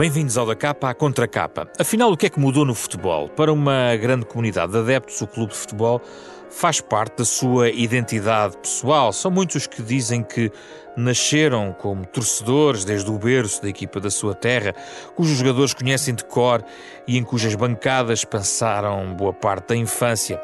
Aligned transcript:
Bem-vindos 0.00 0.38
ao 0.38 0.46
da 0.46 0.56
capa 0.56 0.88
à 0.88 0.94
contracapa. 0.94 1.68
Afinal, 1.78 2.10
o 2.10 2.16
que 2.16 2.24
é 2.24 2.30
que 2.30 2.40
mudou 2.40 2.64
no 2.64 2.74
futebol? 2.74 3.28
Para 3.28 3.52
uma 3.52 3.94
grande 3.96 4.24
comunidade 4.24 4.72
de 4.72 4.78
adeptos, 4.78 5.20
o 5.20 5.26
clube 5.26 5.52
de 5.52 5.58
futebol 5.58 6.00
faz 6.48 6.80
parte 6.80 7.18
da 7.18 7.24
sua 7.26 7.68
identidade 7.68 8.56
pessoal. 8.56 9.12
São 9.12 9.30
muitos 9.30 9.56
os 9.56 9.66
que 9.66 9.82
dizem 9.82 10.22
que 10.22 10.50
nasceram 10.96 11.76
como 11.78 12.06
torcedores 12.06 12.82
desde 12.82 13.10
o 13.10 13.18
berço 13.18 13.60
da 13.60 13.68
equipa 13.68 14.00
da 14.00 14.10
sua 14.10 14.34
terra, 14.34 14.74
cujos 15.14 15.36
jogadores 15.36 15.74
conhecem 15.74 16.14
de 16.14 16.24
cor 16.24 16.64
e 17.06 17.18
em 17.18 17.22
cujas 17.22 17.54
bancadas 17.54 18.24
passaram 18.24 19.12
boa 19.14 19.34
parte 19.34 19.68
da 19.68 19.76
infância. 19.76 20.40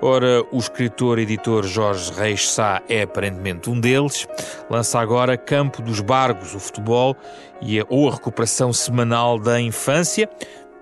Ora, 0.00 0.44
o 0.52 0.58
escritor 0.58 1.18
e 1.18 1.22
editor 1.22 1.64
Jorge 1.64 2.12
Reis 2.12 2.48
Sá 2.50 2.82
é 2.88 3.02
aparentemente 3.02 3.70
um 3.70 3.80
deles. 3.80 4.28
Lança 4.68 4.98
agora 4.98 5.36
Campo 5.36 5.80
dos 5.80 6.00
Bargos, 6.00 6.54
o 6.54 6.60
futebol 6.60 7.16
e 7.62 7.80
a, 7.80 7.86
ou 7.88 8.08
a 8.08 8.12
recuperação 8.12 8.72
semanal 8.72 9.38
da 9.38 9.60
infância. 9.60 10.28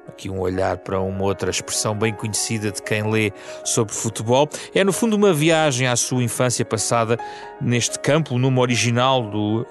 Aqui 0.08 0.28
um 0.28 0.40
olhar 0.40 0.78
para 0.78 1.00
uma 1.00 1.22
outra 1.22 1.50
expressão 1.50 1.96
bem 1.96 2.12
conhecida 2.12 2.72
de 2.72 2.82
quem 2.82 3.08
lê 3.08 3.32
sobre 3.64 3.94
futebol. 3.94 4.48
É, 4.74 4.82
no 4.82 4.92
fundo, 4.92 5.14
uma 5.16 5.32
viagem 5.32 5.86
à 5.86 5.94
sua 5.94 6.22
infância 6.22 6.64
passada 6.64 7.16
neste 7.60 7.98
campo, 7.98 8.36
numa 8.36 8.60
original 8.60 9.22
do 9.22 9.62
uh, 9.62 9.66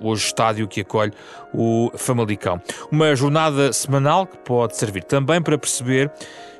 hoje 0.00 0.26
estádio 0.26 0.68
que 0.68 0.82
acolhe 0.82 1.12
o 1.52 1.90
Famalicão. 1.96 2.60
Uma 2.90 3.14
jornada 3.16 3.72
semanal 3.72 4.26
que 4.26 4.38
pode 4.38 4.76
servir 4.76 5.02
também 5.02 5.42
para 5.42 5.58
perceber 5.58 6.10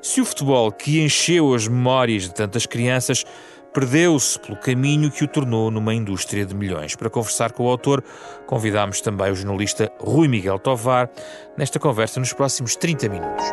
se 0.02 0.20
o 0.20 0.24
futebol 0.24 0.72
que 0.72 1.00
encheu 1.00 1.54
as 1.54 1.68
memórias 1.68 2.24
de 2.24 2.34
tantas 2.34 2.66
crianças 2.66 3.24
perdeu-se 3.72 4.38
pelo 4.38 4.56
caminho 4.56 5.10
que 5.10 5.24
o 5.24 5.28
tornou 5.28 5.70
numa 5.70 5.94
indústria 5.94 6.44
de 6.44 6.54
milhões. 6.54 6.94
Para 6.94 7.08
conversar 7.08 7.52
com 7.52 7.64
o 7.64 7.68
autor, 7.68 8.04
convidámos 8.46 9.00
também 9.00 9.32
o 9.32 9.34
jornalista 9.34 9.90
Rui 9.98 10.28
Miguel 10.28 10.58
Tovar 10.58 11.10
nesta 11.56 11.78
conversa 11.78 12.20
nos 12.20 12.32
próximos 12.32 12.76
30 12.76 13.08
minutos. 13.08 13.44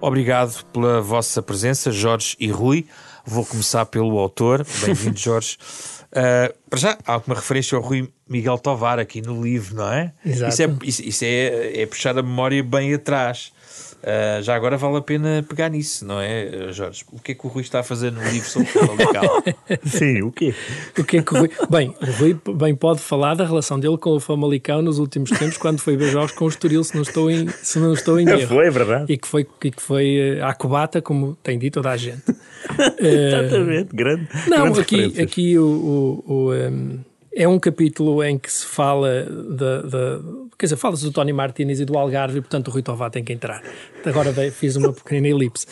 Obrigado 0.00 0.64
pela 0.72 1.00
vossa 1.00 1.42
presença, 1.42 1.90
Jorge 1.90 2.36
e 2.38 2.48
Rui. 2.48 2.86
Vou 3.26 3.44
começar 3.44 3.84
pelo 3.86 4.18
autor. 4.18 4.64
Bem-vindo, 4.84 5.18
Jorge. 5.18 5.58
Uh, 6.10 6.54
para 6.70 6.78
já, 6.78 6.98
há 7.04 7.12
alguma 7.12 7.36
referência 7.36 7.76
ao 7.76 7.82
Rui 7.82 8.08
Miguel 8.28 8.58
Tovar 8.58 8.98
aqui 8.98 9.20
no 9.20 9.42
livro, 9.42 9.76
não 9.76 9.92
é? 9.92 10.12
Exato. 10.24 10.52
Isso 10.52 10.62
é, 10.62 10.76
isso, 10.82 11.02
isso 11.02 11.24
é, 11.24 11.82
é 11.82 11.86
puxar 11.86 12.16
a 12.16 12.22
memória 12.22 12.62
bem 12.62 12.94
atrás. 12.94 13.52
Uh, 13.98 14.40
já 14.42 14.54
agora 14.54 14.76
vale 14.76 14.96
a 14.96 15.00
pena 15.00 15.44
pegar 15.48 15.68
nisso, 15.68 16.04
não 16.04 16.20
é, 16.20 16.72
Jorge? 16.72 17.04
O 17.12 17.20
que 17.20 17.32
é 17.32 17.34
que 17.34 17.46
o 17.46 17.50
Rui 17.50 17.62
está 17.62 17.80
a 17.80 17.82
fazer 17.82 18.12
no 18.12 18.22
livro 18.30 18.48
sobre 18.48 18.68
o 18.68 18.72
Famalicão? 18.72 19.42
Sim, 19.84 20.22
o 20.22 20.30
quê? 20.30 20.54
O 20.96 21.02
que 21.02 21.16
é 21.18 21.22
que 21.22 21.34
o 21.34 21.38
Rui... 21.38 21.50
Bem, 21.68 21.94
o 22.00 22.10
Rui 22.12 22.40
bem 22.54 22.76
pode 22.76 23.00
falar 23.00 23.34
da 23.34 23.44
relação 23.44 23.78
dele 23.78 23.98
com 23.98 24.10
o 24.10 24.20
Famalicão 24.20 24.82
nos 24.82 25.00
últimos 25.00 25.30
tempos, 25.30 25.56
quando 25.56 25.80
foi 25.80 25.96
ver 25.96 26.10
jogos 26.10 26.30
com 26.30 26.44
o 26.44 26.48
Estoril, 26.48 26.84
se 26.84 26.94
não 26.94 27.02
estou 27.02 27.28
em, 27.28 27.48
se 27.48 27.78
não 27.80 27.92
estou 27.92 28.20
em 28.20 28.28
erro. 28.30 28.46
Foi, 28.46 28.66
é 28.66 28.70
verdade. 28.70 29.12
E 29.12 29.18
que 29.18 29.26
foi, 29.26 29.46
e 29.64 29.70
que 29.70 29.82
foi 29.82 30.40
à 30.40 30.54
cobata, 30.54 31.02
como 31.02 31.36
tem 31.42 31.58
dito 31.58 31.74
toda 31.74 31.90
a 31.90 31.96
gente. 31.96 32.22
Exatamente, 32.98 33.94
grande. 33.94 34.28
Não, 34.46 34.66
aqui, 34.74 35.20
aqui 35.20 35.58
o, 35.58 35.64
o, 36.26 36.32
o 36.32 36.54
um, 36.54 37.00
é 37.38 37.46
um 37.46 37.56
capítulo 37.56 38.24
em 38.24 38.36
que 38.36 38.50
se 38.50 38.66
fala 38.66 39.24
da. 39.24 40.20
Quer 40.58 40.66
dizer, 40.66 40.76
fala-se 40.76 41.04
do 41.04 41.12
Tony 41.12 41.32
Martinez 41.32 41.78
e 41.78 41.84
do 41.84 41.96
Algarve, 41.96 42.38
e 42.38 42.40
portanto 42.40 42.66
o 42.66 42.70
Rui 42.72 42.82
Tovar 42.82 43.12
tem 43.12 43.22
que 43.22 43.32
entrar. 43.32 43.62
Agora 44.04 44.32
fiz 44.50 44.74
uma 44.74 44.92
pequena 44.92 45.28
elipse. 45.28 45.64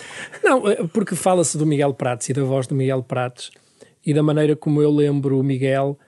Não, 0.44 0.68
é 0.68 0.76
porque 0.86 1.16
fala-se 1.16 1.58
do 1.58 1.66
Miguel 1.66 1.92
Prates 1.92 2.28
e 2.28 2.32
da 2.32 2.44
voz 2.44 2.68
do 2.68 2.76
Miguel 2.76 3.02
Prates 3.02 3.50
e 4.06 4.14
da 4.14 4.22
maneira 4.22 4.54
como 4.54 4.80
eu 4.80 4.92
lembro 4.92 5.40
o 5.40 5.42
Miguel 5.42 5.98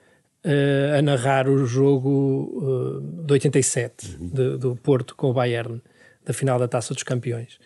uh, 0.45 0.97
a 0.97 1.01
narrar 1.01 1.49
o 1.49 1.65
jogo 1.65 2.63
uh, 2.63 3.25
de 3.25 3.33
87 3.33 4.17
uhum. 4.17 4.29
de, 4.29 4.57
do 4.57 4.77
Porto 4.77 5.13
com 5.13 5.29
o 5.29 5.33
Bayern, 5.33 5.81
da 6.23 6.31
final 6.31 6.57
da 6.57 6.69
Taça 6.69 6.93
dos 6.93 7.03
Campeões. 7.03 7.59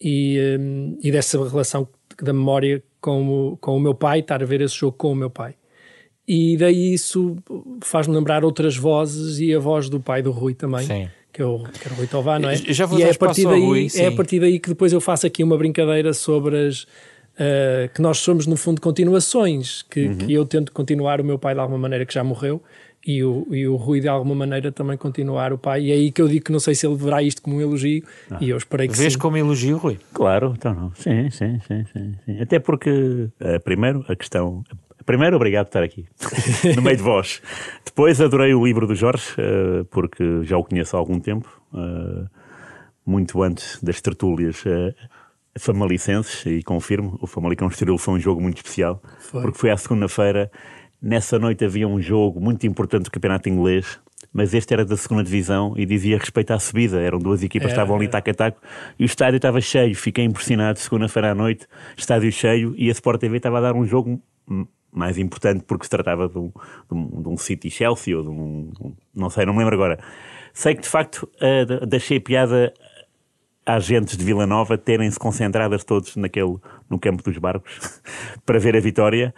E, 0.00 0.40
um, 0.58 0.98
e 1.02 1.12
dessa 1.12 1.36
relação 1.46 1.86
da 2.22 2.32
memória 2.32 2.82
com 3.02 3.50
o, 3.50 3.56
com 3.58 3.76
o 3.76 3.80
meu 3.80 3.94
pai, 3.94 4.20
estar 4.20 4.42
a 4.42 4.46
ver 4.46 4.62
esse 4.62 4.76
jogo 4.76 4.96
com 4.96 5.12
o 5.12 5.14
meu 5.14 5.28
pai. 5.28 5.54
E 6.26 6.56
daí 6.56 6.94
isso 6.94 7.36
faz-me 7.82 8.14
lembrar 8.14 8.44
outras 8.44 8.76
vozes 8.76 9.38
e 9.40 9.54
a 9.54 9.58
voz 9.58 9.88
do 9.88 10.00
pai 10.00 10.22
do 10.22 10.30
Rui 10.30 10.54
também. 10.54 10.86
Sim. 10.86 11.08
Que 11.32 11.42
é, 11.42 11.44
o, 11.44 11.58
que 11.64 11.88
é 11.88 11.92
o 11.92 11.94
Rui 11.96 12.06
Tovar, 12.06 12.38
não 12.40 12.48
é? 12.48 12.56
Já 12.56 12.88
e 12.96 13.02
é 13.02 13.10
a, 13.10 13.14
partir 13.14 13.44
daí, 13.44 13.60
Rui, 13.60 13.88
é 13.96 14.06
a 14.06 14.12
partir 14.12 14.38
daí 14.38 14.58
que 14.60 14.68
depois 14.68 14.92
eu 14.92 15.00
faço 15.00 15.26
aqui 15.26 15.42
uma 15.42 15.58
brincadeira 15.58 16.12
sobre 16.12 16.68
as. 16.68 16.82
Uh, 17.34 17.90
que 17.92 18.00
nós 18.00 18.18
somos, 18.18 18.46
no 18.46 18.56
fundo, 18.56 18.80
continuações. 18.80 19.82
Que, 19.82 20.06
uhum. 20.06 20.18
que 20.18 20.32
eu 20.32 20.46
tento 20.46 20.70
continuar 20.70 21.20
o 21.20 21.24
meu 21.24 21.38
pai 21.38 21.52
de 21.52 21.60
alguma 21.60 21.78
maneira 21.78 22.06
que 22.06 22.14
já 22.14 22.22
morreu 22.22 22.62
e 23.06 23.22
o, 23.22 23.46
e 23.50 23.66
o 23.68 23.76
Rui 23.76 24.00
de 24.00 24.08
alguma 24.08 24.34
maneira 24.34 24.72
também 24.72 24.96
continuar 24.96 25.52
o 25.52 25.58
pai. 25.58 25.82
E 25.82 25.90
é 25.90 25.94
aí 25.94 26.10
que 26.10 26.22
eu 26.22 26.28
digo 26.28 26.46
que 26.46 26.52
não 26.52 26.60
sei 26.60 26.74
se 26.74 26.86
ele 26.86 26.96
verá 26.96 27.22
isto 27.22 27.42
como 27.42 27.56
um 27.56 27.60
elogio 27.60 28.02
ah. 28.30 28.38
e 28.40 28.48
eu 28.48 28.56
esperei 28.56 28.88
que 28.88 28.96
Vês 28.96 29.12
sim. 29.12 29.18
como 29.18 29.36
elogio, 29.36 29.76
Rui? 29.76 29.98
Claro, 30.12 30.54
então 30.56 30.74
não. 30.74 30.94
Sim, 30.94 31.30
sim, 31.30 31.60
sim, 31.66 31.84
sim. 31.92 32.14
sim. 32.24 32.40
Até 32.40 32.58
porque, 32.58 32.90
uh, 32.90 33.60
primeiro, 33.62 34.04
a 34.08 34.16
questão, 34.16 34.64
Primeiro, 35.04 35.36
obrigado 35.36 35.66
por 35.66 35.70
estar 35.70 35.82
aqui, 35.82 36.06
no 36.74 36.82
meio 36.82 36.96
de 36.96 37.02
vós. 37.02 37.42
Depois, 37.84 38.20
adorei 38.20 38.54
o 38.54 38.64
livro 38.64 38.86
do 38.86 38.94
Jorge, 38.94 39.32
uh, 39.32 39.84
porque 39.86 40.42
já 40.42 40.56
o 40.56 40.64
conheço 40.64 40.96
há 40.96 40.98
algum 40.98 41.20
tempo, 41.20 41.48
uh, 41.72 42.28
muito 43.04 43.42
antes 43.42 43.82
das 43.82 44.00
tertúlias 44.00 44.64
uh, 44.64 44.94
famalicenses, 45.58 46.46
e 46.46 46.62
confirmo, 46.62 47.18
o 47.20 47.26
Famalicão 47.26 47.68
Estoril 47.68 47.98
foi 47.98 48.14
um 48.14 48.20
jogo 48.20 48.40
muito 48.40 48.56
especial, 48.56 49.02
foi. 49.18 49.42
porque 49.42 49.58
foi 49.58 49.70
à 49.70 49.76
segunda-feira, 49.76 50.50
nessa 51.00 51.38
noite 51.38 51.64
havia 51.64 51.86
um 51.86 52.00
jogo 52.00 52.40
muito 52.40 52.66
importante 52.66 53.04
do 53.04 53.10
campeonato 53.10 53.48
inglês, 53.48 54.00
mas 54.32 54.54
este 54.54 54.72
era 54.72 54.84
da 54.84 54.96
segunda 54.96 55.22
divisão 55.22 55.74
e 55.76 55.86
dizia 55.86 56.18
respeito 56.18 56.50
à 56.52 56.58
subida. 56.58 57.00
Eram 57.00 57.20
duas 57.20 57.42
equipas 57.44 57.68
que 57.68 57.72
é, 57.72 57.76
estavam 57.76 57.94
ali 57.94 58.08
taco 58.08 58.30
a 58.30 58.34
taco 58.34 58.60
e 58.98 59.04
o 59.04 59.06
estádio 59.06 59.36
estava 59.36 59.60
cheio. 59.60 59.94
Fiquei 59.94 60.24
impressionado, 60.24 60.80
segunda-feira 60.80 61.30
à 61.30 61.34
noite, 61.36 61.68
estádio 61.96 62.32
cheio 62.32 62.74
e 62.76 62.88
a 62.88 62.92
Sport 62.92 63.20
TV 63.20 63.36
estava 63.36 63.58
a 63.58 63.60
dar 63.60 63.74
um 63.74 63.84
jogo 63.84 64.20
mais 64.94 65.18
importante 65.18 65.64
porque 65.66 65.84
se 65.84 65.90
tratava 65.90 66.28
de 66.28 66.38
um, 66.38 66.52
de 66.90 66.94
um, 66.94 67.22
de 67.22 67.28
um 67.28 67.36
City 67.36 67.68
Chelsea 67.70 68.16
ou 68.16 68.22
de 68.22 68.28
um, 68.28 68.72
um, 68.80 68.94
Não 69.14 69.28
sei, 69.28 69.44
não 69.44 69.52
me 69.52 69.58
lembro 69.58 69.74
agora. 69.74 69.98
Sei 70.52 70.74
que 70.74 70.82
de 70.82 70.88
facto 70.88 71.28
uh, 71.40 71.84
deixei 71.84 72.20
piada 72.20 72.72
às 73.66 73.84
gentes 73.84 74.16
de 74.16 74.24
Vila 74.24 74.46
Nova 74.46 74.76
terem-se 74.78 75.18
concentradas 75.18 75.84
todos 75.84 76.16
naquele, 76.16 76.56
no 76.88 76.98
campo 76.98 77.22
dos 77.22 77.36
barcos 77.38 78.00
para 78.46 78.58
ver 78.58 78.76
a 78.76 78.80
vitória. 78.80 79.34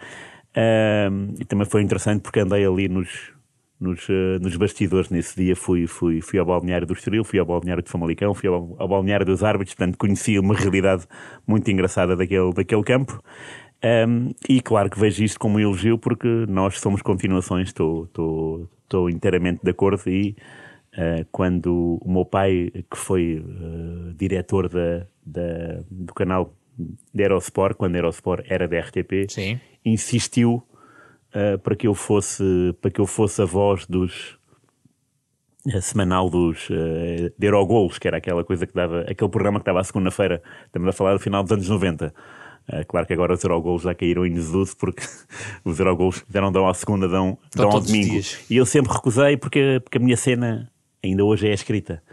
Uh, 0.49 1.33
e 1.39 1.45
também 1.45 1.65
foi 1.65 1.81
interessante 1.81 2.21
porque 2.21 2.39
andei 2.39 2.65
ali 2.65 2.87
nos, 2.87 3.31
nos, 3.79 4.07
uh, 4.09 4.39
nos 4.41 4.55
bastidores 4.55 5.09
nesse 5.09 5.35
dia. 5.35 5.55
Fui, 5.55 5.87
fui, 5.87 6.21
fui 6.21 6.39
ao 6.39 6.45
balneário 6.45 6.85
do 6.85 6.93
Estoril, 6.93 7.23
fui 7.23 7.39
ao 7.39 7.45
balneário 7.45 7.83
de 7.83 7.89
Famalicão, 7.89 8.33
fui 8.33 8.49
ao, 8.49 8.75
ao 8.77 8.87
balneário 8.87 9.25
dos 9.25 9.43
árbitros, 9.43 9.75
portanto 9.75 9.97
conhecia 9.97 10.41
uma 10.41 10.55
realidade 10.55 11.05
muito 11.45 11.69
engraçada 11.69 12.15
daquele, 12.15 12.53
daquele 12.53 12.83
campo. 12.83 13.21
Um, 13.83 14.31
e 14.49 14.59
claro 14.59 14.89
que 14.89 14.99
vejo 14.99 15.23
isto 15.23 15.39
como 15.39 15.57
um 15.57 15.59
elogio 15.59 15.97
porque 15.97 16.27
nós 16.47 16.79
somos 16.79 17.01
continuações, 17.01 17.67
estou, 17.67 18.05
estou, 18.05 18.69
estou 18.83 19.09
inteiramente 19.09 19.61
de 19.63 19.71
acordo. 19.71 20.01
E 20.09 20.35
uh, 20.93 21.25
quando 21.31 21.99
o 22.01 22.11
meu 22.11 22.25
pai, 22.25 22.71
que 22.89 22.97
foi 22.97 23.39
uh, 23.39 24.13
diretor 24.15 24.67
da, 24.67 25.05
da, 25.25 25.83
do 25.89 26.13
canal 26.13 26.53
da 27.13 27.23
Aerosport, 27.23 27.75
quando 27.75 27.95
Aerosport 27.95 28.45
era 28.49 28.67
da 28.67 28.79
RTP, 28.79 29.29
Sim. 29.29 29.59
insistiu 29.85 30.63
uh, 31.35 31.57
para 31.59 31.75
que 31.75 31.87
eu 31.87 31.93
fosse 31.93 32.43
para 32.81 32.91
que 32.91 33.01
eu 33.01 33.05
fosse 33.05 33.41
a 33.41 33.45
voz 33.45 33.85
dos 33.85 34.37
a 35.73 35.81
semanal 35.81 36.29
dos 36.29 36.69
uh, 36.69 37.33
de 37.37 37.47
Eurogolos, 37.47 37.99
que 37.99 38.07
era 38.07 38.17
aquela 38.17 38.43
coisa 38.43 38.65
que 38.65 38.73
dava, 38.73 39.01
aquele 39.01 39.29
programa 39.29 39.59
que 39.59 39.65
dava 39.65 39.81
à 39.81 39.83
segunda-feira, 39.83 40.41
estamos 40.65 40.87
a 40.87 40.93
falar 40.93 41.13
do 41.13 41.19
final 41.19 41.43
dos 41.43 41.51
anos 41.51 41.67
90 41.67 42.13
Uh, 42.67 42.85
claro 42.85 43.07
que 43.07 43.13
agora 43.13 43.33
os 43.33 43.43
Eurogols 43.43 43.83
já 43.83 43.95
caíram 43.95 44.25
em 44.25 44.33
desuso 44.33 44.75
porque 44.77 45.03
os 45.63 45.79
Eurogols 45.79 46.23
não 46.33 46.51
dão 46.51 46.67
à 46.67 46.73
segunda, 46.73 47.07
dão, 47.07 47.37
dão 47.55 47.71
ao 47.71 47.79
domingo. 47.79 48.19
E 48.49 48.57
eu 48.57 48.65
sempre 48.65 48.91
recusei 48.93 49.37
porque, 49.37 49.79
porque 49.83 49.97
a 49.97 50.01
minha 50.01 50.17
cena 50.17 50.69
ainda 51.03 51.23
hoje 51.23 51.47
é 51.47 51.53
escrita. 51.53 52.03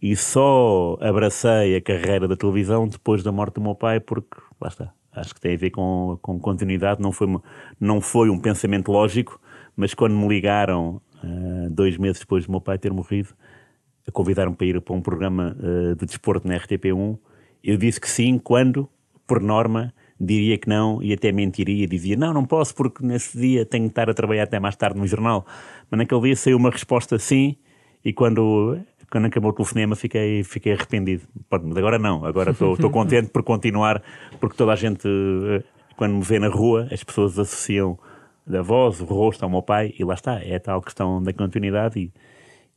e 0.00 0.16
só 0.16 0.98
abracei 1.00 1.76
a 1.76 1.80
carreira 1.80 2.26
da 2.26 2.36
televisão 2.36 2.88
depois 2.88 3.22
da 3.22 3.30
morte 3.30 3.54
do 3.54 3.60
meu 3.60 3.74
pai, 3.74 4.00
porque, 4.00 4.36
lá 4.60 4.68
está, 4.68 4.92
acho 5.12 5.34
que 5.34 5.40
tem 5.40 5.54
a 5.54 5.58
ver 5.58 5.70
com, 5.70 6.18
com 6.20 6.40
continuidade, 6.40 7.00
não 7.00 7.12
foi, 7.12 7.28
não 7.78 8.00
foi 8.00 8.28
um 8.28 8.38
pensamento 8.38 8.90
lógico, 8.90 9.40
mas 9.76 9.94
quando 9.94 10.16
me 10.16 10.26
ligaram, 10.26 11.00
uh, 11.22 11.70
dois 11.70 11.96
meses 11.96 12.20
depois 12.20 12.46
do 12.46 12.50
meu 12.50 12.60
pai 12.60 12.78
ter 12.78 12.92
morrido, 12.92 13.28
convidaram-me 14.12 14.56
para 14.56 14.66
ir 14.66 14.80
para 14.80 14.94
um 14.94 15.00
programa 15.00 15.56
uh, 15.58 15.94
de 15.94 16.06
desporto 16.06 16.48
na 16.48 16.58
RTP1, 16.58 17.18
eu 17.62 17.76
disse 17.76 18.00
que 18.00 18.10
sim, 18.10 18.38
quando, 18.38 18.88
por 19.26 19.40
norma, 19.40 19.92
diria 20.20 20.56
que 20.56 20.68
não 20.68 21.02
e 21.02 21.12
até 21.12 21.32
mentiria, 21.32 21.86
dizia 21.86 22.16
não, 22.16 22.32
não 22.32 22.44
posso 22.44 22.74
porque 22.74 23.04
nesse 23.04 23.36
dia 23.38 23.66
tenho 23.66 23.84
que 23.84 23.90
estar 23.90 24.08
a 24.08 24.14
trabalhar 24.14 24.44
até 24.44 24.60
mais 24.60 24.76
tarde 24.76 24.98
no 24.98 25.06
jornal. 25.06 25.44
Mas 25.90 25.98
naquele 25.98 26.20
dia 26.22 26.36
saiu 26.36 26.56
uma 26.56 26.70
resposta 26.70 27.18
sim 27.18 27.56
e 28.04 28.12
quando 28.12 28.78
quando 29.12 29.26
acabou 29.26 29.50
o 29.50 29.52
telefonema 29.52 29.94
fiquei, 29.94 30.42
fiquei 30.42 30.72
arrependido. 30.72 31.24
Mas 31.50 31.76
agora 31.76 31.98
não, 31.98 32.24
agora 32.24 32.52
estou 32.52 32.76
contente 32.90 33.28
por 33.28 33.42
continuar, 33.42 34.02
porque 34.40 34.56
toda 34.56 34.72
a 34.72 34.76
gente, 34.76 35.06
eh, 35.06 35.62
quando 35.98 36.14
me 36.14 36.22
vê 36.22 36.38
na 36.38 36.48
rua, 36.48 36.88
as 36.90 37.04
pessoas 37.04 37.38
associam 37.38 37.98
a 38.50 38.62
voz, 38.62 39.02
o 39.02 39.04
rosto 39.04 39.42
ao 39.42 39.50
meu 39.50 39.60
pai, 39.60 39.92
e 39.98 40.02
lá 40.02 40.14
está, 40.14 40.42
é 40.42 40.56
a 40.56 40.60
tal 40.60 40.80
questão 40.80 41.22
da 41.22 41.30
continuidade 41.30 42.00
e, 42.00 42.12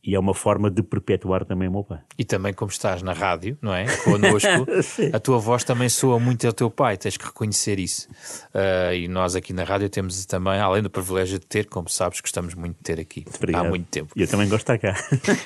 e 0.05 0.13
é 0.13 0.19
uma 0.19 0.35
forma 0.35 0.69
de 0.69 0.83
perpetuar 0.83 1.43
também 1.45 1.67
o 1.67 1.71
meu 1.71 1.83
pai. 1.83 1.99
E 2.15 2.23
também 2.23 2.53
como 2.53 2.69
estás 2.69 3.01
na 3.01 3.11
rádio, 3.11 3.57
não 3.59 3.73
é? 3.73 3.85
Connosco, 4.03 4.47
a 5.11 5.19
tua 5.19 5.39
voz 5.39 5.63
também 5.63 5.89
soa 5.89 6.19
muito 6.19 6.45
ao 6.45 6.53
teu 6.53 6.69
pai, 6.69 6.95
tens 6.95 7.17
que 7.17 7.25
reconhecer 7.25 7.79
isso. 7.79 8.07
Uh, 8.53 8.93
e 8.93 9.07
nós 9.07 9.35
aqui 9.35 9.51
na 9.51 9.63
rádio 9.63 9.89
temos 9.89 10.23
também, 10.27 10.59
além 10.59 10.83
do 10.83 10.91
privilégio 10.91 11.39
de 11.39 11.47
ter, 11.47 11.65
como 11.65 11.89
sabes, 11.89 12.21
gostamos 12.21 12.53
muito 12.53 12.77
de 12.77 12.83
ter 12.83 12.99
aqui 12.99 13.25
Obrigado. 13.35 13.65
há 13.65 13.69
muito 13.69 13.87
tempo. 13.87 14.13
E 14.15 14.21
eu 14.21 14.27
também 14.27 14.47
gosto 14.47 14.71
de 14.71 14.75
estar 14.75 14.93
cá. 14.93 14.95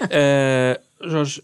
Uh, 0.03 0.81
Jorge, 1.09 1.41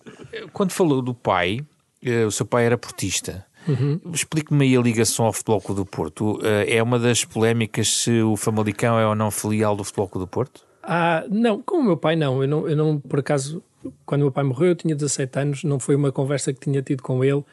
quando 0.51 0.71
falou 0.71 1.01
do 1.01 1.13
pai, 1.13 1.61
uh, 2.05 2.27
o 2.27 2.31
seu 2.31 2.45
pai 2.45 2.65
era 2.65 2.77
portista. 2.77 3.45
Uhum. 3.65 3.99
Explique-me 4.13 4.65
aí 4.65 4.75
a 4.75 4.81
ligação 4.81 5.25
ao 5.25 5.33
Futebol 5.33 5.61
Clube 5.61 5.81
do 5.81 5.85
Porto. 5.85 6.39
é 6.67 6.83
uma 6.83 6.99
das 6.99 7.25
polémicas 7.25 7.87
se 7.87 8.21
o 8.21 8.35
Famalicão 8.35 8.99
é 8.99 9.07
ou 9.07 9.15
não 9.15 9.31
filial 9.31 9.75
do 9.75 9.83
Futebol 9.83 10.07
Clube 10.07 10.27
do 10.27 10.29
Porto? 10.29 10.65
Ah, 10.87 11.25
não, 11.29 11.61
com 11.61 11.77
o 11.77 11.83
meu 11.83 11.97
pai 11.97 12.15
não. 12.15 12.41
Eu 12.41 12.47
não, 12.47 12.69
eu 12.69 12.75
não, 12.75 12.99
por 12.99 13.19
acaso, 13.19 13.63
quando 14.05 14.21
o 14.21 14.25
meu 14.25 14.31
pai 14.31 14.43
morreu, 14.43 14.69
eu 14.69 14.75
tinha 14.75 14.95
17 14.95 15.39
anos, 15.39 15.63
não 15.63 15.79
foi 15.79 15.95
uma 15.95 16.11
conversa 16.11 16.53
que 16.53 16.59
tinha 16.59 16.81
tido 16.81 17.01
com 17.01 17.23
ele, 17.23 17.43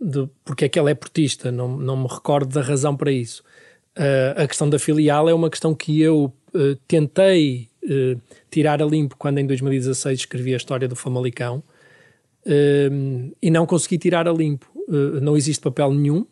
de 0.00 0.28
porque 0.44 0.64
é 0.64 0.68
que 0.68 0.78
ele 0.78 0.90
é 0.90 0.94
portista, 0.94 1.52
não, 1.52 1.76
não 1.76 1.96
me 1.96 2.08
recordo 2.08 2.52
da 2.52 2.60
razão 2.60 2.96
para 2.96 3.12
isso. 3.12 3.42
Uh, 3.96 4.42
a 4.42 4.48
questão 4.48 4.68
da 4.68 4.78
filial 4.78 5.28
é 5.28 5.34
uma 5.34 5.48
questão 5.48 5.74
que 5.74 6.00
eu 6.00 6.32
uh, 6.54 6.74
tentei 6.88 7.68
uh, 7.84 8.20
tirar 8.50 8.82
a 8.82 8.84
limpo 8.84 9.16
quando 9.16 9.38
em 9.38 9.46
2016 9.46 10.20
escrevi 10.20 10.54
a 10.54 10.56
história 10.56 10.88
do 10.88 10.96
Famalicão 10.96 11.62
e 13.40 13.52
não 13.52 13.64
consegui 13.64 13.98
tirar 13.98 14.26
a 14.26 14.32
limpo. 14.32 14.66
não 15.22 15.36
existe 15.36 15.62
papel 15.62 15.92
nenhum 15.92 16.26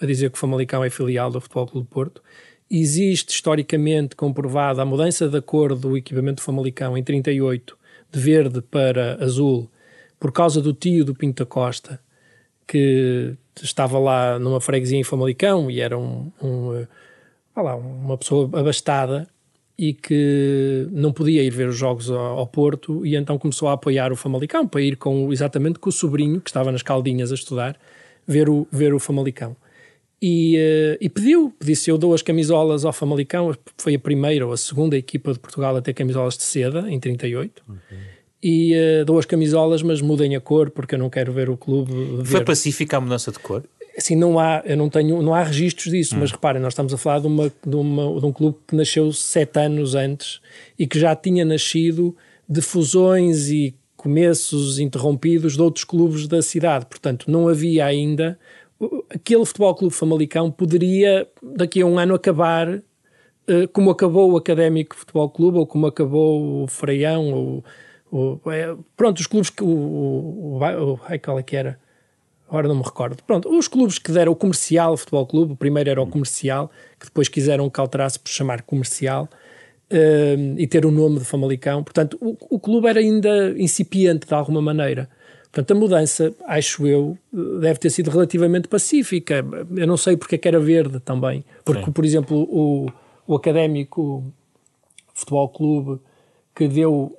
a 0.00 0.06
dizer 0.06 0.30
que 0.30 0.36
o 0.36 0.38
Famalicão 0.38 0.84
é 0.84 0.88
filial 0.88 1.28
do 1.28 1.40
Futebol 1.40 1.66
Clube 1.66 1.88
Porto 1.90 2.22
Existe 2.70 3.32
historicamente 3.32 4.16
comprovada 4.16 4.82
a 4.82 4.84
mudança 4.84 5.28
da 5.28 5.40
cor 5.40 5.74
do 5.76 5.96
equipamento 5.96 6.36
do 6.36 6.44
Famalicão 6.44 6.98
em 6.98 7.02
38, 7.02 7.78
de 8.10 8.20
verde 8.20 8.60
para 8.60 9.22
azul, 9.22 9.70
por 10.18 10.32
causa 10.32 10.60
do 10.60 10.72
tio 10.72 11.04
do 11.04 11.14
Pinto 11.14 11.46
Costa, 11.46 12.00
que 12.66 13.34
estava 13.62 13.98
lá 13.98 14.38
numa 14.38 14.60
freguesia 14.60 14.98
em 14.98 15.04
Famalicão 15.04 15.70
e 15.70 15.80
era 15.80 15.96
um, 15.96 16.30
um, 16.42 16.86
lá, 17.56 17.76
uma 17.76 18.18
pessoa 18.18 18.50
abastada 18.58 19.28
e 19.78 19.92
que 19.92 20.88
não 20.90 21.12
podia 21.12 21.42
ir 21.42 21.50
ver 21.50 21.68
os 21.68 21.76
jogos 21.76 22.10
ao, 22.10 22.38
ao, 22.38 22.46
Porto 22.46 23.04
e 23.04 23.14
então 23.14 23.38
começou 23.38 23.68
a 23.68 23.74
apoiar 23.74 24.10
o 24.10 24.16
Famalicão 24.16 24.66
para 24.66 24.80
ir 24.80 24.96
com 24.96 25.32
exatamente 25.32 25.78
com 25.78 25.90
o 25.90 25.92
sobrinho 25.92 26.40
que 26.40 26.48
estava 26.48 26.72
nas 26.72 26.82
Caldinhas 26.82 27.30
a 27.30 27.34
estudar 27.34 27.78
ver 28.26 28.48
o, 28.48 28.66
ver 28.72 28.94
o 28.94 28.98
Famalicão. 28.98 29.54
E, 30.20 30.56
uh, 30.56 30.96
e, 31.00 31.08
pediu, 31.08 31.52
disse 31.62 31.90
eu 31.90 31.98
dou 31.98 32.14
as 32.14 32.22
camisolas 32.22 32.84
ao 32.84 32.92
Famalicão, 32.92 33.54
foi 33.76 33.94
a 33.94 33.98
primeira 33.98 34.46
ou 34.46 34.52
a 34.52 34.56
segunda 34.56 34.96
equipa 34.96 35.32
de 35.32 35.38
Portugal 35.38 35.76
a 35.76 35.82
ter 35.82 35.92
camisolas 35.92 36.36
de 36.36 36.42
seda, 36.42 36.90
em 36.90 36.98
38. 36.98 37.62
Okay. 37.68 37.98
E 38.42 38.74
uh, 38.74 39.04
dou 39.04 39.18
as 39.18 39.26
camisolas, 39.26 39.82
mas 39.82 40.00
mudem 40.00 40.34
a 40.34 40.40
cor, 40.40 40.70
porque 40.70 40.94
eu 40.94 40.98
não 40.98 41.10
quero 41.10 41.32
ver 41.32 41.50
o 41.50 41.56
clube. 41.56 41.92
Foi 42.24 42.44
pacífica 42.44 42.96
a 42.96 43.00
mudança 43.00 43.30
de 43.30 43.38
cor? 43.38 43.64
Assim, 43.96 44.14
não 44.14 44.38
há, 44.38 44.62
eu 44.66 44.76
não 44.76 44.90
tenho, 44.90 45.22
não 45.22 45.34
há 45.34 45.42
registros 45.42 45.90
disso, 45.90 46.14
hum. 46.14 46.18
mas 46.20 46.30
reparem, 46.30 46.60
nós 46.60 46.72
estamos 46.72 46.92
a 46.92 46.98
falar 46.98 47.20
de, 47.20 47.26
uma, 47.26 47.52
de, 47.66 47.76
uma, 47.76 48.20
de 48.20 48.26
um 48.26 48.32
clube 48.32 48.58
que 48.66 48.76
nasceu 48.76 49.10
sete 49.12 49.58
anos 49.58 49.94
antes 49.94 50.40
e 50.78 50.86
que 50.86 50.98
já 50.98 51.16
tinha 51.16 51.44
nascido 51.44 52.14
de 52.48 52.60
fusões 52.60 53.48
e 53.48 53.74
começos 53.96 54.78
interrompidos 54.78 55.54
de 55.54 55.62
outros 55.62 55.84
clubes 55.84 56.28
da 56.28 56.40
cidade. 56.40 56.86
Portanto, 56.86 57.30
não 57.30 57.48
havia 57.48 57.84
ainda 57.84 58.38
aquele 59.10 59.44
Futebol 59.44 59.74
Clube 59.74 59.94
Famalicão 59.94 60.50
poderia, 60.50 61.28
daqui 61.42 61.80
a 61.80 61.86
um 61.86 61.98
ano, 61.98 62.14
acabar 62.14 62.68
uh, 62.68 63.68
como 63.72 63.90
acabou 63.90 64.32
o 64.32 64.36
Académico 64.36 64.96
Futebol 64.96 65.30
Clube 65.30 65.58
ou 65.58 65.66
como 65.66 65.86
acabou 65.86 66.64
o 66.64 66.68
Freião. 66.68 67.32
Ou, 67.32 67.64
ou 68.10 68.52
é, 68.52 68.76
pronto, 68.96 69.18
os 69.18 69.26
clubes 69.26 69.50
que. 69.50 69.62
O, 69.62 69.68
o, 69.68 70.58
o, 70.58 71.00
ai, 71.08 71.18
qual 71.18 71.38
é 71.38 71.42
que 71.42 71.56
era? 71.56 71.78
Agora 72.48 72.68
não 72.68 72.76
me 72.76 72.82
recordo. 72.82 73.22
Pronto, 73.24 73.48
os 73.48 73.66
clubes 73.66 73.98
que 73.98 74.12
deram 74.12 74.30
o 74.32 74.36
Comercial 74.36 74.96
Futebol 74.96 75.26
Clube, 75.26 75.52
o 75.54 75.56
primeiro 75.56 75.90
era 75.90 76.00
o 76.00 76.06
Comercial, 76.06 76.70
que 76.98 77.06
depois 77.06 77.28
quiseram 77.28 77.68
que 77.68 77.80
alterasse 77.80 78.18
por 78.18 78.30
chamar 78.30 78.62
Comercial. 78.62 79.28
Uh, 79.88 80.58
e 80.58 80.66
ter 80.66 80.84
o 80.84 80.90
nome 80.90 81.20
de 81.20 81.24
Famalicão. 81.24 81.84
Portanto, 81.84 82.18
o, 82.20 82.36
o 82.56 82.58
clube 82.58 82.88
era 82.88 82.98
ainda 82.98 83.54
incipiente 83.56 84.26
de 84.26 84.34
alguma 84.34 84.60
maneira. 84.60 85.08
Portanto, 85.56 85.70
a 85.70 85.80
mudança, 85.80 86.34
acho 86.46 86.86
eu, 86.86 87.16
deve 87.32 87.78
ter 87.78 87.88
sido 87.88 88.10
relativamente 88.10 88.68
pacífica. 88.68 89.42
Eu 89.74 89.86
não 89.86 89.96
sei 89.96 90.14
porque 90.14 90.34
é 90.34 90.38
que 90.38 90.46
era 90.46 90.60
verde 90.60 91.00
também. 91.00 91.42
Porque, 91.64 91.86
Sim. 91.86 91.92
por 91.92 92.04
exemplo, 92.04 92.36
o, 92.42 92.92
o 93.26 93.34
Académico 93.34 94.22
Futebol 95.14 95.48
Clube 95.48 95.98
que 96.54 96.68
deu, 96.68 97.18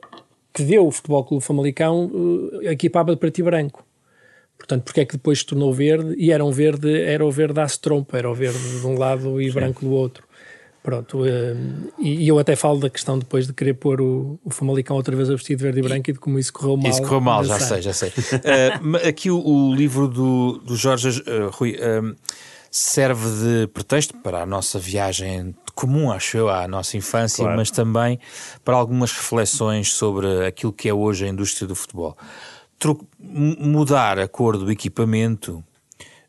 que 0.53 0.61
deu 0.61 0.85
o 0.85 0.91
Futebol 0.91 1.23
Clube 1.23 1.43
Famalicão 1.43 2.05
uh, 2.05 2.61
equipava 2.61 3.09
de 3.09 3.17
preto 3.17 3.39
e 3.39 3.43
branco. 3.43 3.83
Portanto, 4.55 4.83
porque 4.83 5.01
é 5.01 5.05
que 5.05 5.13
depois 5.13 5.39
se 5.39 5.45
tornou 5.47 5.73
verde? 5.73 6.13
E 6.15 6.31
era 6.31 6.45
um 6.45 6.51
verde, 6.51 6.95
era 7.01 7.25
o 7.25 7.31
verde 7.31 7.59
à 7.59 7.65
trompa, 7.65 8.19
era 8.19 8.29
o 8.29 8.35
verde 8.35 8.81
de 8.81 8.85
um 8.85 8.99
lado 8.99 9.41
e 9.41 9.47
Sim. 9.47 9.53
branco 9.55 9.81
do 9.83 9.89
outro. 9.89 10.26
Pronto, 10.87 11.23
uh, 11.23 11.27
e, 11.99 12.23
e, 12.23 12.27
eu 12.29 12.39
até 12.39 12.55
falo 12.55 12.79
da 12.79 12.89
questão 12.89 13.19
depois 13.19 13.45
de 13.45 13.51
querer 13.51 13.73
pôr 13.73 13.99
o, 13.99 14.39
o 14.41 14.49
Famalicão 14.49 14.95
outra 14.95 15.13
vez 15.17 15.29
a 15.29 15.33
vestir 15.33 15.57
de 15.57 15.61
verde 15.61 15.79
e 15.79 15.81
branco 15.81 16.09
e 16.09 16.13
de 16.13 16.19
como 16.19 16.39
isso 16.39 16.53
correu 16.53 16.77
mal. 16.77 16.89
Isso 16.89 17.01
correu 17.01 17.19
mal, 17.19 17.43
já 17.43 17.59
sei, 17.59 17.81
já 17.81 17.91
sei. 17.91 18.07
uh, 18.39 19.05
aqui 19.05 19.29
o, 19.29 19.37
o, 19.37 19.75
livro 19.75 20.07
do, 20.07 20.59
do 20.59 20.77
Jorge 20.77 21.09
uh, 21.09 21.49
Rui 21.51 21.77
serve 22.71 23.25
de 23.25 23.67
pretexto 23.67 24.15
para 24.19 24.43
a 24.43 24.45
nossa 24.45 24.79
viagem 24.79 25.53
comum, 25.75 26.09
acho 26.09 26.37
eu, 26.37 26.47
à 26.47 26.65
nossa 26.69 26.95
infância, 26.95 27.43
claro. 27.43 27.57
mas 27.57 27.69
também 27.69 28.17
para 28.63 28.77
algumas 28.77 29.11
reflexões 29.11 29.91
sobre 29.91 30.45
aquilo 30.45 30.71
que 30.71 30.87
é 30.87 30.93
hoje 30.93 31.25
a 31.25 31.27
indústria 31.27 31.67
do 31.67 31.75
futebol. 31.75 32.17
mudar 33.19 34.19
a 34.19 34.27
cor 34.29 34.57
do 34.57 34.71
equipamento 34.71 35.61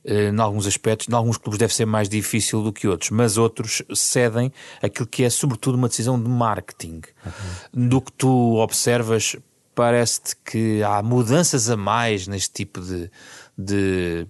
em 0.09 0.41
alguns 0.41 0.67
aspectos, 0.67 1.07
em 1.07 1.15
alguns 1.15 1.37
clubes 1.37 1.59
deve 1.59 1.75
ser 1.75 1.85
mais 1.85 2.09
difícil 2.09 2.63
do 2.63 2.73
que 2.73 2.89
outros, 2.89 3.11
mas 3.11 3.37
outros 3.37 3.83
cedem 3.95 4.51
aquilo 4.83 5.07
que 5.07 5.23
é 5.23 5.31
sobretudo 5.31 5.77
uma 5.77 5.89
decisão 5.89 6.21
de 6.21 6.29
marketing. 6.29 7.03
Uhum. 7.27 7.89
Do 7.89 8.01
que 8.01 8.13
tu 8.13 8.57
observas, 8.57 9.37
parece-te 9.75 10.35
que 10.37 10.83
há 10.83 11.03
mudanças 11.03 11.69
a 11.69 11.77
mais 11.77 12.27
neste 12.27 12.53
tipo 12.55 12.81
de, 12.81 13.11
de, 13.57 14.27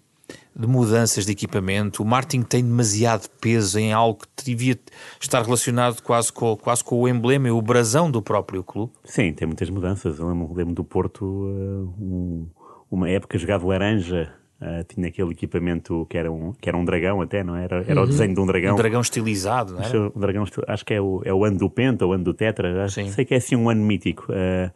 de, 0.57 0.67
mudanças 0.67 1.25
de 1.25 1.31
equipamento. 1.31 2.03
O 2.03 2.07
marketing 2.07 2.43
tem 2.43 2.65
demasiado 2.65 3.29
peso 3.41 3.79
em 3.79 3.93
algo 3.93 4.25
que 4.37 4.45
devia 4.45 4.77
estar 5.21 5.43
relacionado 5.43 6.03
quase 6.03 6.33
com, 6.33 6.57
quase 6.57 6.83
com 6.83 7.01
o 7.01 7.09
emblema 7.09 7.47
e 7.47 7.51
o 7.53 7.63
brasão 7.63 8.11
do 8.11 8.21
próprio 8.21 8.65
clube. 8.65 8.93
Sim, 9.05 9.33
tem 9.33 9.47
muitas 9.47 9.71
mudanças. 9.71 10.19
Eu 10.19 10.29
lembro, 10.29 10.53
lembro 10.53 10.75
do 10.75 10.83
Porto, 10.83 11.25
um, 11.25 12.49
uma 12.91 13.09
época 13.09 13.39
jogado 13.39 13.65
laranja 13.65 14.35
Uh, 14.61 14.83
tinha 14.89 15.07
aquele 15.07 15.31
equipamento 15.31 16.05
que 16.11 16.19
era 16.19 16.33
um, 16.33 16.53
que 16.53 16.69
era 16.69 16.77
um 16.77 16.85
dragão 16.85 17.23
até, 17.23 17.45
não 17.45 17.55
é? 17.55 17.63
era? 17.63 17.85
Era 17.87 18.01
uhum. 18.01 18.07
o 18.07 18.09
desenho 18.09 18.35
de 18.35 18.41
um 18.41 18.47
dragão. 18.47 18.75
Um 18.75 18.77
dragão 18.77 19.01
estilizado, 19.01 19.75
não 19.75 19.81
é? 19.81 19.85
Acho, 19.85 20.13
um 20.17 20.19
dragão, 20.19 20.45
acho 20.67 20.85
que 20.85 20.95
é 20.95 21.01
o, 21.01 21.23
é 21.25 21.33
o 21.33 21.45
ano 21.45 21.59
do 21.59 21.71
Penta, 21.71 22.05
o 22.05 22.13
ano 22.13 22.25
do 22.25 22.35
Tetra. 22.35 22.85
Acho, 22.85 23.09
sei 23.09 23.25
que 23.25 23.35
é 23.35 23.37
assim 23.37 23.55
um 23.55 23.71
ano 23.71 23.85
mítico. 23.85 24.27
Uh, 24.33 24.69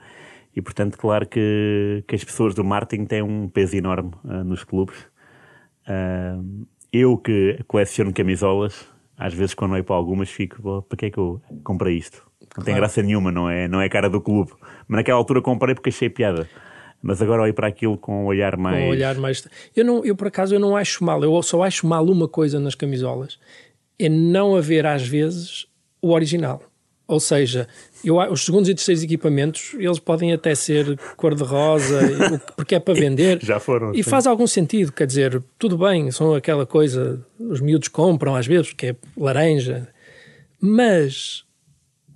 e 0.55 0.63
portanto, 0.63 0.97
claro 0.97 1.27
que, 1.27 2.05
que 2.07 2.15
as 2.15 2.23
pessoas 2.23 2.55
do 2.55 2.63
marketing 2.63 3.07
têm 3.07 3.23
um 3.23 3.49
peso 3.49 3.77
enorme 3.77 4.13
uh, 4.25 4.45
nos 4.45 4.63
clubes. 4.63 5.05
eu 6.93 7.19
que 7.19 7.59
coleciono 7.67 8.13
camisolas, 8.13 8.87
às 9.19 9.35
vezes 9.35 9.53
quando 9.53 9.73
olho 9.73 9.83
para 9.83 9.97
algumas 9.97 10.31
fico, 10.31 10.83
para 10.83 10.97
que 10.97 11.07
é 11.07 11.11
que 11.11 11.19
eu 11.19 11.43
comprei 11.65 11.97
isto? 11.97 12.25
Não 12.57 12.63
tem 12.63 12.77
graça 12.77 13.03
nenhuma, 13.03 13.33
não 13.33 13.51
é, 13.51 13.67
não 13.67 13.81
é 13.81 13.89
cara 13.89 14.09
do 14.09 14.21
clube. 14.21 14.53
Mas 14.87 14.99
naquela 14.99 15.19
altura 15.19 15.43
comprei 15.43 15.75
porque 15.75 15.89
achei 15.89 16.09
piada 16.09 16.47
mas 17.03 17.21
agora 17.21 17.43
olho 17.43 17.53
para 17.53 17.67
aquilo 17.67 17.99
com 17.99 18.23
um 18.23 18.27
olhar 18.27 18.57
mais. 18.57 18.79
Com 18.79 18.87
um 18.87 18.91
olhar 18.91 19.17
mais. 19.17 19.47
Eu, 19.75 19.85
não, 19.85 20.05
eu, 20.05 20.15
por 20.15 20.29
acaso, 20.29 20.55
eu 20.55 20.61
não 20.61 20.77
acho 20.77 21.05
mal. 21.05 21.23
Eu 21.23 21.43
só 21.43 21.63
acho 21.65 21.87
mal 21.87 22.07
uma 22.07 22.29
coisa 22.29 22.61
nas 22.61 22.77
camisolas: 22.77 23.39
é 23.99 24.09
não 24.09 24.55
haver, 24.55 24.87
às 24.87 25.07
vezes, 25.07 25.67
o 26.01 26.13
original. 26.13 26.63
Ou 27.09 27.19
seja, 27.19 27.69
eu, 28.05 28.17
os 28.17 28.45
segundos 28.45 28.69
e 28.69 28.75
terceiros 28.75 29.03
equipamentos, 29.03 29.75
eles 29.75 29.99
podem 29.99 30.33
até 30.33 30.55
ser 30.55 30.97
cor-de-rosa, 31.17 32.01
porque 32.57 32.77
é 32.77 32.81
para 32.81 32.95
vender. 32.95 33.41
Já 33.43 33.59
foram. 33.59 33.93
E 33.93 34.03
sim. 34.03 34.09
faz 34.09 34.27
algum 34.27 34.47
sentido, 34.47 34.93
quer 34.93 35.07
dizer, 35.07 35.43
tudo 35.59 35.77
bem, 35.77 36.11
são 36.13 36.35
aquela 36.35 36.65
coisa, 36.65 37.21
os 37.39 37.61
miúdos 37.61 37.89
compram 37.89 38.37
às 38.37 38.47
vezes, 38.47 38.69
porque 38.69 38.87
é 38.87 38.97
laranja, 39.17 39.89
mas 40.61 41.45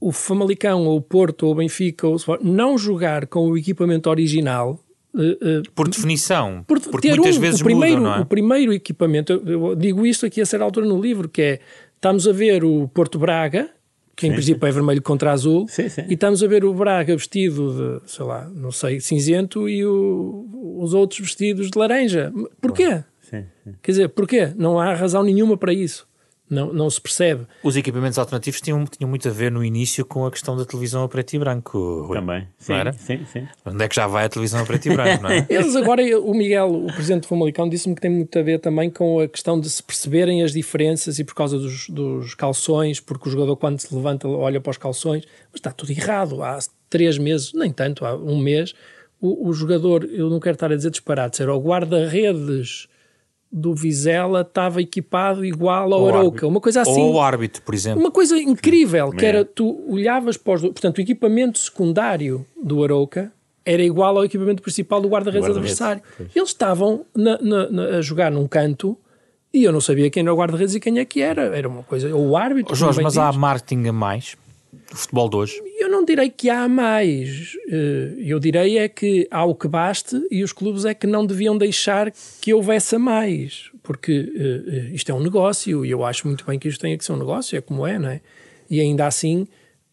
o 0.00 0.12
Famalicão, 0.12 0.84
ou 0.86 0.96
o 0.96 1.00
Porto, 1.00 1.46
ou 1.46 1.52
o 1.52 1.54
Benfica, 1.54 2.06
ou 2.06 2.14
o 2.14 2.16
Sport, 2.16 2.42
não 2.42 2.76
jogar 2.76 3.26
com 3.26 3.48
o 3.50 3.56
equipamento 3.56 4.10
original 4.10 4.80
Uh, 5.14 5.60
uh, 5.60 5.62
por 5.74 5.88
definição, 5.88 6.62
por 6.68 6.78
porque 6.78 7.08
muitas 7.08 7.38
um, 7.38 7.40
vezes 7.40 7.62
o 7.62 7.64
primeiro, 7.64 8.02
mudam, 8.02 8.12
não 8.12 8.18
é? 8.18 8.22
O 8.22 8.26
primeiro 8.26 8.70
equipamento, 8.74 9.32
eu, 9.46 9.74
digo 9.74 10.04
isto 10.04 10.26
aqui 10.26 10.42
a 10.42 10.44
certa 10.44 10.62
altura 10.62 10.84
no 10.84 11.00
livro, 11.00 11.26
que 11.26 11.40
é, 11.40 11.60
estamos 11.94 12.28
a 12.28 12.32
ver 12.32 12.62
o 12.62 12.86
Porto 12.88 13.18
Braga, 13.18 13.70
que 14.14 14.26
sim, 14.26 14.28
em 14.28 14.34
princípio 14.34 14.60
sim. 14.60 14.66
é 14.66 14.72
vermelho 14.72 15.00
contra 15.00 15.32
azul, 15.32 15.66
sim, 15.68 15.86
e 16.06 16.12
estamos 16.12 16.42
a 16.42 16.46
ver 16.46 16.66
o 16.66 16.74
Braga 16.74 17.16
vestido 17.16 18.02
de, 18.02 18.10
sei 18.10 18.26
lá, 18.26 18.46
não 18.54 18.70
sei, 18.70 19.00
cinzento 19.00 19.66
e 19.66 19.86
o, 19.86 20.78
os 20.82 20.92
outros 20.92 21.20
vestidos 21.20 21.70
de 21.70 21.78
laranja. 21.78 22.30
Porquê? 22.60 23.02
Quer 23.82 23.92
dizer, 23.92 24.08
porquê? 24.10 24.52
Não 24.54 24.78
há 24.78 24.94
razão 24.94 25.22
nenhuma 25.22 25.56
para 25.56 25.72
isso. 25.72 26.05
Não, 26.48 26.72
não 26.72 26.88
se 26.88 27.00
percebe. 27.00 27.44
Os 27.62 27.76
equipamentos 27.76 28.18
alternativos 28.18 28.60
tinham, 28.60 28.84
tinham 28.84 29.08
muito 29.08 29.28
a 29.28 29.32
ver 29.32 29.50
no 29.50 29.64
início 29.64 30.04
com 30.04 30.24
a 30.26 30.30
questão 30.30 30.56
da 30.56 30.64
televisão 30.64 31.02
a 31.02 31.08
preto 31.08 31.34
e 31.34 31.38
branco. 31.38 32.02
Rui. 32.06 32.18
Também, 32.18 32.48
sim, 32.56 32.72
não 32.72 32.78
era? 32.78 32.92
sim, 32.92 33.24
sim. 33.32 33.48
Onde 33.64 33.84
é 33.84 33.88
que 33.88 33.96
já 33.96 34.06
vai 34.06 34.26
a 34.26 34.28
televisão 34.28 34.60
a 34.60 34.64
preto 34.64 34.86
e 34.86 34.94
branco, 34.94 35.24
não 35.24 35.30
é? 35.30 35.44
Eles 35.50 35.74
agora, 35.74 36.02
o 36.20 36.32
Miguel, 36.32 36.68
o 36.72 36.86
presidente 36.86 37.22
do 37.22 37.28
Famalicão, 37.28 37.68
disse-me 37.68 37.96
que 37.96 38.00
tem 38.00 38.10
muito 38.10 38.38
a 38.38 38.42
ver 38.42 38.60
também 38.60 38.88
com 38.88 39.18
a 39.20 39.28
questão 39.28 39.58
de 39.58 39.68
se 39.68 39.82
perceberem 39.82 40.42
as 40.44 40.52
diferenças 40.52 41.18
e 41.18 41.24
por 41.24 41.34
causa 41.34 41.58
dos, 41.58 41.88
dos 41.88 42.34
calções, 42.34 43.00
porque 43.00 43.28
o 43.28 43.32
jogador 43.32 43.56
quando 43.56 43.80
se 43.80 43.92
levanta 43.92 44.28
olha 44.28 44.60
para 44.60 44.70
os 44.70 44.78
calções, 44.78 45.24
mas 45.50 45.56
está 45.56 45.72
tudo 45.72 45.90
errado. 45.90 46.42
Há 46.42 46.58
três 46.88 47.18
meses, 47.18 47.52
nem 47.54 47.72
tanto, 47.72 48.04
há 48.04 48.14
um 48.14 48.38
mês, 48.38 48.72
o, 49.20 49.48
o 49.48 49.52
jogador, 49.52 50.04
eu 50.04 50.30
não 50.30 50.38
quero 50.38 50.54
estar 50.54 50.70
a 50.70 50.76
dizer 50.76 50.90
disparate, 50.90 51.42
era 51.42 51.52
o 51.52 51.60
guarda-redes 51.60 52.86
do 53.50 53.74
Vizela 53.74 54.40
estava 54.42 54.82
equipado 54.82 55.44
igual 55.44 55.92
ao 55.92 56.00
Ou 56.02 56.08
Arouca, 56.08 56.26
árbitro. 56.26 56.48
uma 56.48 56.60
coisa 56.60 56.82
assim. 56.82 57.00
Ou 57.00 57.14
o 57.14 57.20
árbitro, 57.20 57.62
por 57.62 57.74
exemplo. 57.74 58.00
Uma 58.00 58.10
coisa 58.10 58.36
incrível, 58.38 59.10
que 59.10 59.24
era, 59.24 59.44
tu 59.44 59.84
olhavas 59.88 60.36
para 60.36 60.54
os... 60.54 60.60
Portanto, 60.62 60.98
o 60.98 61.00
equipamento 61.00 61.58
secundário 61.58 62.44
do 62.62 62.82
Arouca 62.82 63.32
era 63.64 63.82
igual 63.82 64.16
ao 64.18 64.24
equipamento 64.24 64.62
principal 64.62 65.00
do 65.00 65.08
guarda-redes 65.08 65.48
Guarda-redes, 65.48 65.80
adversário. 65.80 66.02
pois. 66.16 66.30
Eles 66.36 66.48
estavam 66.50 67.04
na- 67.14 67.38
na- 67.40 67.70
na- 67.70 67.84
a 67.98 68.00
jogar 68.02 68.30
num 68.30 68.46
canto 68.46 68.96
e 69.54 69.64
eu 69.64 69.72
não 69.72 69.80
sabia 69.80 70.10
quem 70.10 70.22
era 70.22 70.34
o 70.34 70.36
guarda-redes 70.36 70.74
e 70.74 70.80
quem 70.80 70.98
é 70.98 71.04
que 71.04 71.22
era. 71.22 71.42
Era 71.56 71.68
uma 71.68 71.82
coisa... 71.82 72.14
Ou 72.14 72.28
o 72.30 72.36
árbitro... 72.36 72.72
Ó, 72.72 72.76
Jorge, 72.76 73.00
mas 73.02 73.16
há 73.16 73.32
marketing 73.32 73.88
a 73.88 73.92
mais 73.92 74.36
futebol 74.96 75.28
de 75.28 75.36
hoje. 75.36 75.62
Eu 75.78 75.88
não 75.90 76.04
direi 76.04 76.28
que 76.30 76.48
há 76.50 76.68
mais. 76.68 77.56
Eh, 77.68 78.14
Eu 78.18 78.38
direi 78.40 78.78
é 78.78 78.88
que 78.88 79.26
há 79.30 79.44
o 79.44 79.54
que 79.54 79.68
baste 79.68 80.20
e 80.30 80.42
os 80.42 80.52
clubes 80.52 80.84
é 80.84 80.94
que 80.94 81.06
não 81.06 81.24
deviam 81.26 81.56
deixar 81.56 82.12
que 82.40 82.52
houvesse 82.52 82.94
a 82.96 82.98
mais. 82.98 83.70
Porque 83.82 84.32
eh, 84.36 84.70
eh, 84.76 84.90
isto 84.94 85.10
é 85.10 85.14
um 85.14 85.20
negócio 85.20 85.84
e 85.84 85.90
eu 85.90 86.04
acho 86.04 86.26
muito 86.26 86.44
bem 86.44 86.58
que 86.58 86.68
isto 86.68 86.80
tenha 86.80 86.96
que 86.98 87.04
ser 87.04 87.12
um 87.12 87.18
negócio, 87.18 87.56
é 87.56 87.60
como 87.60 87.86
é, 87.86 87.98
não 87.98 88.08
é? 88.08 88.20
E 88.68 88.80
ainda 88.80 89.06
assim, 89.06 89.46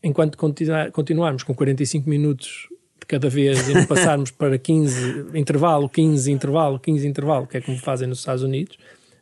enquanto 0.03 0.37
continua- 0.37 0.89
continuarmos 0.91 1.43
com 1.43 1.53
45 1.53 2.09
minutos 2.09 2.67
de 2.99 3.05
cada 3.05 3.29
vez 3.29 3.67
e 3.69 3.73
não 3.73 3.85
passarmos 3.85 4.31
para 4.31 4.57
15 4.57 5.25
intervalo, 5.35 5.87
15 5.89 6.31
intervalo, 6.31 6.79
15 6.79 7.07
intervalo, 7.07 7.45
que 7.45 7.57
é 7.57 7.61
como 7.61 7.77
fazem 7.77 8.07
nos 8.07 8.19
Estados 8.19 8.41
Unidos, 8.43 8.77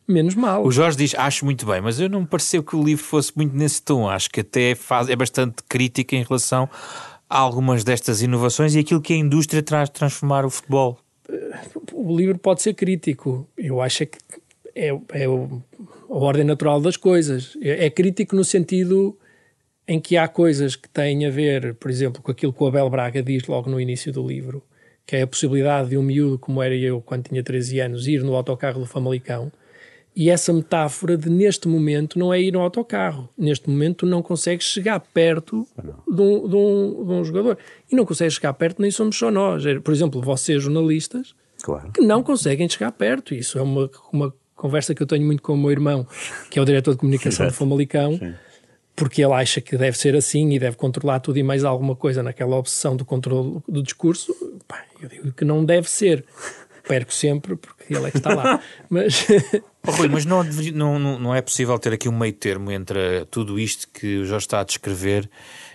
menos 0.06 0.34
mal. 0.34 0.64
O 0.64 0.70
Jorge 0.70 0.96
diz, 0.96 1.14
acho 1.14 1.44
muito 1.44 1.64
bem, 1.66 1.80
mas 1.80 2.00
eu 2.00 2.08
não 2.08 2.20
me 2.20 2.26
pareceu 2.26 2.62
que 2.62 2.76
o 2.76 2.82
livro 2.82 3.04
fosse 3.04 3.32
muito 3.36 3.56
nesse 3.56 3.82
tom. 3.82 4.08
Acho 4.08 4.30
que 4.30 4.40
até 4.40 4.74
faz, 4.74 5.08
é 5.08 5.16
bastante 5.16 5.62
crítica 5.68 6.16
em 6.16 6.22
relação 6.22 6.68
a 7.28 7.38
algumas 7.38 7.82
destas 7.84 8.20
inovações 8.20 8.74
e 8.74 8.78
aquilo 8.78 9.00
que 9.00 9.12
a 9.12 9.16
indústria 9.16 9.62
traz 9.62 9.88
de 9.88 9.94
transformar 9.94 10.44
o 10.44 10.50
futebol. 10.50 10.98
o 11.92 12.16
livro 12.16 12.38
pode 12.38 12.62
ser 12.62 12.74
crítico. 12.74 13.48
Eu 13.56 13.80
acho 13.80 14.02
é 14.02 14.06
que 14.06 14.18
é, 14.74 14.88
é 14.88 15.24
a 15.24 16.14
ordem 16.14 16.44
natural 16.44 16.80
das 16.80 16.96
coisas. 16.96 17.56
É, 17.60 17.86
é 17.86 17.90
crítico 17.90 18.36
no 18.36 18.44
sentido 18.44 19.16
em 19.86 20.00
que 20.00 20.16
há 20.16 20.28
coisas 20.28 20.76
que 20.76 20.88
têm 20.88 21.26
a 21.26 21.30
ver, 21.30 21.74
por 21.74 21.90
exemplo, 21.90 22.22
com 22.22 22.30
aquilo 22.30 22.52
que 22.52 22.62
o 22.62 22.66
Abel 22.66 22.88
Braga 22.88 23.22
diz 23.22 23.46
logo 23.46 23.68
no 23.68 23.80
início 23.80 24.12
do 24.12 24.26
livro, 24.26 24.62
que 25.06 25.16
é 25.16 25.22
a 25.22 25.26
possibilidade 25.26 25.90
de 25.90 25.98
um 25.98 26.02
miúdo, 26.02 26.38
como 26.38 26.62
era 26.62 26.74
eu 26.74 27.00
quando 27.00 27.28
tinha 27.28 27.42
13 27.42 27.80
anos, 27.80 28.06
ir 28.06 28.22
no 28.22 28.34
autocarro 28.34 28.80
do 28.80 28.86
Famalicão. 28.86 29.50
E 30.14 30.28
essa 30.28 30.52
metáfora 30.52 31.16
de 31.16 31.30
neste 31.30 31.66
momento 31.66 32.18
não 32.18 32.34
é 32.34 32.40
ir 32.40 32.52
no 32.52 32.60
autocarro. 32.60 33.28
Neste 33.36 33.70
momento 33.70 33.98
tu 33.98 34.06
não 34.06 34.20
consegues 34.22 34.66
chegar 34.66 35.00
perto 35.00 35.66
de 36.06 36.20
um, 36.20 36.48
de 36.48 36.54
um- 36.56 37.04
de 37.06 37.12
um 37.12 37.24
jogador. 37.24 37.56
E 37.90 37.96
não 37.96 38.04
consegues 38.04 38.34
chegar 38.34 38.52
perto, 38.52 38.82
nem 38.82 38.90
somos 38.90 39.16
só 39.16 39.30
nós. 39.30 39.64
É, 39.64 39.78
Por 39.80 39.92
exemplo, 39.94 40.20
vocês 40.20 40.62
jornalistas, 40.62 41.34
Claro. 41.62 41.90
que 41.92 42.00
não 42.02 42.22
conseguem 42.22 42.68
chegar 42.68 42.92
perto. 42.92 43.34
Isso 43.34 43.58
é 43.58 43.62
uma, 43.62 43.90
uma 44.12 44.34
conversa 44.54 44.94
que 44.94 45.02
eu 45.02 45.06
tenho 45.06 45.24
muito 45.24 45.42
com 45.42 45.54
o 45.54 45.56
meu 45.56 45.70
irmão, 45.70 46.06
que 46.50 46.58
é 46.58 46.62
o 46.62 46.64
diretor 46.64 46.92
de 46.92 46.98
comunicação 46.98 47.46
do. 47.46 47.52
Famalicão, 47.52 48.18
Sim. 48.18 48.34
porque 48.94 49.22
ele 49.24 49.32
acha 49.32 49.62
que 49.62 49.78
deve 49.78 49.96
ser 49.96 50.14
assim 50.14 50.50
e 50.52 50.58
deve 50.58 50.76
controlar 50.76 51.20
tudo 51.20 51.38
e 51.38 51.42
mais 51.42 51.64
alguma 51.64 51.96
coisa 51.96 52.22
naquela 52.22 52.56
obsessão 52.56 52.94
do 52.96 53.04
controle 53.04 53.60
do 53.66 53.82
discurso. 53.82 54.34
Pá, 54.68 54.84
eu 55.00 55.08
digo 55.08 55.32
que 55.32 55.44
não 55.44 55.64
deve 55.64 55.88
ser. 55.88 56.22
Perco 56.86 57.14
sempre, 57.14 57.54
porque 57.56 57.94
ele 57.94 58.06
é 58.06 58.10
que 58.10 58.18
está 58.18 58.34
lá. 58.34 58.60
Mas 58.90 59.24
Oh, 59.86 59.90
Rui, 59.90 60.08
mas 60.08 60.24
não, 60.24 60.44
não, 60.44 61.18
não, 61.18 61.34
é 61.34 61.42
possível 61.42 61.76
ter 61.78 61.92
aqui 61.92 62.08
um 62.08 62.16
meio 62.16 62.32
termo 62.32 62.70
entre 62.70 63.24
tudo 63.26 63.58
isto 63.58 63.88
que 63.88 64.18
o 64.18 64.24
Jorge 64.24 64.46
está 64.46 64.60
a 64.60 64.64
descrever 64.64 65.28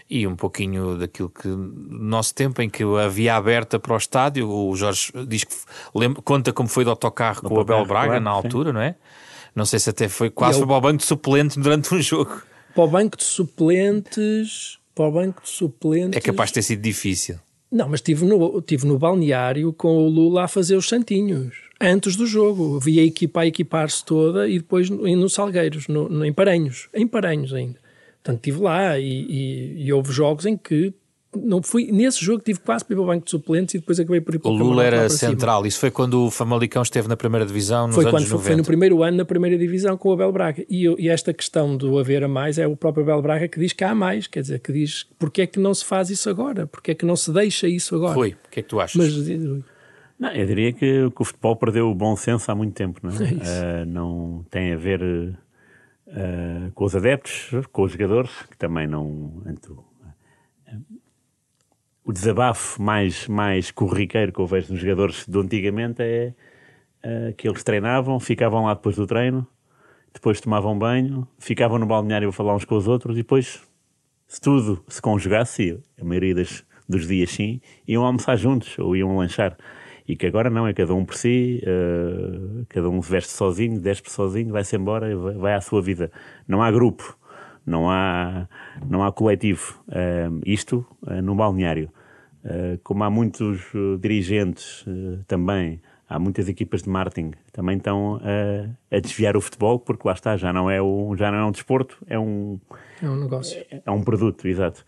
e 0.09 0.25
um 0.25 0.35
pouquinho 0.35 0.97
daquilo 0.97 1.29
que 1.29 1.47
no 1.47 2.05
nosso 2.05 2.33
tempo 2.33 2.61
em 2.61 2.69
que 2.69 2.83
a 2.83 3.09
via 3.09 3.35
aberta 3.35 3.77
para 3.77 3.93
o 3.93 3.97
estádio, 3.97 4.49
o 4.49 4.73
Jorge 4.75 5.11
diz 5.27 5.43
que 5.43 5.53
lembra, 5.93 6.21
conta 6.21 6.53
como 6.53 6.69
foi 6.69 6.85
do 6.85 6.89
autocarro 6.89 7.41
com 7.41 7.53
o 7.53 7.59
Abel 7.59 7.85
Braga 7.85 8.07
claro, 8.07 8.23
na 8.23 8.31
sim. 8.31 8.37
altura, 8.37 8.71
não 8.71 8.81
é? 8.81 8.95
Não 9.53 9.65
sei 9.65 9.79
se 9.79 9.89
até 9.89 10.07
foi 10.07 10.29
quase 10.29 10.57
E 10.57 10.59
foi 10.59 10.67
para 10.67 10.77
o 10.77 10.81
banco 10.81 10.97
de 10.99 11.05
suplente 11.05 11.59
durante 11.59 11.93
um 11.93 12.01
jogo. 12.01 12.41
para 12.73 12.83
o 12.83 12.87
banco 12.87 13.17
de 13.17 13.23
suplentes, 13.23 14.79
para 14.95 15.05
o 15.05 15.11
banco 15.11 15.41
de 15.43 15.49
suplentes. 15.49 16.17
É 16.17 16.21
capaz 16.21 16.51
de 16.51 16.53
ter 16.53 16.61
sido 16.61 16.81
difícil. 16.81 17.39
Não, 17.69 17.89
mas 17.89 17.99
estive 17.99 18.23
no, 18.23 18.59
estive 18.59 18.87
no 18.87 18.97
balneário 18.97 19.73
com 19.73 19.97
o 19.97 20.07
Lula 20.07 20.45
a 20.45 20.47
fazer 20.47 20.77
os 20.77 20.87
santinhos. 20.87 21.66
Antes 21.79 22.15
do 22.15 22.25
jogo. 22.25 22.79
Vi 22.79 22.99
a 22.99 23.03
equipa 23.03 23.41
a 23.41 23.47
equipar-se 23.47 24.03
toda 24.03 24.47
e 24.49 24.57
depois 24.59 24.89
no, 24.89 25.03
no 25.15 25.29
Salgueiros, 25.29 25.87
no, 25.87 26.09
no- 26.09 26.25
em 26.25 26.33
Paranhos. 26.33 26.89
Em 26.93 27.05
Paranhos 27.07 27.53
ainda. 27.53 27.79
Portanto, 28.23 28.37
estive 28.37 28.61
lá 28.63 28.97
e, 28.99 29.05
e- 29.05 29.85
e 29.85 29.93
houve 29.93 30.11
jogos 30.11 30.45
em 30.45 30.57
que 30.57 30.93
não 31.35 31.61
fui, 31.61 31.91
nesse 31.91 32.23
jogo 32.23 32.41
tive 32.43 32.57
quase 32.59 32.83
para 32.83 32.93
ir 32.93 32.95
para 32.95 33.03
o 33.03 33.05
banco 33.05 33.25
de 33.25 33.29
suplentes 33.29 33.75
e 33.75 33.79
depois 33.79 33.99
acabei 33.99 34.19
por 34.21 34.33
ir 34.33 34.39
para 34.39 34.49
O 34.49 34.53
camarote 34.53 34.69
Lula 34.71 34.83
era 34.83 35.09
central. 35.09 35.67
Isso 35.67 35.77
foi 35.79 35.91
quando 35.91 36.25
o 36.25 36.31
Famalicão 36.31 36.81
esteve 36.81 37.07
na 37.07 37.15
primeira 37.15 37.45
divisão 37.45 37.85
nos 37.85 37.95
Foi 37.95 38.05
anos 38.05 38.13
quando 38.13 38.23
foi, 38.25 38.31
90. 38.37 38.47
foi 38.47 38.55
no 38.55 38.63
primeiro 38.63 39.03
ano 39.03 39.17
na 39.17 39.25
primeira 39.25 39.55
divisão 39.57 39.95
com 39.97 40.09
o 40.09 40.13
Abel 40.13 40.31
Braga. 40.31 40.65
E, 40.67 40.85
e 40.97 41.09
esta 41.09 41.31
questão 41.33 41.77
do 41.77 41.99
haver 41.99 42.23
a 42.23 42.27
mais 42.27 42.57
é 42.57 42.65
o 42.65 42.75
próprio 42.75 43.03
Abel 43.03 43.21
Braga 43.21 43.47
que 43.47 43.59
diz 43.59 43.71
que 43.71 43.83
há 43.83 43.93
mais. 43.93 44.25
Quer 44.25 44.41
dizer, 44.41 44.59
que 44.61 44.71
diz 44.73 45.05
porque 45.19 45.43
é 45.43 45.47
que 45.47 45.59
não 45.59 45.73
se 45.75 45.85
faz 45.85 46.09
isso 46.09 46.27
agora? 46.27 46.65
Porque 46.65 46.91
é 46.91 46.95
que 46.95 47.05
não 47.05 47.15
se 47.15 47.31
deixa 47.31 47.67
isso 47.67 47.93
agora? 47.93 48.15
Rui, 48.15 48.29
o 48.29 48.49
que 48.49 48.61
é 48.61 48.63
que 48.63 48.69
tu 48.69 48.79
achas? 48.79 48.95
Mas 48.95 49.13
Não, 50.19 50.31
eu 50.31 50.45
diria 50.47 50.73
que, 50.73 51.09
que 51.11 51.21
o 51.21 51.25
futebol 51.25 51.55
perdeu 51.55 51.89
o 51.89 51.95
bom 51.95 52.15
senso 52.15 52.51
há 52.51 52.55
muito 52.55 52.73
tempo, 52.73 52.99
não 53.03 53.11
é? 53.11 53.15
É. 53.43 53.81
Ah, 53.81 53.85
não 53.85 54.45
tem 54.49 54.73
a 54.73 54.77
ver 54.77 55.01
ah, 56.07 56.71
com 56.73 56.85
os 56.85 56.95
adeptos, 56.95 57.51
com 57.71 57.83
os 57.83 57.91
jogadores, 57.91 58.31
que 58.49 58.57
também 58.57 58.87
não. 58.87 59.43
ento- 59.45 59.83
ah, 60.67 60.75
o 62.03 62.11
desabafo 62.13 62.81
mais, 62.81 63.27
mais 63.27 63.69
corriqueiro 63.69 64.31
que 64.31 64.39
eu 64.39 64.47
vejo 64.47 64.71
nos 64.71 64.81
jogadores 64.81 65.27
do 65.27 65.41
antigamente 65.41 66.01
é 66.01 66.33
que 67.37 67.47
eles 67.47 67.63
treinavam, 67.63 68.19
ficavam 68.19 68.65
lá 68.65 68.73
depois 68.73 68.95
do 68.95 69.05
treino, 69.05 69.45
depois 70.13 70.41
tomavam 70.41 70.77
banho, 70.77 71.27
ficavam 71.37 71.77
no 71.77 71.85
balneário 71.85 72.27
a 72.29 72.31
falar 72.33 72.55
uns 72.55 72.65
com 72.65 72.75
os 72.75 72.87
outros 72.87 73.15
e 73.15 73.21
depois 73.21 73.61
se 74.25 74.41
tudo 74.41 74.83
se 74.89 75.01
conjugasse, 75.01 75.79
a 76.01 76.03
maioria 76.03 76.33
das- 76.35 76.65
dos 76.87 77.07
dias 77.07 77.29
sim, 77.31 77.61
iam 77.87 78.03
almoçar 78.05 78.35
juntos 78.37 78.77
ou 78.79 78.95
iam 78.95 79.15
lanchar. 79.17 79.57
E 80.07 80.15
que 80.15 80.25
agora 80.25 80.49
não, 80.49 80.65
é 80.65 80.73
cada 80.73 80.93
um 80.93 81.03
por 81.03 81.15
si, 81.15 81.61
eh, 81.65 82.63
cada 82.69 82.89
um 82.89 83.01
se 83.01 83.11
veste 83.11 83.31
sozinho, 83.31 83.79
despe 83.79 84.09
sozinho, 84.09 84.51
vai-se 84.53 84.75
embora 84.75 85.15
vai, 85.15 85.33
vai 85.33 85.53
à 85.53 85.61
sua 85.61 85.81
vida. 85.81 86.11
Não 86.47 86.63
há 86.63 86.71
grupo, 86.71 87.17
não 87.67 87.89
há, 87.89 88.47
não 88.89 89.03
há 89.03 89.11
coletivo. 89.11 89.83
Eh, 89.91 90.29
isto 90.45 90.85
eh, 91.05 91.21
no 91.21 91.35
balneário. 91.35 91.91
Eh, 92.45 92.79
como 92.81 93.03
há 93.03 93.09
muitos 93.09 93.59
dirigentes 93.99 94.85
também, 95.27 95.81
há 96.07 96.17
muitas 96.17 96.47
equipas 96.47 96.83
de 96.83 96.89
marketing 96.89 97.31
também 97.51 97.75
estão 97.75 98.21
a 98.89 98.99
desviar 98.99 99.35
o 99.35 99.41
futebol, 99.41 99.77
porque 99.77 100.07
lá 100.07 100.13
está, 100.13 100.37
já 100.37 100.53
não 100.53 100.71
é, 100.71 100.81
um, 100.81 101.13
já 101.17 101.29
não 101.29 101.39
é 101.39 101.45
um 101.45 101.51
desporto, 101.51 101.97
é 102.07 102.17
um, 102.17 102.57
é 103.03 103.09
um 103.09 103.17
negócio. 103.17 103.61
é 103.85 103.91
um 103.91 104.01
produto, 104.01 104.47
exato. 104.47 104.85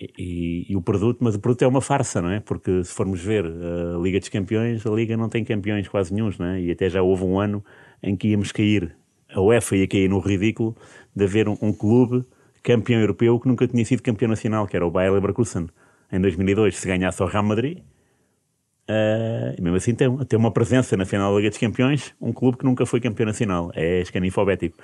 E, 0.00 0.66
e- 0.70 0.76
o 0.76 0.80
produto, 0.80 1.18
mas 1.20 1.34
o 1.34 1.38
produto 1.38 1.62
é 1.62 1.66
uma 1.66 1.82
farsa, 1.82 2.22
não 2.22 2.30
é? 2.30 2.40
Porque 2.40 2.82
se 2.84 2.94
formos 2.94 3.20
ver 3.20 3.44
a 3.44 3.98
Liga 3.98 4.18
dos 4.18 4.30
Campeões, 4.30 4.86
a 4.86 4.90
Liga 4.90 5.16
não 5.16 5.28
tem 5.28 5.44
campeões 5.44 5.86
quase 5.88 6.14
nenhums, 6.14 6.38
não 6.38 6.46
é? 6.46 6.60
E 6.60 6.70
até 6.70 6.88
já 6.88 7.02
houve 7.02 7.24
um 7.24 7.38
ano 7.38 7.62
em 8.02 8.16
que 8.16 8.28
íamos 8.28 8.50
cair, 8.50 8.96
a 9.28 9.40
UEFA 9.40 9.76
ia 9.76 9.86
cair 9.86 10.08
no 10.08 10.18
ridículo 10.18 10.74
de 11.14 11.24
haver 11.24 11.48
um, 11.48 11.56
um 11.60 11.72
clube 11.72 12.24
campeão 12.62 13.00
europeu 13.00 13.38
que 13.38 13.48
nunca 13.48 13.66
tinha 13.66 13.84
sido 13.84 14.02
campeão 14.02 14.28
nacional, 14.28 14.66
que 14.66 14.76
era 14.76 14.86
o 14.86 14.90
Bayer 14.90 15.12
Leverkusen, 15.12 15.68
em 16.12 16.20
2002. 16.20 16.76
Se 16.76 16.86
ganhasse 16.86 17.22
ao 17.22 17.28
Real 17.28 17.44
Madrid, 17.44 17.78
uh, 17.78 19.54
e 19.56 19.60
mesmo 19.60 19.76
assim 19.76 19.94
tem, 19.94 20.16
tem 20.24 20.38
uma 20.38 20.50
presença 20.50 20.96
na 20.96 21.04
final 21.04 21.32
da 21.32 21.38
Liga 21.38 21.50
dos 21.50 21.58
Campeões, 21.58 22.14
um 22.20 22.32
clube 22.32 22.58
que 22.58 22.64
nunca 22.64 22.84
foi 22.86 23.00
campeão 23.00 23.26
nacional, 23.26 23.70
é 23.74 24.00
escanifobético. 24.00 24.76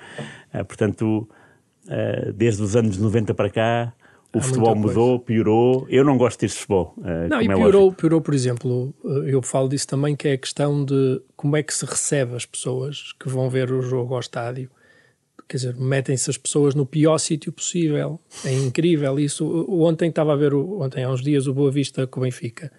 Uh, 0.53 0.65
portanto, 0.65 1.27
uh, 1.85 2.33
desde 2.33 2.61
os 2.61 2.75
anos 2.75 2.97
90 2.97 3.33
para 3.33 3.49
cá, 3.49 3.93
o 4.37 4.41
futebol 4.41 4.75
mudou, 4.75 5.19
piorou. 5.19 5.85
Eu 5.89 6.03
não 6.03 6.17
gosto 6.17 6.39
deste 6.41 6.59
futebol. 6.59 6.93
Uh, 6.97 7.29
não, 7.29 7.41
e 7.41 7.45
é 7.45 7.55
piorou, 7.55 7.91
piorou, 7.91 8.21
por 8.21 8.33
exemplo, 8.33 8.93
eu 9.25 9.41
falo 9.41 9.69
disso 9.69 9.87
também, 9.87 10.15
que 10.15 10.27
é 10.27 10.33
a 10.33 10.37
questão 10.37 10.83
de 10.83 11.21
como 11.35 11.55
é 11.55 11.63
que 11.63 11.73
se 11.73 11.85
recebe 11.85 12.35
as 12.35 12.45
pessoas 12.45 13.13
que 13.19 13.29
vão 13.29 13.49
ver 13.49 13.71
o 13.71 13.81
jogo 13.81 14.13
ao 14.13 14.19
estádio 14.19 14.69
quer 15.47 15.57
dizer, 15.57 15.75
metem-se 15.77 16.29
as 16.29 16.37
pessoas 16.37 16.75
no 16.75 16.85
pior 16.85 17.17
sítio 17.17 17.51
possível. 17.51 18.19
É 18.43 18.53
incrível 18.53 19.19
isso. 19.19 19.65
Ontem 19.69 20.09
estava 20.09 20.33
a 20.33 20.35
ver, 20.35 20.53
ontem 20.53 21.03
há 21.03 21.09
uns 21.09 21.21
dias, 21.21 21.47
o 21.47 21.53
Boa 21.53 21.71
Vista 21.71 22.05
com 22.05 22.19
o 22.19 22.23
Benfica. 22.23 22.71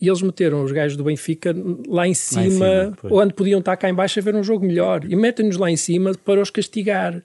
E 0.00 0.08
eles 0.08 0.22
meteram 0.22 0.62
os 0.62 0.72
gajos 0.72 0.96
do 0.96 1.04
Benfica 1.04 1.54
lá 1.88 2.06
em 2.06 2.14
cima, 2.14 2.42
lá 2.42 2.46
em 2.46 2.50
cima 2.50 2.98
onde 3.10 3.34
podiam 3.34 3.60
estar 3.60 3.76
cá 3.76 3.88
em 3.88 3.94
baixo 3.94 4.18
a 4.18 4.22
ver 4.22 4.34
um 4.34 4.42
jogo 4.42 4.64
melhor. 4.64 5.04
E 5.04 5.14
metem-nos 5.14 5.56
lá 5.56 5.70
em 5.70 5.76
cima 5.76 6.12
para 6.24 6.40
os 6.40 6.50
castigar. 6.50 7.22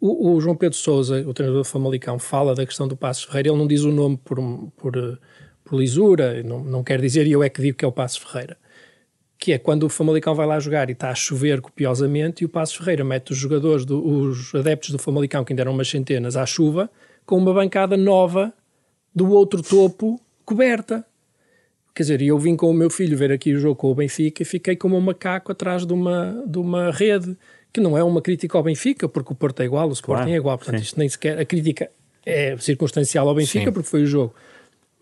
O, 0.00 0.30
o, 0.30 0.40
João 0.40 0.56
Pedro 0.56 0.78
Souza, 0.78 1.20
o 1.26 1.34
treinador 1.34 1.62
do 1.62 1.68
Famalicão, 1.68 2.18
fala 2.18 2.54
da 2.54 2.64
questão 2.64 2.88
do 2.88 2.96
Passos 2.96 3.24
Ferreira. 3.24 3.50
Ele 3.50 3.58
não 3.58 3.66
diz 3.66 3.82
o 3.82 3.92
nome 3.92 4.16
por, 4.16 4.38
por, 4.76 5.20
por 5.62 5.78
lisura, 5.78 6.42
não, 6.42 6.64
não 6.64 6.82
quer 6.82 7.00
dizer, 7.00 7.26
e 7.26 7.32
eu 7.32 7.42
é 7.42 7.48
que 7.48 7.60
digo 7.60 7.76
que 7.76 7.84
é 7.84 7.88
o 7.88 7.92
Passos 7.92 8.18
Ferreira 8.18 8.56
que 9.40 9.54
é 9.54 9.58
quando 9.58 9.84
o 9.84 9.88
Famalicão 9.88 10.34
vai 10.34 10.46
lá 10.46 10.60
jogar 10.60 10.90
e 10.90 10.92
está 10.92 11.08
a 11.10 11.14
chover 11.14 11.62
copiosamente 11.62 12.44
e 12.44 12.46
o 12.46 12.48
Passos 12.48 12.76
Ferreira 12.76 13.02
mete 13.02 13.32
os 13.32 13.38
jogadores, 13.38 13.86
do, 13.86 14.06
os 14.06 14.54
adeptos 14.54 14.90
do 14.90 14.98
Famalicão, 14.98 15.42
que 15.42 15.54
ainda 15.54 15.62
eram 15.62 15.72
umas 15.72 15.88
centenas, 15.88 16.36
à 16.36 16.44
chuva, 16.44 16.90
com 17.24 17.38
uma 17.38 17.54
bancada 17.54 17.96
nova 17.96 18.52
do 19.14 19.30
outro 19.32 19.62
topo 19.62 20.20
coberta. 20.44 21.06
Quer 21.94 22.02
dizer, 22.02 22.22
eu 22.22 22.38
vim 22.38 22.54
com 22.54 22.70
o 22.70 22.74
meu 22.74 22.90
filho 22.90 23.16
ver 23.16 23.32
aqui 23.32 23.54
o 23.54 23.58
jogo 23.58 23.76
com 23.76 23.90
o 23.90 23.94
Benfica 23.94 24.42
e 24.42 24.44
fiquei 24.44 24.76
como 24.76 24.94
um 24.94 25.00
macaco 25.00 25.50
atrás 25.50 25.86
de 25.86 25.92
uma, 25.94 26.44
de 26.46 26.58
uma 26.58 26.90
rede, 26.90 27.34
que 27.72 27.80
não 27.80 27.96
é 27.96 28.02
uma 28.02 28.20
crítica 28.20 28.58
ao 28.58 28.64
Benfica, 28.64 29.08
porque 29.08 29.32
o 29.32 29.36
Porto 29.36 29.60
é 29.60 29.64
igual, 29.64 29.88
o 29.88 29.92
Sporting 29.92 30.22
claro, 30.22 30.34
é 30.34 30.36
igual, 30.36 30.58
portanto 30.58 30.78
sim. 30.78 30.84
isto 30.84 30.98
nem 30.98 31.08
sequer, 31.08 31.38
a 31.38 31.44
crítica 31.44 31.90
é 32.24 32.56
circunstancial 32.58 33.28
ao 33.28 33.34
Benfica, 33.34 33.66
sim. 33.66 33.72
porque 33.72 33.88
foi 33.88 34.02
o 34.02 34.06
jogo. 34.06 34.34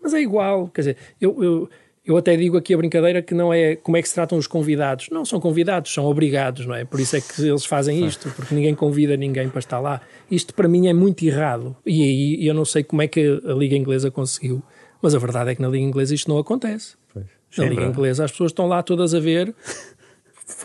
Mas 0.01 0.13
é 0.13 0.21
igual, 0.21 0.67
quer 0.67 0.81
dizer, 0.81 0.97
eu, 1.19 1.43
eu 1.43 1.69
eu 2.09 2.17
até 2.17 2.35
digo 2.35 2.57
aqui 2.57 2.73
a 2.73 2.77
brincadeira 2.77 3.21
que 3.21 3.35
não 3.35 3.53
é 3.53 3.75
como 3.75 3.95
é 3.95 4.01
que 4.01 4.09
se 4.09 4.15
tratam 4.15 4.35
os 4.35 4.47
convidados. 4.47 5.09
Não 5.11 5.23
são 5.23 5.39
convidados, 5.39 5.93
são 5.93 6.05
obrigados, 6.05 6.65
não 6.65 6.73
é? 6.73 6.83
Por 6.83 6.99
isso 6.99 7.15
é 7.15 7.21
que 7.21 7.47
eles 7.47 7.65
fazem 7.65 8.03
isto, 8.03 8.31
porque 8.35 8.55
ninguém 8.55 8.73
convida 8.73 9.15
ninguém 9.15 9.47
para 9.47 9.59
estar 9.59 9.79
lá. 9.79 10.01
Isto 10.29 10.55
para 10.55 10.67
mim 10.67 10.87
é 10.87 10.93
muito 10.93 11.23
errado. 11.23 11.77
E 11.85 12.01
aí 12.01 12.47
eu 12.47 12.55
não 12.55 12.65
sei 12.65 12.83
como 12.83 13.03
é 13.03 13.07
que 13.07 13.39
a 13.45 13.53
Liga 13.53 13.75
Inglesa 13.75 14.09
conseguiu, 14.09 14.63
mas 14.99 15.13
a 15.13 15.19
verdade 15.19 15.51
é 15.51 15.55
que 15.55 15.61
na 15.61 15.67
Liga 15.67 15.85
Inglesa 15.85 16.15
isto 16.15 16.27
não 16.29 16.39
acontece. 16.39 16.95
Pois. 17.13 17.27
Na 17.55 17.65
Liga 17.65 17.83
Inglesa 17.83 18.25
as 18.25 18.31
pessoas 18.31 18.51
estão 18.51 18.65
lá 18.65 18.81
todas 18.81 19.13
a 19.13 19.19
ver 19.19 19.53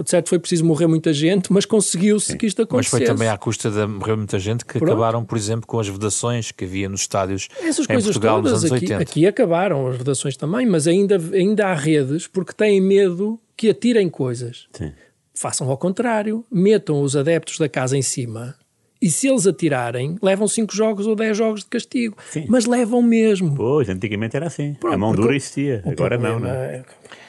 de 0.02 0.10
certo 0.10 0.28
foi 0.28 0.38
preciso 0.38 0.64
morrer 0.64 0.86
muita 0.86 1.12
gente, 1.12 1.52
mas 1.52 1.64
conseguiu-se 1.64 2.36
que 2.36 2.46
isto 2.46 2.62
acontecesse. 2.62 2.94
Mas 2.94 3.06
foi 3.06 3.14
também 3.14 3.28
à 3.28 3.36
custa 3.36 3.70
de 3.70 3.86
morrer 3.86 4.16
muita 4.16 4.38
gente 4.38 4.64
que 4.64 4.78
Pronto. 4.78 4.90
acabaram, 4.92 5.24
por 5.24 5.36
exemplo, 5.36 5.66
com 5.66 5.78
as 5.78 5.88
vedações 5.88 6.50
que 6.50 6.64
havia 6.64 6.88
nos 6.88 7.02
estádios 7.02 7.48
Essas 7.60 7.84
em 7.84 7.88
coisas 7.88 8.04
Portugal 8.04 8.36
todas, 8.36 8.52
nos 8.52 8.64
anos 8.64 8.76
aqui, 8.76 8.84
80. 8.86 9.02
Aqui 9.02 9.26
acabaram 9.26 9.86
as 9.86 9.96
vedações 9.96 10.36
também, 10.36 10.66
mas 10.66 10.86
ainda, 10.86 11.16
ainda 11.32 11.68
há 11.68 11.74
redes 11.74 12.26
porque 12.26 12.52
têm 12.52 12.80
medo 12.80 13.38
que 13.56 13.70
atirem 13.70 14.08
coisas. 14.08 14.66
Sim. 14.72 14.92
Façam 15.34 15.68
ao 15.68 15.76
contrário, 15.76 16.44
metam 16.50 17.00
os 17.02 17.16
adeptos 17.16 17.58
da 17.58 17.68
casa 17.68 17.96
em 17.96 18.02
cima 18.02 18.56
e 19.04 19.10
se 19.10 19.28
eles 19.28 19.46
atirarem, 19.46 20.16
levam 20.22 20.48
5 20.48 20.74
jogos 20.74 21.06
ou 21.06 21.14
10 21.14 21.36
jogos 21.36 21.60
de 21.60 21.66
castigo. 21.66 22.16
Sim. 22.30 22.46
Mas 22.48 22.64
levam 22.64 23.02
mesmo. 23.02 23.54
Pois, 23.54 23.86
antigamente 23.90 24.34
era 24.34 24.46
assim. 24.46 24.72
Pronto, 24.80 24.94
a 24.94 24.96
mão 24.96 25.12
dura 25.12 25.36
existia. 25.36 25.82
Agora 25.86 26.16
não, 26.16 26.40
não. 26.40 26.48
É... 26.48 26.82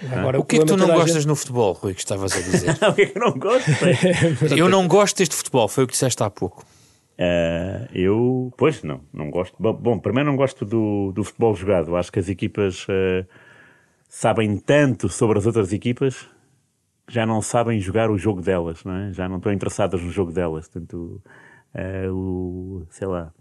Agora, 0.09 0.37
o, 0.37 0.41
o 0.41 0.45
que 0.45 0.55
é 0.55 0.59
que 0.59 0.65
tu 0.65 0.77
não 0.77 0.87
gostas 0.87 1.15
gente... 1.15 1.27
no 1.27 1.35
futebol, 1.35 1.73
Rui, 1.73 1.93
que 1.93 1.99
estavas 1.99 2.31
a 2.31 2.39
dizer? 2.39 2.77
o 2.89 2.93
que 2.93 3.01
é 3.01 3.05
que 3.07 3.17
eu 3.17 3.21
não 3.21 3.33
gosto? 3.33 3.69
eu 4.55 4.69
não 4.69 4.87
gosto 4.87 5.17
deste 5.17 5.35
futebol, 5.35 5.67
foi 5.67 5.83
o 5.83 5.87
que 5.87 5.91
disseste 5.91 6.23
há 6.23 6.29
pouco. 6.29 6.65
Uh, 7.19 7.91
eu, 7.93 8.53
pois, 8.55 8.81
não, 8.81 9.01
não 9.13 9.29
gosto. 9.29 9.53
Bom, 9.59 9.73
bom, 9.73 9.99
primeiro 9.99 10.29
não 10.29 10.37
gosto 10.37 10.63
do, 10.63 11.11
do 11.11 11.25
futebol 11.25 11.53
jogado. 11.55 11.93
Acho 11.97 12.09
que 12.09 12.19
as 12.19 12.29
equipas 12.29 12.85
uh, 12.85 13.27
sabem 14.07 14.55
tanto 14.55 15.09
sobre 15.09 15.39
as 15.39 15.45
outras 15.45 15.73
equipas 15.73 16.25
que 17.05 17.13
já 17.13 17.25
não 17.25 17.41
sabem 17.41 17.81
jogar 17.81 18.09
o 18.09 18.17
jogo 18.17 18.41
delas, 18.41 18.81
não 18.85 18.95
é? 18.95 19.11
Já 19.11 19.27
não 19.27 19.37
estão 19.37 19.51
interessadas 19.51 20.01
no 20.01 20.09
jogo 20.09 20.31
delas. 20.31 20.69
Portanto, 20.69 21.21
Uh, 21.75 22.13
o, 22.13 22.87
sei 22.89 23.05
lá, 23.05 23.33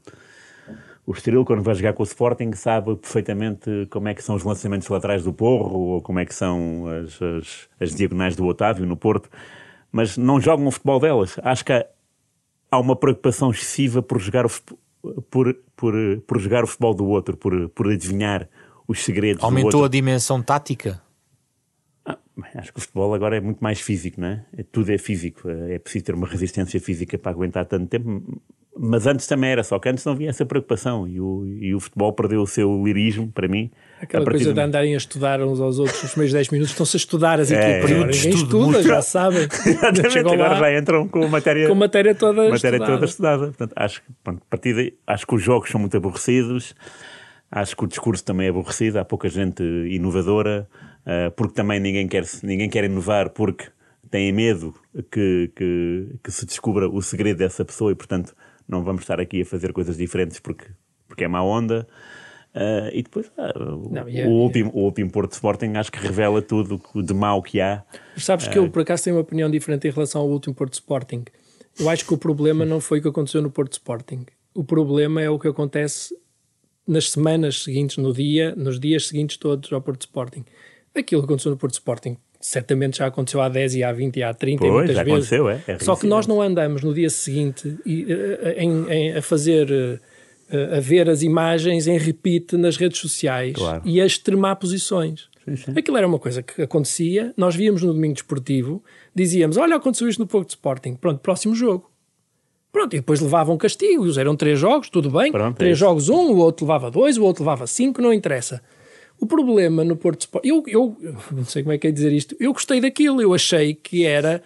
o 1.06 1.12
Estoril, 1.12 1.44
quando 1.44 1.62
vai 1.62 1.74
jogar 1.74 1.92
com 1.92 2.02
o 2.02 2.06
Sporting, 2.06 2.52
sabe 2.54 2.96
perfeitamente 2.96 3.86
como 3.90 4.08
é 4.08 4.14
que 4.14 4.22
são 4.22 4.34
os 4.34 4.42
lançamentos 4.42 4.88
laterais 4.88 5.22
do 5.22 5.32
Porro 5.32 5.78
ou 5.78 6.02
como 6.02 6.18
é 6.18 6.24
que 6.24 6.34
são 6.34 6.86
as, 6.88 7.20
as, 7.20 7.68
as 7.78 7.94
diagonais 7.94 8.34
do 8.34 8.46
Otávio 8.46 8.86
no 8.86 8.96
Porto, 8.96 9.28
mas 9.92 10.16
não 10.16 10.40
jogam 10.40 10.66
o 10.66 10.70
futebol 10.70 10.98
delas. 10.98 11.36
Acho 11.42 11.64
que 11.64 11.72
há, 11.72 11.86
há 12.70 12.80
uma 12.80 12.96
preocupação 12.96 13.50
excessiva 13.50 14.02
por 14.02 14.18
jogar 14.18 14.46
o, 14.46 14.50
por, 15.30 15.54
por, 15.76 15.94
por 16.26 16.40
jogar 16.40 16.64
o 16.64 16.66
futebol 16.66 16.94
do 16.94 17.06
outro, 17.06 17.36
por, 17.36 17.68
por 17.68 17.92
adivinhar 17.92 18.48
os 18.88 19.04
segredos 19.04 19.44
Aumentou 19.44 19.84
a 19.84 19.88
dimensão 19.88 20.42
tática? 20.42 21.03
Acho 22.64 22.72
que 22.72 22.78
o 22.78 22.80
futebol 22.80 23.12
agora 23.12 23.36
é 23.36 23.40
muito 23.40 23.58
mais 23.58 23.78
físico, 23.78 24.18
não 24.18 24.28
é? 24.28 24.42
Tudo 24.72 24.90
é 24.90 24.96
físico. 24.96 25.46
É 25.50 25.78
preciso 25.78 26.06
ter 26.06 26.14
uma 26.14 26.26
resistência 26.26 26.80
física 26.80 27.18
para 27.18 27.30
aguentar 27.30 27.66
tanto 27.66 27.88
tempo. 27.88 28.40
Mas 28.74 29.06
antes 29.06 29.26
também 29.26 29.50
era, 29.50 29.62
só 29.62 29.78
que 29.78 29.86
antes 29.86 30.02
não 30.02 30.14
havia 30.14 30.30
essa 30.30 30.46
preocupação 30.46 31.06
e 31.06 31.20
o, 31.20 31.46
e 31.46 31.74
o 31.74 31.78
futebol 31.78 32.10
perdeu 32.14 32.40
o 32.40 32.46
seu 32.46 32.82
lirismo, 32.82 33.30
para 33.30 33.46
mim. 33.46 33.70
Aquela 34.00 34.24
coisa 34.24 34.54
de 34.54 34.58
andarem 34.58 34.94
a 34.94 34.96
estudar 34.96 35.42
uns 35.42 35.60
aos 35.60 35.78
outros 35.78 36.02
nos 36.02 36.12
primeiros 36.12 36.32
10 36.32 36.48
minutos, 36.48 36.72
estão-se 36.72 36.96
a 36.96 36.98
estudar 36.98 37.38
as 37.38 37.52
é, 37.52 37.80
equipas. 37.80 37.90
É, 37.90 37.94
Ninguém 37.98 38.30
estuda, 38.30 38.82
já 38.82 39.02
sabem. 39.02 39.42
Exatamente, 39.66 40.18
agora 40.18 40.56
já 40.56 40.78
entram 40.78 41.06
com 41.06 41.22
a 41.22 41.28
matéria, 41.28 41.66
com 41.66 41.74
a 41.74 41.76
matéria 41.76 42.14
toda 42.14 42.48
matéria 42.48 42.76
estudada. 42.78 42.92
Toda 42.94 43.04
estudada. 43.04 43.46
Portanto, 43.48 43.72
acho, 43.76 44.02
pronto, 44.24 44.42
partida, 44.48 44.90
acho 45.06 45.26
que 45.26 45.34
os 45.34 45.42
jogos 45.42 45.68
são 45.68 45.78
muito 45.78 45.96
aborrecidos, 45.98 46.74
acho 47.50 47.76
que 47.76 47.84
o 47.84 47.86
discurso 47.86 48.24
também 48.24 48.46
é 48.46 48.50
aborrecido, 48.50 48.98
há 48.98 49.04
pouca 49.04 49.28
gente 49.28 49.62
inovadora. 49.62 50.66
Uh, 51.04 51.30
porque 51.32 51.54
também 51.54 51.78
ninguém 51.78 52.08
quer, 52.08 52.24
ninguém 52.42 52.68
quer 52.68 52.84
inovar 52.84 53.28
porque 53.30 53.66
tem 54.10 54.32
medo 54.32 54.74
que, 55.10 55.50
que, 55.54 56.08
que, 56.22 56.30
se 56.30 56.46
descubra 56.46 56.88
o 56.88 57.02
segredo 57.02 57.38
dessa 57.38 57.62
pessoa 57.62 57.92
e, 57.92 57.94
portanto, 57.94 58.34
não 58.66 58.82
vamos 58.82 59.02
estar 59.02 59.20
aqui 59.20 59.42
a 59.42 59.44
fazer 59.44 59.72
coisas 59.72 59.98
diferentes 59.98 60.40
porque, 60.40 60.66
porque 61.06 61.24
é 61.24 61.28
má 61.28 61.42
onda. 61.42 61.86
Uh, 62.54 62.88
e 62.92 63.02
depois 63.02 63.26
uh, 63.36 63.90
não, 63.90 64.04
o, 64.04 64.42
último, 64.42 64.70
o 64.72 64.84
último 64.84 65.10
Porto 65.10 65.32
Sporting 65.32 65.72
acho 65.74 65.90
que 65.90 65.98
revela 65.98 66.40
tudo 66.40 66.80
de 66.94 67.12
mau 67.12 67.42
que 67.42 67.60
há. 67.60 67.82
Sabes 68.16 68.46
que 68.46 68.56
eu, 68.56 68.70
por 68.70 68.82
acaso, 68.82 69.04
tenho 69.04 69.16
uma 69.16 69.22
opinião 69.22 69.50
diferente 69.50 69.88
em 69.88 69.90
relação 69.90 70.22
ao 70.22 70.28
último 70.28 70.54
Porto 70.54 70.74
Sporting. 70.74 71.24
Eu 71.78 71.90
acho 71.90 72.06
que 72.06 72.14
o 72.14 72.18
problema 72.18 72.64
não 72.64 72.80
foi 72.80 73.00
o 73.00 73.02
que 73.02 73.08
aconteceu 73.08 73.42
no 73.42 73.50
Porto 73.50 73.72
Sporting. 73.72 74.24
O 74.54 74.62
problema 74.62 75.20
é 75.20 75.28
o 75.28 75.38
que 75.38 75.48
acontece 75.48 76.16
nas 76.86 77.10
semanas 77.10 77.64
seguintes, 77.64 77.96
no 77.96 78.12
dia, 78.12 78.54
nos 78.54 78.78
dias 78.78 79.08
seguintes 79.08 79.36
todos 79.36 79.70
ao 79.72 79.82
Porto 79.82 80.02
Sporting 80.02 80.44
aquilo 80.96 81.22
que 81.22 81.26
aconteceu 81.26 81.50
no 81.50 81.56
Porto 81.56 81.74
Sporting 81.74 82.16
certamente 82.40 82.98
já 82.98 83.06
aconteceu 83.06 83.40
há 83.40 83.48
10 83.48 83.76
e 83.76 83.82
há 83.82 83.90
20 83.90 84.16
e 84.16 84.22
há 84.22 84.34
30 84.34 84.58
pois, 84.58 84.70
e 84.70 84.74
muitas 84.74 84.96
já 84.96 85.02
vezes. 85.02 85.32
Aconteceu, 85.32 85.48
é, 85.48 85.62
é 85.66 85.78
Só 85.78 85.96
que 85.96 86.06
nós 86.06 86.26
não 86.26 86.42
andamos 86.42 86.82
no 86.82 86.92
dia 86.92 87.08
seguinte 87.08 87.78
e, 87.86 88.06
eh, 88.06 88.56
em, 88.58 88.90
em, 88.90 89.16
a 89.16 89.22
fazer 89.22 90.00
eh, 90.50 90.76
a 90.76 90.80
ver 90.80 91.08
as 91.08 91.22
imagens 91.22 91.86
em 91.86 91.96
repeat 91.96 92.54
nas 92.56 92.76
redes 92.76 92.98
sociais 92.98 93.54
claro. 93.54 93.80
e 93.84 93.98
a 94.00 94.04
extremar 94.04 94.56
posições. 94.56 95.28
Sim, 95.44 95.56
sim. 95.56 95.72
Aquilo 95.76 95.96
era 95.96 96.06
uma 96.06 96.18
coisa 96.18 96.42
que 96.42 96.60
acontecia, 96.62 97.32
nós 97.36 97.56
víamos 97.56 97.82
no 97.82 97.92
domingo 97.92 98.14
desportivo, 98.14 98.82
dizíamos: 99.14 99.56
Olha, 99.56 99.76
aconteceu 99.76 100.08
isto 100.08 100.18
no 100.18 100.26
Porto 100.26 100.50
Sporting, 100.50 100.96
pronto, 100.96 101.20
próximo 101.20 101.54
jogo. 101.54 101.90
Pronto, 102.70 102.94
e 102.94 102.98
depois 102.98 103.20
levavam 103.20 103.56
castigos, 103.56 104.18
eram 104.18 104.36
três 104.36 104.58
jogos, 104.58 104.88
tudo 104.90 105.10
bem. 105.10 105.30
Pronto, 105.30 105.56
três 105.56 105.78
é 105.78 105.80
jogos, 105.80 106.08
um, 106.08 106.32
o 106.32 106.36
outro 106.38 106.66
levava 106.66 106.90
dois, 106.90 107.16
o 107.16 107.22
outro 107.22 107.42
levava 107.42 107.66
cinco, 107.66 108.02
não 108.02 108.12
interessa. 108.12 108.60
O 109.18 109.26
problema 109.26 109.84
no 109.84 109.96
Porto 109.96 110.22
Sport, 110.22 110.44
eu, 110.44 110.62
eu 110.66 110.96
não 111.30 111.44
sei 111.44 111.62
como 111.62 111.72
é 111.72 111.78
que 111.78 111.86
é 111.86 111.90
dizer 111.90 112.12
isto, 112.12 112.36
eu 112.38 112.52
gostei 112.52 112.80
daquilo, 112.80 113.22
eu 113.22 113.32
achei 113.32 113.74
que 113.74 114.04
era 114.04 114.42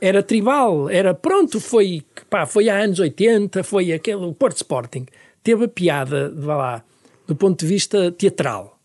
era 0.00 0.20
tribal, 0.20 0.90
era 0.90 1.14
pronto, 1.14 1.60
foi, 1.60 2.02
pá, 2.28 2.44
foi 2.44 2.68
há 2.68 2.76
anos 2.76 2.98
80, 2.98 3.62
foi 3.62 3.92
aquele, 3.92 4.24
o 4.24 4.34
Porto 4.34 4.56
Sporting. 4.56 5.06
Teve 5.44 5.66
a 5.66 5.68
piada, 5.68 6.32
vá 6.34 6.56
lá, 6.56 6.84
do 7.24 7.36
ponto 7.36 7.60
de 7.60 7.66
vista 7.66 8.10
teatral, 8.10 8.80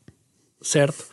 certo? 0.61 1.05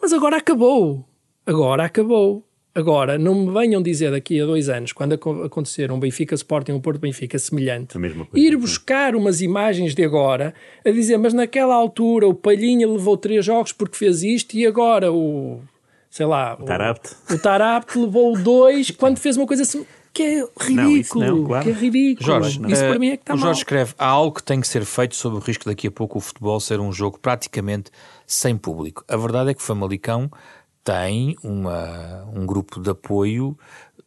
Mas 0.00 0.14
agora 0.14 0.38
acabou. 0.38 1.06
Agora 1.44 1.84
acabou. 1.84 2.42
Agora, 2.74 3.18
não 3.18 3.34
me 3.34 3.52
venham 3.52 3.82
dizer 3.82 4.10
daqui 4.12 4.40
a 4.40 4.46
dois 4.46 4.68
anos, 4.68 4.92
quando 4.92 5.14
acontecer 5.14 5.90
um 5.90 5.98
Benfica 5.98 6.34
Sporting, 6.34 6.72
um 6.72 6.80
Porto 6.80 7.00
Benfica 7.00 7.38
semelhante, 7.38 7.98
ir 8.34 8.56
buscar 8.56 9.16
umas 9.16 9.40
imagens 9.40 9.94
de 9.94 10.04
agora, 10.04 10.54
a 10.86 10.90
dizer, 10.90 11.16
mas 11.16 11.34
naquela 11.34 11.74
altura 11.74 12.28
o 12.28 12.34
Palhinha 12.34 12.86
levou 12.86 13.16
três 13.16 13.44
jogos 13.44 13.72
porque 13.72 13.96
fez 13.96 14.22
isto 14.22 14.54
e 14.54 14.66
agora 14.66 15.12
o, 15.12 15.60
sei 16.08 16.26
lá... 16.26 16.56
O 16.60 16.64
Tarapt. 16.64 17.16
O, 17.28 17.34
o 17.34 17.38
Tarapt 17.38 17.98
levou 17.98 18.38
dois 18.38 18.90
quando 18.92 19.18
fez 19.18 19.36
uma 19.36 19.48
coisa 19.48 19.62
assim... 19.62 19.84
que 20.12 20.22
é 20.22 20.48
ridículo. 20.60 21.24
Não, 21.24 21.36
não, 21.38 21.44
claro. 21.44 21.64
Que 21.64 21.70
é 21.70 21.72
ridículo. 21.72 22.26
Jorge, 22.26 22.60
isso 22.68 22.84
para 22.84 22.98
mim 22.98 23.08
é 23.08 23.16
que 23.16 23.22
está 23.22 23.34
o 23.34 23.36
Jorge 23.36 23.46
mal. 23.46 23.52
escreve: 23.52 23.94
há 23.98 24.06
algo 24.06 24.36
que 24.36 24.42
tem 24.42 24.60
que 24.60 24.68
ser 24.68 24.84
feito 24.84 25.16
sob 25.16 25.36
o 25.36 25.38
risco 25.38 25.64
daqui 25.64 25.88
a 25.88 25.90
pouco 25.90 26.18
o 26.18 26.20
futebol 26.20 26.60
ser 26.60 26.80
um 26.80 26.92
jogo 26.92 27.18
praticamente 27.18 27.90
sem 28.26 28.56
público. 28.56 29.04
A 29.08 29.16
verdade 29.16 29.50
é 29.50 29.54
que 29.54 29.60
o 29.60 29.62
Famalicão 29.62 30.30
tem 30.82 31.36
uma, 31.42 32.24
um 32.34 32.46
grupo 32.46 32.80
de 32.80 32.90
apoio 32.90 33.56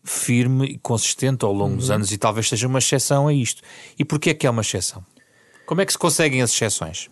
firme 0.04 0.66
e 0.66 0.78
consistente 0.78 1.46
ao 1.46 1.54
longo 1.54 1.78
dos 1.78 1.90
Uhum. 1.90 1.96
anos 1.96 2.12
e 2.12 2.18
talvez 2.18 2.50
seja 2.50 2.68
uma 2.68 2.80
exceção 2.80 3.28
a 3.28 3.34
isto. 3.34 3.62
E 3.98 4.04
porquê 4.04 4.32
é 4.32 4.34
que 4.34 4.46
é 4.46 4.50
uma 4.50 4.62
exceção? 4.62 5.04
Como 5.66 5.80
é 5.82 5.86
que 5.86 5.92
se 5.94 5.98
conseguem 5.98 6.42
as 6.42 6.52
exceções? 6.52 7.10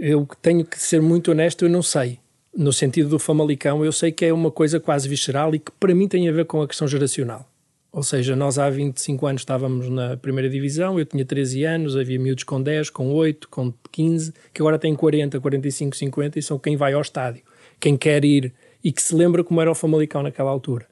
Eu 0.00 0.26
tenho 0.42 0.64
que 0.64 0.80
ser 0.80 1.00
muito 1.00 1.30
honesto, 1.30 1.64
eu 1.64 1.70
não 1.70 1.82
sei. 1.82 2.18
No 2.56 2.72
sentido 2.72 3.08
do 3.10 3.18
Famalicão, 3.18 3.84
eu 3.84 3.92
sei 3.92 4.10
que 4.10 4.24
é 4.24 4.32
uma 4.32 4.50
coisa 4.50 4.80
quase 4.80 5.08
visceral 5.08 5.54
e 5.54 5.58
que 5.60 5.70
para 5.78 5.94
mim 5.94 6.08
tem 6.08 6.28
a 6.28 6.32
ver 6.32 6.46
com 6.46 6.60
a 6.62 6.66
questão 6.66 6.88
geracional. 6.88 7.46
Ou 7.92 8.02
seja, 8.02 8.34
nós 8.34 8.58
há 8.58 8.68
25 8.70 9.26
anos 9.26 9.42
estávamos 9.42 9.88
na 9.88 10.16
primeira 10.16 10.48
divisão, 10.48 10.98
eu 10.98 11.04
tinha 11.04 11.24
13 11.24 11.64
anos, 11.64 11.96
havia 11.96 12.18
miúdos 12.18 12.44
com 12.44 12.60
10, 12.62 12.88
com 12.90 13.12
8, 13.12 13.48
com 13.48 13.72
15, 13.92 14.32
que 14.54 14.62
agora 14.62 14.78
têm 14.78 14.94
40, 14.94 15.40
45, 15.40 15.96
50 15.96 16.38
e 16.38 16.42
são 16.42 16.58
quem 16.58 16.76
vai 16.76 16.92
ao 16.92 17.00
estádio, 17.00 17.42
quem 17.80 17.96
quer 17.96 18.24
ir 18.24 18.52
e 18.82 18.92
que 18.92 19.02
se 19.02 19.14
lembra 19.14 19.42
como 19.44 19.60
era 19.60 19.70
o 19.70 19.74
Famalicão 19.74 20.22
naquela 20.22 20.50
altura. 20.50 20.86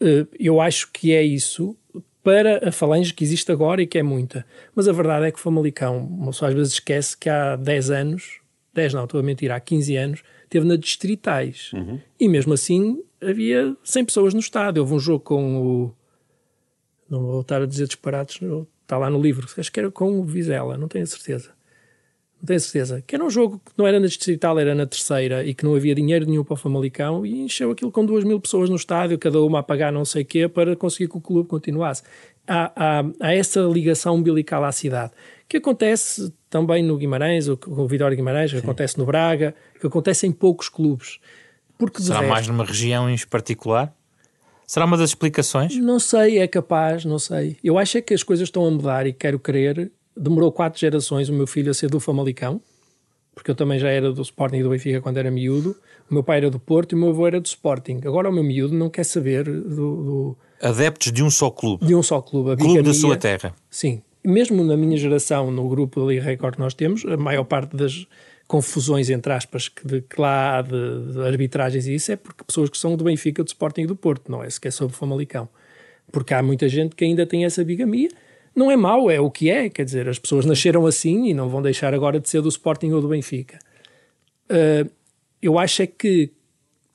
Eh, 0.00 0.26
Eu 0.38 0.60
acho 0.60 0.90
que 0.92 1.12
é 1.12 1.22
isso 1.22 1.76
para 2.22 2.68
a 2.68 2.72
falange 2.72 3.12
que 3.12 3.22
existe 3.24 3.50
agora 3.52 3.82
e 3.82 3.86
que 3.86 3.98
é 3.98 4.02
muita. 4.02 4.46
Mas 4.74 4.88
a 4.88 4.92
verdade 4.92 5.26
é 5.26 5.30
que 5.30 5.38
o 5.38 5.42
Famalicão, 5.42 5.98
uma 6.06 6.30
pessoa 6.32 6.48
às 6.48 6.54
vezes 6.54 6.72
esquece 6.74 7.16
que 7.16 7.28
há 7.28 7.54
10 7.56 7.90
anos, 7.90 8.40
10 8.72 8.94
não, 8.94 9.04
estou 9.04 9.20
a 9.20 9.22
mentir, 9.22 9.50
há 9.52 9.60
15 9.60 9.96
anos, 9.96 10.22
teve 10.48 10.66
na 10.66 10.76
distritais. 10.76 11.70
E 12.18 12.28
mesmo 12.28 12.52
assim 12.54 13.02
havia 13.20 13.76
100 13.84 14.04
pessoas 14.06 14.34
no 14.34 14.40
estádio. 14.40 14.82
Houve 14.82 14.94
um 14.94 14.98
jogo 14.98 15.20
com 15.24 15.56
o. 15.62 15.94
Não 17.08 17.20
vou 17.22 17.40
estar 17.42 17.60
a 17.62 17.66
dizer 17.66 17.86
disparates, 17.86 18.40
está 18.82 18.96
lá 18.98 19.10
no 19.10 19.20
livro. 19.20 19.46
Acho 19.58 19.70
que 19.70 19.78
era 19.80 19.90
com 19.90 20.18
o 20.18 20.24
Vizela, 20.24 20.76
não 20.78 20.88
tenho 20.88 21.04
a 21.04 21.06
certeza. 21.06 21.50
Não 22.44 22.46
tenho 22.46 22.58
a 22.58 22.60
certeza. 22.60 23.02
Que 23.06 23.14
era 23.14 23.24
um 23.24 23.30
jogo 23.30 23.58
que 23.64 23.72
não 23.74 23.86
era 23.86 23.98
na 23.98 24.06
distrital, 24.06 24.58
era 24.58 24.74
na 24.74 24.84
terceira 24.84 25.42
e 25.42 25.54
que 25.54 25.64
não 25.64 25.74
havia 25.74 25.94
dinheiro 25.94 26.26
nenhum 26.26 26.44
para 26.44 26.52
o 26.52 26.56
Famalicão 26.56 27.24
e 27.24 27.40
encheu 27.40 27.70
aquilo 27.70 27.90
com 27.90 28.04
duas 28.04 28.22
mil 28.22 28.38
pessoas 28.38 28.68
no 28.68 28.76
estádio, 28.76 29.18
cada 29.18 29.40
uma 29.40 29.60
a 29.60 29.62
pagar 29.62 29.90
não 29.90 30.04
sei 30.04 30.22
o 30.24 30.26
quê 30.26 30.46
para 30.46 30.76
conseguir 30.76 31.08
que 31.08 31.16
o 31.16 31.20
clube 31.22 31.48
continuasse. 31.48 32.02
Há, 32.46 32.70
há, 32.76 33.04
há 33.18 33.34
essa 33.34 33.60
ligação 33.62 34.16
umbilical 34.16 34.62
à 34.62 34.70
cidade 34.70 35.12
que 35.48 35.56
acontece 35.56 36.30
também 36.50 36.82
no 36.82 36.98
Guimarães, 36.98 37.48
com 37.48 37.80
o 37.80 37.88
Vitória 37.88 38.14
Guimarães, 38.14 38.52
que 38.52 38.58
acontece 38.58 38.98
no 38.98 39.06
Braga, 39.06 39.54
que 39.80 39.86
acontece 39.86 40.26
em 40.26 40.32
poucos 40.32 40.68
clubes. 40.68 41.20
Porque 41.78 42.02
Será 42.02 42.20
resto, 42.20 42.30
mais 42.30 42.46
numa 42.46 42.64
região 42.64 43.08
em 43.08 43.16
particular? 43.26 43.94
Será 44.66 44.84
uma 44.84 44.96
das 44.98 45.10
explicações? 45.10 45.76
não 45.76 45.98
sei, 45.98 46.38
é 46.38 46.46
capaz, 46.46 47.04
não 47.04 47.18
sei. 47.18 47.56
Eu 47.64 47.78
acho 47.78 47.98
é 47.98 48.02
que 48.02 48.12
as 48.14 48.22
coisas 48.22 48.48
estão 48.48 48.66
a 48.66 48.70
mudar 48.70 49.06
e 49.06 49.12
quero 49.12 49.38
crer. 49.38 49.90
Demorou 50.16 50.52
quatro 50.52 50.78
gerações 50.78 51.28
o 51.28 51.32
meu 51.32 51.46
filho 51.46 51.70
a 51.70 51.74
ser 51.74 51.90
do 51.90 51.98
Famalicão, 51.98 52.60
porque 53.34 53.50
eu 53.50 53.54
também 53.54 53.78
já 53.78 53.88
era 53.88 54.12
do 54.12 54.22
Sporting 54.22 54.56
e 54.58 54.62
do 54.62 54.70
Benfica 54.70 55.00
quando 55.00 55.16
era 55.16 55.30
miúdo. 55.30 55.76
O 56.10 56.14
meu 56.14 56.22
pai 56.22 56.38
era 56.38 56.50
do 56.50 56.58
Porto 56.60 56.92
e 56.92 56.94
o 56.94 56.98
meu 56.98 57.08
avô 57.10 57.26
era 57.26 57.40
do 57.40 57.46
Sporting. 57.46 58.00
Agora 58.04 58.28
o 58.28 58.32
meu 58.32 58.44
miúdo 58.44 58.74
não 58.74 58.88
quer 58.88 59.04
saber 59.04 59.44
do, 59.44 59.60
do- 59.64 60.36
Adeptos 60.62 61.10
de 61.12 61.22
um 61.22 61.30
só 61.30 61.50
clube. 61.50 61.84
de 61.84 61.94
um 61.94 62.02
só 62.02 62.20
clube. 62.22 62.52
A 62.52 62.56
Clube 62.56 62.82
da 62.82 62.94
sua 62.94 63.16
terra. 63.16 63.54
Sim. 63.68 64.00
Mesmo 64.24 64.62
na 64.64 64.76
minha 64.76 64.96
geração, 64.96 65.50
no 65.50 65.68
grupo 65.68 66.02
ali 66.04 66.18
Record 66.18 66.54
que 66.54 66.60
nós 66.60 66.72
temos, 66.74 67.04
a 67.04 67.16
maior 67.16 67.44
parte 67.44 67.76
das 67.76 68.06
confusões, 68.46 69.10
entre 69.10 69.32
aspas, 69.32 69.68
que, 69.68 69.86
de, 69.86 70.00
que 70.00 70.18
lá 70.20 70.58
há 70.58 70.62
de, 70.62 71.12
de 71.12 71.20
arbitragens 71.26 71.86
e 71.86 71.94
isso 71.94 72.12
é 72.12 72.16
porque 72.16 72.44
pessoas 72.44 72.70
que 72.70 72.78
são 72.78 72.96
do 72.96 73.04
Benfica, 73.04 73.42
do 73.42 73.48
Sporting 73.48 73.82
e 73.82 73.86
do 73.86 73.96
Porto, 73.96 74.30
não 74.30 74.42
é 74.42 74.48
sequer 74.48 74.70
sobre 74.72 74.94
o 74.94 74.96
Famalicão. 74.96 75.48
Porque 76.12 76.32
há 76.32 76.42
muita 76.42 76.68
gente 76.68 76.94
que 76.94 77.04
ainda 77.04 77.26
tem 77.26 77.44
essa 77.44 77.64
bigamia. 77.64 78.08
Não 78.54 78.70
é 78.70 78.76
mau, 78.76 79.10
é 79.10 79.20
o 79.20 79.30
que 79.30 79.50
é. 79.50 79.68
Quer 79.68 79.84
dizer, 79.84 80.08
as 80.08 80.18
pessoas 80.18 80.46
nasceram 80.46 80.86
assim 80.86 81.28
e 81.28 81.34
não 81.34 81.48
vão 81.48 81.60
deixar 81.60 81.92
agora 81.92 82.20
de 82.20 82.28
ser 82.28 82.40
do 82.40 82.48
Sporting 82.48 82.92
ou 82.92 83.00
do 83.00 83.08
Benfica. 83.08 83.58
Uh, 84.48 84.88
eu 85.42 85.58
acho 85.58 85.82
é 85.82 85.86
que 85.86 86.30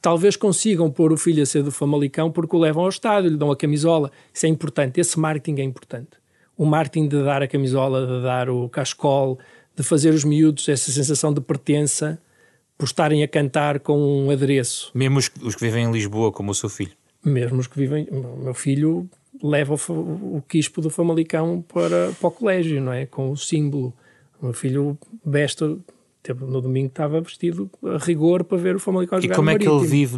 talvez 0.01 0.35
consigam 0.35 0.89
pôr 0.89 1.11
o 1.11 1.17
filho 1.17 1.43
a 1.43 1.45
ser 1.45 1.63
do 1.63 1.71
Famalicão 1.71 2.31
porque 2.31 2.55
o 2.55 2.59
levam 2.59 2.83
ao 2.83 2.89
estádio, 2.89 3.29
lhe 3.29 3.37
dão 3.37 3.51
a 3.51 3.57
camisola. 3.57 4.11
Isso 4.33 4.45
é 4.45 4.49
importante. 4.49 4.99
Esse 4.99 5.19
marketing 5.19 5.61
é 5.61 5.63
importante. 5.63 6.11
O 6.57 6.65
marketing 6.65 7.07
de 7.07 7.23
dar 7.23 7.41
a 7.41 7.47
camisola, 7.47 8.05
de 8.05 8.23
dar 8.23 8.49
o 8.49 8.67
cascol, 8.69 9.37
de 9.75 9.83
fazer 9.83 10.13
os 10.13 10.23
miúdos 10.23 10.67
essa 10.67 10.91
sensação 10.91 11.33
de 11.33 11.41
pertença 11.41 12.19
por 12.77 12.85
estarem 12.85 13.23
a 13.23 13.27
cantar 13.27 13.79
com 13.79 13.97
um 13.97 14.31
adereço. 14.31 14.91
Mesmo 14.93 15.19
os, 15.19 15.29
os 15.41 15.55
que 15.55 15.65
vivem 15.65 15.85
em 15.85 15.91
Lisboa, 15.91 16.31
como 16.31 16.51
o 16.51 16.55
seu 16.55 16.69
filho. 16.69 16.93
Mesmo 17.23 17.59
os 17.59 17.67
que 17.67 17.77
vivem. 17.77 18.07
O 18.09 18.37
meu 18.37 18.53
filho 18.53 19.09
leva 19.41 19.75
o, 19.89 20.37
o 20.37 20.43
quispo 20.47 20.81
do 20.81 20.89
Famalicão 20.89 21.61
para, 21.73 22.11
para 22.19 22.27
o 22.27 22.31
colégio, 22.31 22.81
não 22.81 22.91
é? 22.93 23.05
Com 23.05 23.31
o 23.31 23.37
símbolo. 23.37 23.93
O 24.41 24.45
meu 24.45 24.53
filho 24.53 24.97
veste. 25.25 25.63
No 26.41 26.59
domingo 26.61 26.87
estava 26.87 27.21
vestido 27.21 27.71
a 27.83 27.97
rigor 27.97 28.43
para 28.43 28.57
ver 28.57 28.75
o 28.75 28.79
Famalicão 28.79 29.17
E 29.19 29.21
jogar 29.23 29.35
como 29.37 29.49
no 29.49 29.55
é 29.55 29.57
que 29.57 29.67
ele 29.67 29.87
vive, 29.87 30.17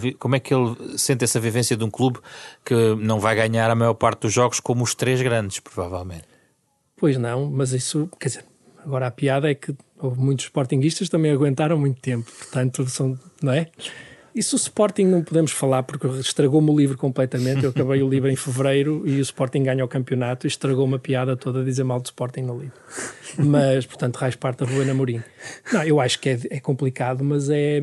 vi- 0.00 0.14
como 0.14 0.34
é 0.34 0.40
que 0.40 0.52
ele 0.52 0.98
sente 0.98 1.22
essa 1.24 1.38
vivência 1.38 1.76
de 1.76 1.84
um 1.84 1.90
clube 1.90 2.18
que 2.64 2.74
não 2.96 3.20
vai 3.20 3.36
ganhar 3.36 3.70
a 3.70 3.74
maior 3.74 3.94
parte 3.94 4.22
dos 4.22 4.32
jogos 4.32 4.58
como 4.58 4.82
os 4.82 4.94
três 4.96 5.22
grandes, 5.22 5.60
provavelmente? 5.60 6.24
Pois 6.96 7.16
não, 7.16 7.48
mas 7.48 7.72
isso, 7.72 8.10
quer 8.18 8.28
dizer, 8.28 8.44
agora 8.84 9.06
a 9.06 9.10
piada 9.12 9.48
é 9.48 9.54
que 9.54 9.74
houve 9.98 10.20
muitos 10.20 10.46
sportinguistas 10.46 11.08
também 11.08 11.30
aguentaram 11.30 11.78
muito 11.78 12.00
tempo, 12.00 12.30
portanto, 12.38 12.84
são, 12.88 13.16
não 13.40 13.52
é? 13.52 13.68
Isso 14.34 14.56
o 14.56 14.58
Sporting 14.58 15.04
não 15.04 15.22
podemos 15.22 15.52
falar 15.52 15.82
porque 15.82 16.06
estragou-me 16.06 16.70
o 16.70 16.78
livro 16.78 16.96
completamente. 16.96 17.64
Eu 17.64 17.70
acabei 17.70 18.02
o 18.02 18.08
livro 18.08 18.30
em 18.30 18.36
fevereiro 18.36 19.02
e 19.06 19.18
o 19.18 19.20
Sporting 19.20 19.62
ganha 19.62 19.84
o 19.84 19.88
campeonato 19.88 20.46
e 20.46 20.48
estragou-me 20.48 20.94
a 20.94 20.98
piada 20.98 21.36
toda 21.36 21.60
a 21.60 21.64
dizer 21.64 21.84
mal 21.84 22.00
do 22.00 22.06
Sporting 22.06 22.42
no 22.42 22.58
livro. 22.58 22.76
Mas, 23.38 23.84
portanto, 23.84 24.16
raiz 24.16 24.34
parte 24.34 24.64
da 24.64 24.66
Rua 24.66 24.84
Namorim. 24.84 25.22
Não, 25.72 25.82
eu 25.84 26.00
acho 26.00 26.18
que 26.18 26.30
é, 26.30 26.40
é 26.50 26.60
complicado, 26.60 27.22
mas 27.22 27.50
é. 27.50 27.82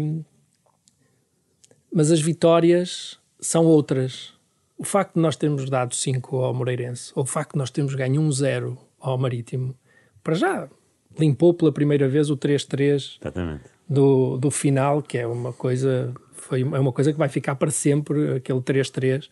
Mas 1.93 2.11
as 2.11 2.19
vitórias 2.19 3.19
são 3.39 3.65
outras. 3.65 4.33
O 4.77 4.83
facto 4.83 5.15
de 5.15 5.21
nós 5.21 5.35
termos 5.35 5.69
dado 5.69 5.93
5 5.93 6.37
ao 6.37 6.53
Moreirense, 6.53 7.11
ou 7.15 7.23
o 7.23 7.25
facto 7.25 7.53
de 7.53 7.57
nós 7.59 7.69
termos 7.69 7.93
ganho 7.93 8.21
1-0 8.21 8.77
ao 8.99 9.17
Marítimo, 9.17 9.75
para 10.23 10.35
já 10.35 10.69
limpou 11.17 11.53
pela 11.53 11.71
primeira 11.71 12.07
vez 12.07 12.29
o 12.29 12.37
3-3 12.37 13.17
Exatamente. 13.19 13.63
do, 13.87 14.37
do 14.37 14.49
final, 14.49 15.01
que 15.01 15.17
é 15.17 15.27
uma 15.27 15.51
coisa 15.51 16.13
foi 16.41 16.61
é 16.61 16.79
uma 16.79 16.91
coisa 16.91 17.11
que 17.11 17.17
vai 17.19 17.29
ficar 17.29 17.55
para 17.55 17.71
sempre, 17.71 18.35
aquele 18.37 18.59
3-3 18.59 19.25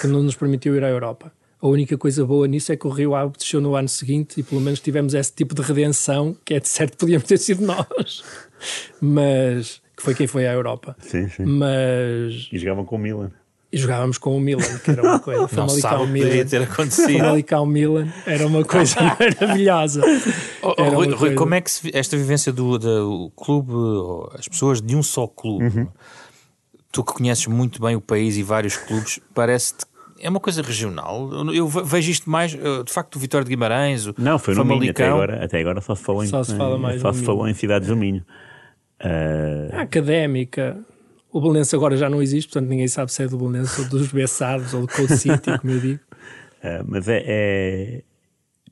que 0.00 0.06
não 0.06 0.22
nos 0.22 0.34
permitiu 0.36 0.76
ir 0.76 0.84
à 0.84 0.88
Europa. 0.88 1.32
A 1.62 1.66
única 1.68 1.96
coisa 1.98 2.24
boa 2.24 2.46
nisso 2.48 2.72
é 2.72 2.76
que 2.76 2.86
o 2.86 2.90
Rio 2.90 3.14
Ave 3.14 3.32
desceu 3.36 3.60
no 3.60 3.74
ano 3.74 3.88
seguinte 3.88 4.40
e 4.40 4.42
pelo 4.42 4.60
menos 4.62 4.80
tivemos 4.80 5.12
esse 5.12 5.32
tipo 5.32 5.54
de 5.54 5.60
redenção, 5.62 6.34
que 6.44 6.54
é 6.54 6.60
de 6.60 6.68
certo 6.68 6.96
podíamos 6.96 7.26
ter 7.28 7.36
sido 7.38 7.64
nós. 7.66 8.22
Mas 9.00 9.80
que 9.96 10.02
foi 10.02 10.14
quem 10.14 10.26
foi 10.26 10.46
à 10.46 10.52
Europa. 10.52 10.96
Sim, 11.00 11.28
sim. 11.28 11.44
Mas 11.44 12.48
E 12.52 12.58
jogavam 12.58 12.84
com 12.84 12.96
o 12.96 12.98
Milan. 12.98 13.30
e 13.72 13.76
jogávamos 13.76 14.16
com 14.18 14.36
o 14.36 14.40
Milan, 14.40 14.78
que 14.82 14.90
era 14.90 15.02
uma 15.02 15.20
coisa. 15.20 15.48
Não 15.54 15.68
sabe 15.68 15.96
o 16.02 16.06
que 16.06 16.12
poderia 16.12 16.32
Milan. 16.32 16.46
ter 16.46 16.62
acontecido. 16.62 17.18
Famalicão 17.18 17.66
Milan 17.66 18.08
era 18.26 18.46
uma 18.46 18.64
coisa 18.64 18.96
maravilhosa. 19.40 20.00
Oh, 20.62 20.74
oh, 20.78 20.84
Rui, 20.90 21.14
coisa- 21.14 21.34
como 21.34 21.54
é 21.54 21.60
que 21.60 21.70
se, 21.70 21.90
esta 21.94 22.16
vivência 22.16 22.52
do, 22.52 22.78
do 22.78 23.30
clube, 23.36 23.72
as 24.38 24.48
pessoas 24.48 24.80
de 24.80 24.96
um 24.96 25.02
só 25.02 25.26
clube, 25.26 25.64
Uhum. 25.64 25.88
Tu 26.92 27.02
que 27.04 27.12
conheces 27.12 27.46
muito 27.46 27.80
bem 27.80 27.94
o 27.96 28.00
país 28.00 28.36
e 28.36 28.42
vários 28.42 28.76
clubes, 28.76 29.20
parece-te 29.34 29.84
é 30.22 30.28
uma 30.28 30.40
coisa 30.40 30.60
regional. 30.60 31.30
Eu- 31.32 31.54
Eu 31.54 31.68
ve- 31.68 31.82
vejo 31.82 32.10
isto 32.10 32.28
mais, 32.28 32.52
eh, 32.54 32.82
de 32.84 32.92
facto, 32.92 33.16
o 33.16 33.18
Vitória 33.18 33.42
de 33.44 33.48
Guimarães, 33.48 34.06
o 34.06 34.14
Não, 34.18 34.38
foi 34.38 34.54
no 34.54 34.64
Minho. 34.64 34.90
Até 34.90 35.04
Famalicão. 35.04 35.14
agora, 35.14 35.44
até 35.44 35.60
agora 35.60 35.80
só 35.80 35.94
se 35.94 36.02
falou 36.02 36.22
em, 36.22 36.26
Só 36.26 36.42
se 36.44 36.54
fala 36.56 36.76
mais 36.78 37.00
só 37.00 37.10
se 37.12 37.24
falou 37.24 37.48
em 37.48 37.54
cidades 37.54 37.88
do 37.88 37.96
Minho. 37.96 38.22
Ah, 38.98 39.78
A 39.78 39.80
académica. 39.82 40.78
O 41.32 41.40
Belenense 41.40 41.74
agora 41.76 41.96
já 41.96 42.10
não 42.10 42.20
existe, 42.20 42.48
portanto 42.48 42.68
ninguém 42.68 42.88
sabe 42.88 43.12
se 43.12 43.22
é 43.22 43.28
do 43.28 43.38
Belenense 43.38 43.80
ou 43.80 43.88
dos 43.88 44.10
Bessados 44.12 44.74
ou 44.74 44.82
do 44.82 44.88
Cold 44.88 45.16
City, 45.16 45.56
como 45.60 45.72
eu 45.72 45.80
digo. 45.80 46.00
ah, 46.62 46.82
mas 46.86 47.08
é, 47.08 47.22
é- 47.24 48.02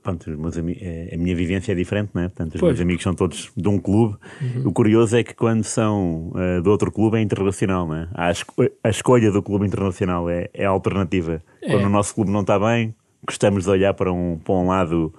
pronto, 0.03 0.31
os 0.31 0.37
meus 0.39 0.57
ami- 0.57 0.79
é- 0.81 1.11
a 1.15 1.19
minha 1.19 1.35
vivência 1.35 1.73
é 1.73 1.75
diferente, 1.75 2.11
né? 2.15 2.29
Portanto, 2.29 2.55
os 2.55 2.61
Pois. 2.61 2.73
meus 2.73 2.81
amigos 2.81 3.03
são 3.03 3.15
todos 3.15 3.51
de 3.57 3.69
um 3.69 3.79
clube. 3.79 4.17
O 4.65 4.73
curioso 4.73 5.17
é 5.17 5.23
que 5.25 5.35
quando 5.35 5.65
são 5.65 6.33
ah, 6.35 6.61
de 6.61 6.69
outro 6.69 6.91
clube 6.91 7.19
é 7.19 7.21
internacional, 7.21 7.87
né? 7.89 8.09
A, 8.15 8.31
esco- 8.31 8.67
a 8.83 8.89
escolha 8.89 9.31
do 9.31 9.43
clube 9.43 9.67
internacional 9.67 10.29
é, 10.31 10.49
é 10.55 10.65
alternativa. 10.65 11.43
Quando 11.67 11.85
o 11.85 11.91
nosso 11.91 12.15
clube 12.15 12.31
não 12.31 12.41
está 12.41 12.59
bem, 12.59 12.95
gostamos 13.27 13.65
de 13.65 13.71
olhar 13.71 13.95
para 13.95 14.13
um, 14.13 14.39
para 14.39 14.55
um 14.55 14.69
lado 14.69 15.13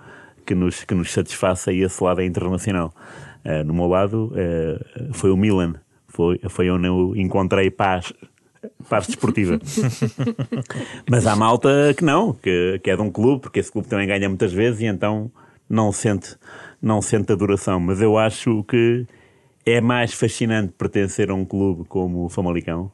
que 0.46 0.56
nos, 0.56 0.84
que 0.84 0.96
nos 0.96 1.12
satisfaça 1.12 1.72
e 1.72 1.82
esse 1.82 2.04
lado 2.04 2.22
é 2.22 2.26
internacional. 2.26 2.94
Ah, 3.46 3.64
no 3.64 3.74
meu 3.74 3.88
lado 3.88 4.34
ah, 4.36 5.10
foi 5.14 5.30
o 5.32 5.38
Milan. 5.38 5.76
Foi, 6.08 6.40
foi 6.50 6.70
onde 6.72 6.88
eu 6.88 7.14
encontrei 7.16 7.70
paz, 7.70 8.12
paz 8.90 9.08
desportiva. 9.08 9.60
Mas 11.10 11.26
há 11.28 11.36
malta 11.36 11.94
que 11.98 12.04
não, 12.04 12.34
que, 12.34 12.80
que 12.84 12.90
é 12.90 12.96
de 12.96 13.02
um 13.02 13.12
clube, 13.12 13.42
porque 13.42 13.60
esse 13.60 13.72
clube 13.72 13.88
também 13.88 14.08
ganha 14.08 14.28
muitas 14.28 14.54
vezes 14.54 14.82
e 14.82 14.86
então 14.86 15.32
não 15.70 15.92
sente, 15.92 16.36
não 16.82 17.02
sente 17.02 17.32
a 17.32 17.36
duração. 17.36 17.80
Mas 17.80 18.02
eu 18.02 18.18
acho 18.18 18.64
que 18.64 19.06
é 19.66 19.80
mais 19.82 20.14
fascinante 20.14 20.74
pertencer 20.78 21.30
a 21.30 21.34
um 21.34 21.46
clube 21.46 21.86
como 21.86 22.26
o 22.26 22.30
Famalicão 22.30 22.92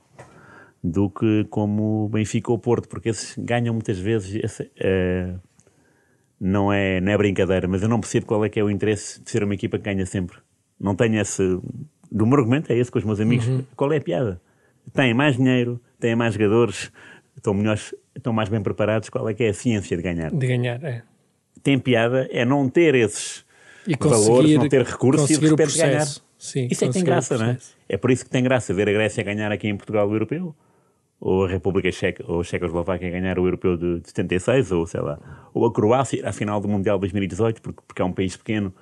do 0.84 1.10
que 1.10 1.46
como 1.50 2.06
o 2.06 2.10
Benfica 2.10 2.52
ou 2.52 2.58
o 2.58 2.62
Porto, 2.62 2.88
porque 2.88 3.10
esses 3.10 3.36
ganham 3.38 3.74
muitas 3.74 3.98
vezes. 3.98 4.44
Esse, 4.44 4.72
é, 4.78 5.34
não, 6.40 6.72
é, 6.72 7.02
não 7.02 7.12
é 7.12 7.18
brincadeira, 7.18 7.68
mas 7.68 7.82
eu 7.82 7.90
não 7.90 8.00
percebo 8.00 8.28
qual 8.28 8.46
é 8.46 8.50
que 8.50 8.60
é 8.60 8.64
o 8.64 8.70
interesse 8.70 9.22
de 9.22 9.32
ser 9.32 9.44
uma 9.44 9.56
equipa 9.56 9.78
que 9.78 9.86
ganha 9.86 10.06
sempre. 10.06 10.38
Não 10.80 10.96
tenho 10.96 11.20
esse. 11.20 11.42
Do 12.12 12.26
meu 12.26 12.38
argumento 12.38 12.72
é 12.72 12.78
esse 12.78 12.92
com 12.92 13.00
os 13.00 13.06
meus 13.06 13.20
amigos. 13.20 13.48
Uhum. 13.48 13.66
Qual 13.76 13.92
é 13.92 13.98
a 13.98 14.02
piada? 14.02 14.42
Têm 14.94 15.14
mais 15.14 15.38
dinheiro, 15.38 15.80
têm 16.00 16.16
mais 16.16 16.34
jogadores, 16.34 16.92
estão, 17.36 17.54
melhores, 17.54 17.94
estão 18.16 18.34
mais 18.34 18.50
bem 18.50 18.62
preparados. 18.62 19.10
Qual 19.10 19.28
é 19.28 19.34
que 19.34 19.44
é 19.44 19.50
a 19.50 19.54
ciência 19.54 19.96
de 19.96 20.04
ganhar? 20.04 20.32
De 20.32 20.48
ganhar, 20.48 20.84
é. 20.84 21.04
Tem 21.64 21.80
piada 21.80 22.28
é 22.32 22.46
não 22.46 22.70
ter 22.70 22.96
esses 22.96 23.44
valores, 24.00 24.56
não 24.56 24.70
ter 24.70 24.84
recursos 24.84 25.30
e 25.30 25.38
de 25.38 25.48
repente 25.48 25.78
ganhar. 25.78 26.06
Sim, 26.38 26.68
isso 26.70 26.84
é 26.84 26.88
que 26.88 26.94
tem 26.94 27.04
graça, 27.04 27.38
não 27.38 27.46
é? 27.46 27.58
É 27.90 27.98
por 27.98 28.12
isso 28.12 28.24
que 28.24 28.30
tem 28.30 28.44
graça 28.44 28.74
ver 28.74 28.88
a 28.88 28.92
Grécia 28.92 29.24
ganhar 29.24 29.52
aqui 29.52 29.68
em 29.68 29.76
Portugal 29.76 30.08
o 30.08 30.14
europeu 30.14 30.56
ou 31.20 31.46
a 31.46 31.48
República 31.48 31.92
Checa 31.92 32.24
ou 32.28 32.42
a 32.42 32.44
Checoslováquia 32.44 33.10
ganhar 33.10 33.40
o 33.40 33.46
europeu 33.46 33.78
de, 33.78 34.02
76, 34.06 34.72
ou 34.72 34.86
sei 34.86 35.02
lá, 35.02 35.18
ou 35.54 35.66
a 35.66 35.74
Croácia 35.74 36.28
à 36.28 36.32
final 36.32 36.60
do 36.60 36.68
Mundial 36.68 36.98
de 36.98 37.02
2018, 37.02 37.62
porque, 37.62 37.82
porque 37.88 38.02
é 38.02 38.06
um 38.06 38.12
país 38.12 38.36
pequeno 38.36 38.74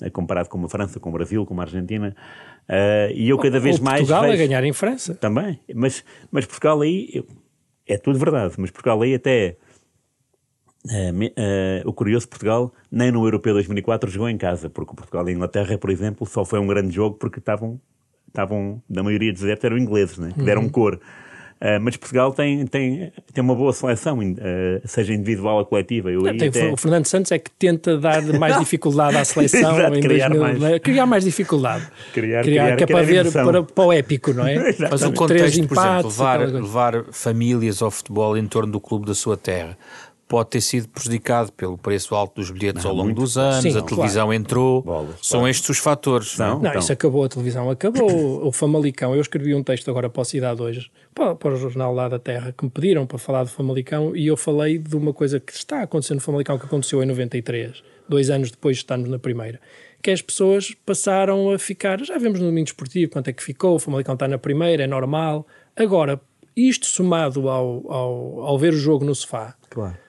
eh, 0.00 0.10
comparado 0.10 0.48
com 0.48 0.64
a 0.64 0.68
França, 0.68 1.00
com 1.00 1.08
o 1.10 1.12
Brasil, 1.12 1.44
com 1.46 1.58
a 1.60 1.64
Argentina. 1.64 2.14
Uh, 2.68 3.12
e 3.14 3.28
eu 3.28 3.38
cada 3.38 3.60
vez 3.60 3.78
ou 3.78 3.84
mais. 3.84 4.00
Portugal 4.00 4.22
vejo... 4.22 4.34
a 4.34 4.46
ganhar 4.46 4.64
em 4.64 4.72
França. 4.72 5.14
Também, 5.14 5.60
mas, 5.74 6.04
mas 6.30 6.46
Portugal 6.46 6.80
aí 6.80 7.24
é 7.86 7.98
tudo 7.98 8.18
verdade, 8.18 8.54
mas 8.58 8.70
Portugal 8.70 9.00
aí 9.02 9.14
até. 9.14 9.56
Uh, 10.84 11.14
uh, 11.14 11.88
o 11.88 11.92
curioso 11.92 12.28
Portugal 12.28 12.72
nem 12.90 13.12
no 13.12 13.24
Europeu 13.24 13.54
2004 13.54 14.10
jogou 14.10 14.28
em 14.28 14.36
casa, 14.36 14.68
porque 14.68 14.94
Portugal 14.94 15.28
e 15.28 15.32
Inglaterra, 15.32 15.78
por 15.78 15.90
exemplo, 15.90 16.26
só 16.26 16.44
foi 16.44 16.58
um 16.58 16.66
grande 16.66 16.92
jogo 16.92 17.16
porque 17.18 17.38
estavam, 17.38 17.80
estavam 18.26 18.82
da 18.90 19.00
maioria 19.00 19.32
dos 19.32 19.44
adeptos 19.44 19.64
eram 19.64 19.78
ingleses, 19.78 20.18
né? 20.18 20.32
que 20.34 20.42
deram 20.42 20.62
uhum. 20.62 20.68
cor. 20.68 21.00
Uh, 21.62 21.78
mas 21.80 21.96
Portugal 21.96 22.32
tem, 22.32 22.66
tem, 22.66 23.12
tem 23.32 23.44
uma 23.44 23.54
boa 23.54 23.72
seleção, 23.72 24.18
uh, 24.18 24.32
seja 24.84 25.14
individual 25.14 25.58
ou 25.58 25.64
coletiva. 25.64 26.10
Eu 26.10 26.22
não, 26.22 26.36
tem, 26.36 26.48
até... 26.48 26.72
O 26.72 26.76
Fernando 26.76 27.06
Santos 27.06 27.30
é 27.30 27.38
que 27.38 27.52
tenta 27.52 27.96
dar 27.96 28.20
mais 28.36 28.58
dificuldade 28.60 29.16
à 29.16 29.24
seleção 29.24 29.78
Exato, 29.78 30.00
criar, 30.00 30.28
2000, 30.28 30.58
mais. 30.58 30.82
criar 30.82 31.06
mais 31.06 31.24
dificuldade. 31.24 31.86
Criar, 32.12 32.42
criar, 32.42 32.64
criar 32.64 32.76
que 32.76 32.82
é 32.82 32.86
para 32.88 33.02
ver 33.02 33.32
para, 33.32 33.62
para, 33.62 33.84
o 33.84 33.92
épico, 33.92 34.34
não 34.34 34.44
é? 34.44 34.74
Mas 34.90 35.02
o 35.02 35.12
contexto, 35.12 35.60
empates, 35.60 35.68
por 35.68 35.78
exemplo, 35.78 36.08
levar, 36.08 36.40
levar 36.40 37.04
famílias 37.12 37.80
ao 37.80 37.92
futebol 37.92 38.36
em 38.36 38.46
torno 38.46 38.72
do 38.72 38.80
clube 38.80 39.06
da 39.06 39.14
sua 39.14 39.36
terra 39.36 39.78
pode 40.32 40.48
ter 40.48 40.62
sido 40.62 40.88
prejudicado 40.88 41.52
pelo 41.52 41.76
preço 41.76 42.14
alto 42.14 42.40
dos 42.40 42.50
bilhetes 42.50 42.84
não, 42.84 42.90
ao 42.90 42.96
longo 42.96 43.08
muito. 43.08 43.20
dos 43.20 43.36
anos, 43.36 43.60
Sim, 43.70 43.78
a 43.78 43.82
televisão 43.82 44.28
claro. 44.28 44.32
entrou. 44.32 44.80
Bolas, 44.80 45.16
São 45.20 45.40
claro. 45.40 45.50
estes 45.50 45.68
os 45.68 45.76
fatores. 45.76 46.38
Não, 46.38 46.58
não, 46.58 46.72
não, 46.72 46.78
isso 46.78 46.90
acabou, 46.90 47.22
a 47.22 47.28
televisão 47.28 47.68
acabou. 47.68 48.08
o 48.42 48.50
Famalicão, 48.50 49.14
eu 49.14 49.20
escrevi 49.20 49.54
um 49.54 49.62
texto 49.62 49.90
agora 49.90 50.08
para 50.08 50.22
a 50.22 50.24
Cidade 50.24 50.62
hoje, 50.62 50.90
para, 51.14 51.34
para, 51.34 51.52
o 51.52 51.56
jornal 51.56 51.92
lá 51.92 52.08
da 52.08 52.18
Terra, 52.18 52.54
que 52.56 52.64
me 52.64 52.70
pediram 52.70 53.06
para 53.06 53.18
falar 53.18 53.44
do 53.44 53.50
Famalicão 53.50 54.16
e 54.16 54.26
eu 54.26 54.34
falei 54.34 54.78
de 54.78 54.96
uma 54.96 55.12
coisa 55.12 55.38
que 55.38 55.52
está 55.52 55.82
acontecendo 55.82 56.16
no 56.16 56.22
Famalicão, 56.22 56.58
que 56.58 56.64
aconteceu 56.64 57.02
em 57.02 57.06
93, 57.06 57.82
dois 58.08 58.30
anos 58.30 58.50
depois 58.50 58.78
de 58.78 58.84
estarmos 58.84 59.10
na 59.10 59.18
primeira. 59.18 59.60
Que 60.02 60.12
as 60.12 60.22
pessoas 60.22 60.74
passaram 60.86 61.50
a 61.50 61.58
ficar, 61.58 62.02
já 62.02 62.16
vemos 62.16 62.40
no 62.40 62.46
domingo 62.46 62.68
esportivo 62.68 63.12
quanto 63.12 63.28
é 63.28 63.34
que 63.34 63.42
ficou, 63.42 63.74
o 63.74 63.78
Famalicão 63.78 64.14
está 64.14 64.26
na 64.26 64.38
primeira, 64.38 64.84
é 64.84 64.86
normal. 64.86 65.46
Agora, 65.76 66.18
isto 66.56 66.86
somado 66.86 67.50
ao, 67.50 67.92
ao, 67.92 68.40
ao 68.44 68.58
ver 68.58 68.72
o 68.72 68.78
jogo 68.78 69.04
no 69.04 69.14
sofá, 69.14 69.54
claro 69.68 70.00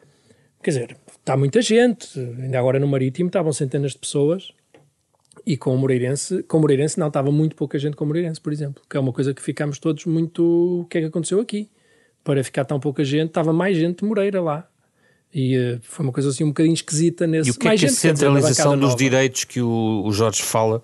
Quer 0.64 0.70
dizer, 0.70 0.98
está 1.20 1.36
muita 1.36 1.62
gente, 1.62 2.18
ainda 2.18 2.58
agora 2.58 2.80
no 2.80 2.88
Marítimo 2.88 3.28
estavam 3.28 3.52
centenas 3.52 3.92
de 3.92 3.98
pessoas 3.98 4.54
e 5.46 5.58
com 5.58 5.76
o 5.76 5.78
Moreirense, 5.78 6.42
com 6.44 6.58
o 6.58 6.62
Moreirense 6.62 6.98
não, 6.98 7.08
estava 7.08 7.32
muito 7.32 7.54
pouca 7.54 7.78
gente 7.78 7.98
com 7.98 8.06
o 8.06 8.08
Moreirense, 8.08 8.40
por 8.40 8.54
exemplo, 8.54 8.82
que 8.90 8.96
é 8.96 9.00
uma 9.00 9.12
coisa 9.12 9.34
que 9.34 9.42
ficámos 9.42 9.78
todos 9.78 10.06
muito, 10.06 10.82
o 10.82 10.86
que 10.86 11.00
é 11.00 11.02
que 11.02 11.08
aconteceu 11.08 11.42
aqui? 11.42 11.70
Para 12.24 12.42
ficar 12.44 12.64
tão 12.64 12.80
pouca 12.80 13.04
gente, 13.04 13.28
estava 13.28 13.52
mais 13.52 13.76
gente 13.76 14.00
de 14.00 14.06
Moreira 14.06 14.42
lá. 14.42 14.66
E 15.34 15.58
uh, 15.58 15.80
foi 15.82 16.06
uma 16.06 16.14
coisa 16.14 16.30
assim 16.30 16.46
um 16.46 16.50
bocadinho 16.50 16.74
esquisita 16.74 17.28
nesse... 17.28 17.50
E 17.50 17.52
o 17.52 17.56
que 17.56 17.66
mais 17.66 17.82
é 17.82 17.88
que 17.88 17.92
a 17.92 17.96
centralização 17.96 18.78
dos 18.78 18.96
direitos 18.96 19.44
que 19.44 19.60
o, 19.60 20.04
o 20.06 20.12
Jorge 20.14 20.42
fala 20.44 20.82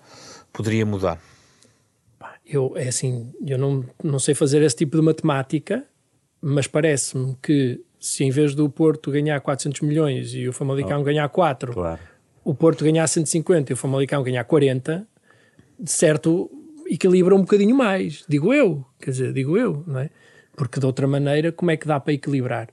poderia 0.52 0.84
mudar? 0.84 1.18
Eu, 2.44 2.76
é 2.76 2.88
assim, 2.88 3.32
eu 3.46 3.56
não, 3.56 3.84
não 4.02 4.18
sei 4.18 4.34
fazer 4.34 4.60
esse 4.60 4.76
tipo 4.76 4.98
de 4.98 5.02
matemática, 5.02 5.84
mas 6.42 6.66
parece-me 6.66 7.36
que 7.40 7.80
se 8.00 8.24
em 8.24 8.30
vez 8.30 8.54
do 8.54 8.68
Porto 8.68 9.10
ganhar 9.10 9.38
400 9.40 9.82
milhões 9.82 10.34
e 10.34 10.48
o 10.48 10.52
Famalicão 10.52 11.00
oh. 11.00 11.04
ganhar 11.04 11.28
4, 11.28 11.72
claro. 11.72 12.00
o 12.42 12.54
Porto 12.54 12.82
ganhar 12.82 13.06
150 13.06 13.70
e 13.70 13.74
o 13.74 13.76
Famalicão 13.76 14.22
ganhar 14.22 14.42
40, 14.44 15.06
de 15.78 15.90
certo 15.90 16.50
equilibra 16.88 17.34
um 17.34 17.42
bocadinho 17.42 17.76
mais, 17.76 18.24
digo 18.26 18.52
eu, 18.52 18.84
quer 18.98 19.10
dizer, 19.10 19.32
digo 19.32 19.56
eu, 19.56 19.84
não 19.86 20.00
é? 20.00 20.10
Porque 20.56 20.80
de 20.80 20.86
outra 20.86 21.06
maneira, 21.06 21.52
como 21.52 21.70
é 21.70 21.76
que 21.76 21.86
dá 21.86 22.00
para 22.00 22.12
equilibrar? 22.12 22.68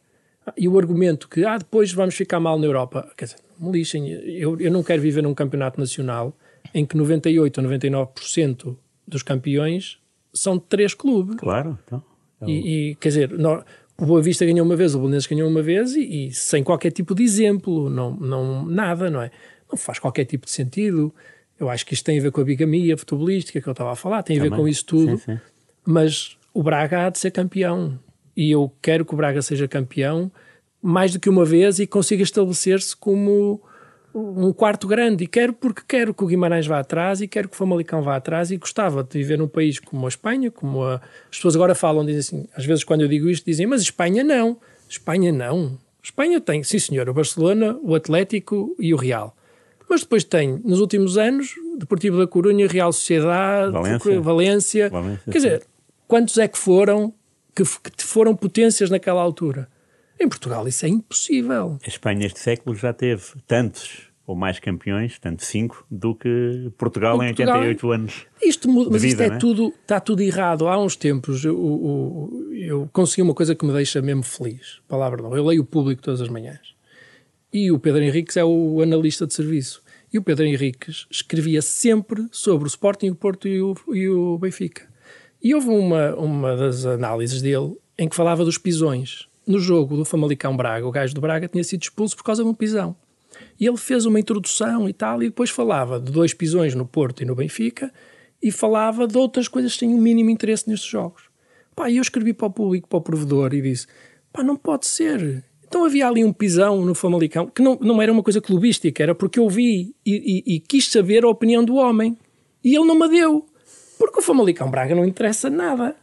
E 0.58 0.68
o 0.68 0.80
argumento 0.80 1.28
que, 1.28 1.46
ah, 1.46 1.58
depois 1.58 1.92
vamos 1.92 2.16
ficar 2.16 2.40
mal 2.40 2.58
na 2.58 2.66
Europa, 2.66 3.12
quer 3.16 3.26
dizer, 3.26 3.38
me 3.60 3.72
lixem, 3.72 4.10
eu, 4.10 4.60
eu 4.60 4.72
não 4.72 4.82
quero 4.82 5.02
viver 5.02 5.22
num 5.22 5.34
campeonato 5.34 5.80
nacional 5.80 6.36
em 6.74 6.86
que 6.86 6.96
98 6.96 7.62
ou 7.62 7.68
99% 7.68 8.78
dos 9.08 9.24
campeões 9.24 10.00
são 10.34 10.58
de 10.58 10.64
três 10.64 10.94
clubes. 10.94 11.36
Claro, 11.36 11.78
então. 11.86 12.04
E, 12.46 12.92
e, 12.92 12.96
quer 12.96 13.10
dizer, 13.10 13.32
nós, 13.32 13.64
o 13.98 14.06
Boa 14.06 14.22
Vista 14.22 14.46
ganhou 14.46 14.66
uma 14.66 14.76
vez, 14.76 14.94
o 14.94 15.00
Bolonenses 15.00 15.28
ganhou 15.28 15.50
uma 15.50 15.62
vez 15.62 15.96
e, 15.96 16.28
e, 16.28 16.32
sem 16.32 16.64
qualquer 16.64 16.92
tipo 16.92 17.16
de 17.16 17.24
exemplo, 17.24 17.90
não, 17.90 18.16
não, 18.16 18.66
nada, 18.66 19.10
não 19.10 19.22
é? 19.22 19.32
Não 19.70 19.78
faz 19.78 20.00
qualquer 20.00 20.26
tipo 20.26 20.46
de 20.46 20.52
sentido. 20.52 21.14
Eu 21.60 21.70
acho 21.70 21.86
que 21.86 21.94
isto 21.94 22.06
tem 22.06 22.20
a 22.20 22.22
ver 22.22 22.32
com 22.32 22.40
a 22.40 22.44
bigamia 22.44 22.96
futebolística 22.96 23.60
que 23.60 23.68
eu 23.68 23.72
estava 23.72 23.92
a 23.92 23.96
falar, 23.96 24.22
tem 24.22 24.40
a 24.40 24.44
ver 24.44 24.52
com 24.52 24.68
isso 24.68 24.86
tudo. 24.86 25.18
Sim, 25.18 25.34
sim. 25.34 25.40
Mas 25.84 26.38
o 26.54 26.62
Braga 26.62 27.08
há 27.08 27.10
de 27.10 27.18
ser 27.18 27.32
campeão. 27.32 28.00
E 28.36 28.52
eu 28.52 28.72
quero 28.82 29.04
que 29.04 29.14
o 29.14 29.18
Braga 29.18 29.42
seja 29.42 29.68
campeão 29.68 30.32
mais 30.82 31.12
do 31.12 31.20
que 31.20 31.30
uma 31.30 31.44
vez 31.44 31.80
e 31.80 31.88
consiga 31.88 32.22
estabelecer-se 32.22 32.96
como 32.96 33.60
um 34.18 34.52
quarto 34.52 34.88
grande 34.88 35.24
e 35.24 35.28
quero 35.28 35.54
porque 35.54 35.82
quero 35.88 36.14
que 36.14 36.24
o 36.24 36.28
Guimarães 36.28 36.66
vá 36.66 36.80
atrás 36.80 37.22
e 37.22 37.28
quero 37.28 37.48
que 37.48 37.54
o 37.54 37.58
Famalicão 37.58 38.02
vá 38.02 38.16
atrás 38.16 38.50
e 38.50 38.58
gostava 38.58 39.04
de 39.04 39.18
viver 39.18 39.38
num 39.38 39.48
país 39.48 39.80
como 39.80 40.06
a 40.06 40.10
Espanha, 40.10 40.50
como 40.50 40.84
a... 40.84 40.96
as 40.96 41.38
pessoas 41.38 41.56
agora 41.56 41.76
falam, 41.76 42.06
dizem 42.06 42.20
assim, 42.20 42.50
às 42.56 42.66
vezes 42.66 42.84
quando 42.84 43.02
eu 43.02 43.08
digo 43.08 43.30
isto 43.30 43.46
dizem, 43.46 43.68
mas 43.68 43.82
Espanha 43.82 44.24
não, 44.24 44.58
Espanha 44.90 45.32
não. 45.32 45.78
Espanha 46.02 46.42
tem, 46.42 46.64
sim 46.64 46.80
senhor, 46.80 47.08
o 47.08 47.14
Barcelona, 47.14 47.78
o 47.84 47.94
Atlético 47.94 48.76
e 48.80 48.94
o 48.94 48.98
Real. 48.98 49.36
Mas 49.90 50.02
depois 50.02 50.24
tem, 50.24 50.60
nos 50.66 50.80
últimos 50.80 51.18
anos, 51.18 51.54
Deportivo 51.78 52.18
da 52.18 52.28
Corunha, 52.28 52.68
Real 52.68 52.92
Sociedade, 52.92 53.72
Valência, 53.72 54.22
Valência. 54.22 54.90
Valência 54.90 55.32
quer 55.32 55.38
dizer, 55.38 55.68
quantos 56.08 56.38
é 56.38 56.48
que 56.48 56.58
foram 56.58 57.14
que, 57.56 57.64
que 57.64 58.04
foram 58.04 58.36
potências 58.36 58.90
naquela 58.90 59.22
altura? 59.22 59.70
Em 60.20 60.28
Portugal 60.28 60.68
isso 60.68 60.86
é 60.86 60.90
impossível. 60.90 61.78
A 61.84 61.88
Espanha 61.88 62.26
este 62.26 62.40
século 62.40 62.76
já 62.76 62.92
teve 62.92 63.24
tantos 63.46 64.07
ou 64.28 64.36
mais 64.36 64.60
campeões, 64.60 65.18
tanto 65.18 65.46
cinco, 65.46 65.88
do 65.90 66.14
que 66.14 66.70
Portugal 66.78 67.16
em, 67.24 67.28
em 67.28 67.30
88 67.30 67.92
anos. 67.94 68.26
Isto 68.44 68.70
muda, 68.70 68.90
mas 68.92 69.02
vida, 69.02 69.24
isto 69.24 69.34
é, 69.34 69.36
é, 69.38 69.40
tudo, 69.40 69.74
está 69.82 70.02
tudo 70.02 70.22
errado. 70.22 70.68
Há 70.68 70.78
uns 70.78 70.98
tempos 70.98 71.46
eu, 71.46 71.56
eu, 71.56 72.54
eu, 72.54 72.90
consegui 72.92 73.22
uma 73.22 73.34
coisa 73.34 73.56
que 73.56 73.66
me 73.66 73.72
deixa 73.72 74.02
mesmo 74.02 74.24
feliz. 74.24 74.82
Palavra 74.86 75.24
não. 75.24 75.36
Eu 75.36 75.46
leio 75.46 75.62
o 75.62 75.66
público 75.66 76.02
todas 76.02 76.20
as 76.20 76.28
manhãs. 76.28 76.76
E 77.54 77.72
o 77.72 77.80
Pedro 77.80 78.04
Henriques 78.04 78.36
é 78.36 78.44
o 78.44 78.82
analista 78.82 79.26
de 79.26 79.34
serviço. 79.34 79.82
E 80.12 80.18
o 80.18 80.22
Pedro 80.22 80.44
Henriques 80.44 81.08
escrevia 81.10 81.62
sempre 81.62 82.28
sobre 82.30 82.68
o 82.68 82.68
Sporting, 82.68 83.10
o 83.10 83.16
Porto 83.16 83.48
e 83.48 83.62
o, 83.62 83.76
e 83.94 84.10
o 84.10 84.38
Benfica. 84.38 84.84
E 85.42 85.56
houve 85.56 85.70
uma, 85.70 86.14
uma 86.16 86.58
das 86.58 86.86
análises 86.86 87.42
dele 87.42 87.78
em 87.98 88.10
que 88.10 88.16
falava 88.16 88.44
dos 88.44 88.58
pisões. 88.58 89.30
No 89.48 89.58
jogo 89.58 89.96
do 89.96 90.04
Famalicão 90.04 90.58
Braga, 90.58 90.86
o 90.86 90.92
gajo 90.92 91.16
do 91.16 91.22
Braga 91.22 91.48
tinha 91.48 91.64
sido 91.64 91.84
expulso 91.84 92.18
por 92.18 92.24
causa 92.24 92.44
de 92.44 92.50
um 92.50 92.54
pisão. 92.54 92.94
E 93.60 93.66
ele 93.66 93.78
fez 93.78 94.06
uma 94.06 94.20
introdução 94.20 94.88
e 94.88 94.94
tal, 94.94 95.22
e 95.24 95.28
depois 95.28 95.50
falava 95.50 96.00
de 96.00 96.12
dois 96.12 96.34
pisões 96.34 96.76
no 96.76 96.86
Porto 96.86 97.24
e 97.24 97.26
no 97.26 97.36
Benfica, 97.36 97.92
e 98.42 98.52
falava 98.52 99.08
de 99.08 99.18
outras 99.18 99.48
coisas 99.48 99.74
que 99.74 99.80
têm 99.80 99.90
um 99.90 100.02
mínimo 100.02 100.30
interesse 100.30 100.70
nestes 100.70 100.90
jogos. 100.90 101.24
Pá, 101.76 101.92
eu 101.92 102.02
escrevi 102.02 102.34
para 102.34 102.48
o 102.48 102.52
público, 102.52 102.88
para 102.88 102.98
o 102.98 103.02
provedor, 103.02 103.54
e 103.54 103.62
disse: 103.62 103.88
pá, 104.32 104.44
não 104.44 104.56
pode 104.56 104.86
ser. 104.86 105.44
Então 105.68 105.84
havia 105.84 106.08
ali 106.08 106.24
um 106.24 106.32
pisão 106.32 106.86
no 106.86 106.96
Famalicão, 106.96 107.48
que 107.48 107.62
não, 107.62 107.78
não 107.82 108.02
era 108.02 108.12
uma 108.12 108.24
coisa 108.24 108.40
clubística, 108.40 109.04
era 109.04 109.14
porque 109.14 109.40
eu 109.40 109.50
vi 109.50 109.94
e, 110.06 110.44
e, 110.48 110.56
e 110.56 110.60
quis 110.60 110.90
saber 110.90 111.24
a 111.24 111.30
opinião 111.30 111.64
do 111.64 111.76
homem. 111.76 112.18
E 112.64 112.76
ele 112.76 112.86
não 112.86 112.98
me 112.98 113.08
deu. 113.10 113.46
Porque 113.98 114.20
o 114.20 114.22
Famalicão 114.22 114.70
Braga 114.70 114.96
não 114.96 115.06
interessa 115.06 115.50
nada. 115.50 115.96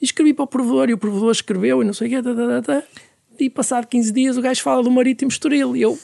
E 0.00 0.04
escrevi 0.04 0.32
para 0.32 0.44
o 0.44 0.48
provedor, 0.48 0.88
e 0.88 0.94
o 0.94 0.98
provedor 0.98 1.30
escreveu, 1.30 1.82
e 1.82 1.84
não 1.84 1.92
sei 1.92 2.08
o 2.08 2.22
quê, 2.22 2.28
e 3.38 3.48
passado 3.48 3.86
15 3.86 4.12
dias 4.12 4.36
o 4.36 4.42
gajo 4.42 4.62
fala 4.62 4.82
do 4.82 4.90
Marítimo 4.90 5.30
Estoril, 5.30 5.76
e 5.76 5.82
eu, 5.82 5.98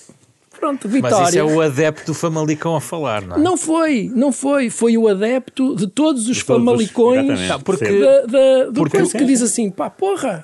Pronto, 0.64 0.88
vitória. 0.88 1.18
Mas 1.18 1.28
isso 1.28 1.38
é 1.38 1.44
o 1.44 1.60
adepto 1.60 2.06
do 2.06 2.14
Famalicão 2.14 2.74
a 2.74 2.80
falar, 2.80 3.20
não 3.20 3.36
é? 3.36 3.38
Não 3.38 3.54
foi, 3.54 4.10
não 4.14 4.32
foi. 4.32 4.70
Foi 4.70 4.96
o 4.96 5.06
adepto 5.08 5.76
de 5.76 5.86
todos 5.86 6.26
os 6.26 6.38
de 6.38 6.44
todos 6.44 6.64
Famalicões 6.64 7.38
os, 7.38 7.62
porque, 7.62 8.00
da, 8.00 8.20
da, 8.22 8.64
do 8.70 8.72
porque, 8.72 8.96
coisa 8.96 9.18
que 9.18 9.24
diz 9.26 9.42
assim, 9.42 9.70
pá, 9.70 9.90
porra. 9.90 10.42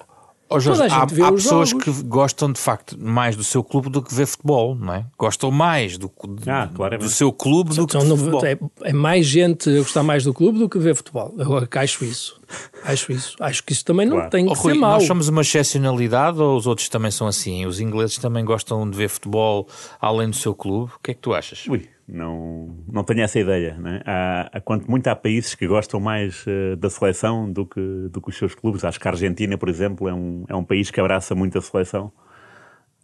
Oh, 0.53 0.59
Jorge, 0.59 0.83
há, 0.93 1.03
há 1.03 1.33
pessoas 1.33 1.73
que 1.73 1.91
gostam 2.03 2.51
de 2.53 2.59
facto 2.59 2.97
mais 3.01 3.37
do 3.37 3.45
seu 3.45 3.63
clube 3.63 3.89
do 3.89 4.03
que 4.03 4.13
ver 4.13 4.27
futebol, 4.27 4.75
não 4.75 4.93
é? 4.95 5.07
Gostam 5.17 5.51
mais 5.53 5.97
do, 5.97 6.11
ah, 6.49 6.67
do 6.97 7.09
seu 7.09 7.33
clube 7.33 7.75
do 7.77 7.87
que 7.87 7.97
do 7.97 8.17
futebol. 8.17 8.45
É, 8.45 8.59
é, 8.83 8.93
mais 8.93 9.27
gente 9.27 9.71
a 9.71 9.79
gostar 9.79 10.03
mais 10.03 10.25
do 10.25 10.35
clube 10.35 10.59
do 10.59 10.69
que 10.69 10.77
ver 10.79 10.97
futebol. 10.97 11.33
Eu 11.39 11.69
acho 11.81 12.05
isso. 12.05 12.41
Acho 12.85 13.13
isso. 13.13 13.37
Acho 13.39 13.63
que 13.63 13.73
isso 13.73 13.85
também 13.85 14.07
não 14.07 14.17
Claro. 14.17 14.31
tem 14.31 14.45
que 14.45 14.51
Oh, 14.51 14.55
Rui, 14.55 14.73
ser 14.75 14.79
mau. 14.81 14.93
nós 14.95 15.05
somos 15.07 15.29
uma 15.29 15.43
excepcionalidade 15.43 16.41
ou 16.41 16.57
os 16.57 16.67
outros 16.67 16.89
também 16.89 17.13
são 17.13 17.29
assim? 17.29 17.65
Os 17.65 17.79
ingleses 17.79 18.19
também 18.19 18.45
gostam 18.45 18.91
de 18.91 18.97
ver 18.97 19.09
futebol 19.09 19.69
além 20.01 20.29
do 20.31 20.37
seu 20.37 20.53
clube? 20.55 20.91
O 20.97 20.99
que 21.01 21.13
é 21.13 21.15
que 21.15 21.21
tu 21.21 21.33
achas? 21.33 21.65
Ui, 21.69 21.89
não, 22.12 22.77
não 22.90 23.05
tenho 23.05 23.23
essa 23.23 23.38
ideia. 23.38 23.75
Né? 23.79 24.03
Há, 24.05 24.51
há 24.53 24.61
quanto 24.61 24.90
muito 24.90 25.07
há 25.09 25.16
países 25.16 25.55
que 25.55 25.66
gostam 25.66 26.01
mais 26.01 26.44
eh, 26.46 26.77
da 26.77 26.90
seleção 26.90 27.51
do 27.51 27.66
que, 27.66 27.81
do 28.11 28.20
que 28.20 28.29
os 28.31 28.37
seus 28.37 28.55
clubes. 28.55 28.85
Acho 28.85 28.99
que 29.01 29.09
a 29.09 29.11
Argentina, 29.11 29.57
por 29.57 29.68
exemplo, 29.68 30.09
é 30.09 30.14
um, 30.14 30.44
é 30.49 30.55
um 30.55 30.64
país 30.64 30.90
que 30.90 31.01
abraça 31.01 31.35
muito 31.35 31.57
a 31.59 31.62
seleção. 31.62 32.12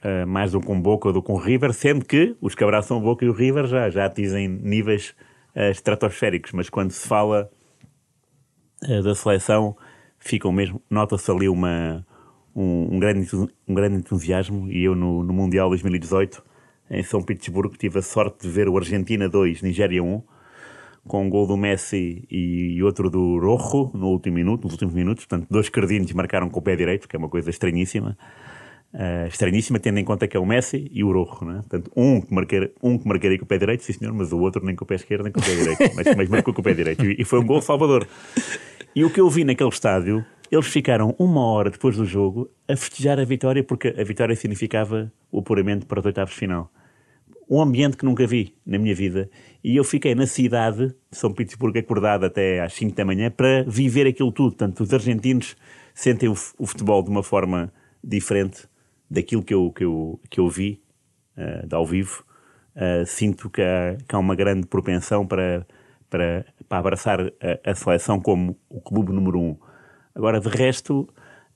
eh, 0.03 0.25
mais 0.27 0.53
do 0.53 0.61
que 0.61 0.71
um 0.71 0.81
Boca 0.81 1.12
do 1.12 1.23
que 1.23 1.33
um 1.33 1.37
River, 1.37 1.73
sendo 1.73 2.05
que 2.05 2.37
os 2.40 2.55
que 2.55 2.64
abraçam 2.64 2.99
o 2.99 3.01
Boca 3.01 3.25
e 3.25 3.29
o 3.29 3.33
River 3.33 3.66
já, 3.66 3.90
já 3.90 4.07
atingem 4.07 4.49
níveis 4.49 5.14
eh, 5.55 5.71
estratosféricos. 5.71 6.53
Mas 6.53 6.69
quando 6.71 6.90
se 6.92 7.07
fala 7.09 7.51
da 9.03 9.14
seleção, 9.14 9.77
ficam 10.19 10.53
mesmo. 10.53 10.83
Nota-se 10.90 11.31
ali 11.31 11.49
uma, 11.49 12.05
um, 12.55 12.95
um 12.95 12.99
grande, 12.99 13.29
um 13.66 13.75
grande 13.75 13.97
entusiasmo. 13.97 14.71
E 14.71 14.85
eu, 14.85 14.95
no, 14.95 15.23
no 15.23 15.33
Mundial 15.33 15.69
2018, 15.69 16.42
em 16.90 17.03
São 17.03 17.22
Petersburgo, 17.22 17.77
tive 17.77 17.99
a 17.99 18.03
sorte 18.03 18.46
de 18.46 18.49
ver 18.49 18.68
o 18.68 18.77
Argentina 18.77 19.29
2, 19.29 19.62
Nigéria 19.62 20.03
1, 20.03 20.22
com 21.07 21.25
um 21.25 21.31
gol 21.31 21.46
do 21.46 21.57
Messi 21.57 22.27
e 22.31 22.83
outro 22.83 23.09
do 23.09 23.38
Rojo 23.38 23.90
no 23.94 24.09
último 24.09 24.37
minuto, 24.37 24.64
nos 24.64 24.72
últimos 24.72 24.94
minutos. 24.94 25.25
Portanto, 25.25 25.46
dois 25.51 25.68
cardinos 25.68 26.12
marcaram 26.12 26.49
com 26.49 26.59
o 26.59 26.62
pé 26.62 26.75
direito, 26.75 27.09
que 27.09 27.16
é 27.16 27.18
uma 27.18 27.29
coisa 27.29 27.51
estranhíssima. 27.51 28.16
Eh, 28.99 29.29
estranhíssima, 29.29 29.79
tendo 29.79 29.99
em 29.99 30.05
conta 30.05 30.27
que 30.27 30.37
é 30.37 30.40
o 30.40 30.46
Messi 30.46 30.90
e 30.90 31.05
o 31.05 31.12
Rojo, 31.12 31.44
né? 31.44 31.57
Portanto, 31.57 31.90
um 31.94 32.20
que, 32.20 32.33
marcar, 32.33 32.68
um 32.83 32.99
que 32.99 33.07
marcaria 33.07 33.38
com 33.38 33.44
o 33.44 33.46
pé 33.46 33.59
direito, 33.59 33.85
sim 33.85 33.92
senhor, 33.92 34.14
mas 34.14 34.33
o 34.33 34.38
outro 34.38 34.64
nem 34.64 34.75
com 34.75 34.85
o 34.85 34.87
pé 34.87 34.94
esquerdo, 34.94 35.25
nem 35.25 35.33
com 35.33 35.40
o 35.40 35.42
pé 35.42 35.55
direito. 35.55 35.79
mas, 35.94 36.16
mas 36.16 36.29
marcou 36.29 36.55
com 36.55 36.61
o 36.61 36.64
pé 36.64 36.72
direito. 36.72 37.05
E, 37.05 37.16
e 37.20 37.25
foi 37.25 37.38
um 37.40 37.46
gol 37.46 37.61
salvador. 37.61 38.07
E 38.94 39.05
o 39.05 39.11
que 39.11 39.20
eu 39.20 39.29
vi 39.29 39.44
naquele 39.44 39.68
estádio, 39.68 40.25
eles 40.51 40.66
ficaram 40.66 41.14
uma 41.18 41.44
hora 41.44 41.70
depois 41.70 41.96
do 41.96 42.07
jogo 42.07 42.49
a 42.66 42.75
festejar 42.75 43.18
a 43.20 43.25
vitória, 43.25 43.62
porque 43.62 43.88
a 43.88 44.03
vitória 44.05 44.35
significava 44.35 45.12
o 45.31 45.40
apuramento 45.40 45.87
para 45.87 46.01
os 46.01 46.07
oitavos 46.07 46.33
de 46.33 46.40
final. 46.40 46.70
Um 47.49 47.61
ambiente 47.61 47.97
que 47.97 48.05
nunca 48.05 48.27
vi 48.27 48.55
na 48.67 48.79
minha 48.79 48.95
vida. 48.95 49.31
E 49.63 49.77
eu 49.77 49.85
fiquei 49.85 50.15
na 50.15 50.27
cidade 50.27 50.89
de 50.89 51.17
São 51.17 51.33
Petersburgo 51.33 51.79
acordado 51.79 52.27
até 52.27 52.61
às 52.61 52.73
5 52.75 52.95
da 52.95 53.05
manhã 53.05 53.31
para 53.31 53.63
viver 53.65 54.07
aquilo 54.07 54.33
tudo. 54.33 54.51
Portanto, 54.51 54.81
os 54.81 54.93
argentinos 54.93 55.57
sentem 55.95 56.29
o, 56.29 56.35
futebol 56.35 57.03
de 57.03 57.11
uma 57.11 57.23
forma 57.23 57.73
diferente 58.03 58.69
daquilo 59.11 59.43
que 59.43 59.55
eu, 59.55 59.71
que 59.71 59.85
eu, 59.85 60.21
que 60.29 60.41
eu 60.41 60.49
vi 60.49 60.83
de 61.67 61.75
ao 61.75 61.87
vivo. 61.87 62.25
Eh, 62.77 63.05
sinto 63.07 63.49
que 63.49 63.63
há, 63.63 63.97
que 64.07 64.15
há 64.15 64.19
uma 64.19 64.35
grande 64.35 64.67
propensão 64.67 65.27
para, 65.27 65.67
para, 66.11 66.45
para 66.69 66.79
abraçar 66.79 67.21
a, 67.23 67.71
a 67.71 67.75
seleção 67.75 68.21
como 68.21 68.59
o 68.69 68.83
clube 68.83 69.13
número 69.13 69.41
um. 69.41 69.57
Agora, 70.15 70.39
de 70.39 70.49
resto, 70.49 71.09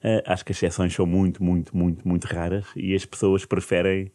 eh, 0.02 0.22
acho 0.26 0.42
que 0.42 0.52
as 0.52 0.56
exceções 0.56 0.94
são 0.94 1.04
muito, 1.04 1.44
muito, 1.44 1.76
muito, 1.76 2.08
muito 2.08 2.24
raras 2.24 2.64
e 2.74 2.94
as 2.94 3.04
pessoas 3.04 3.44
preferem 3.44 4.10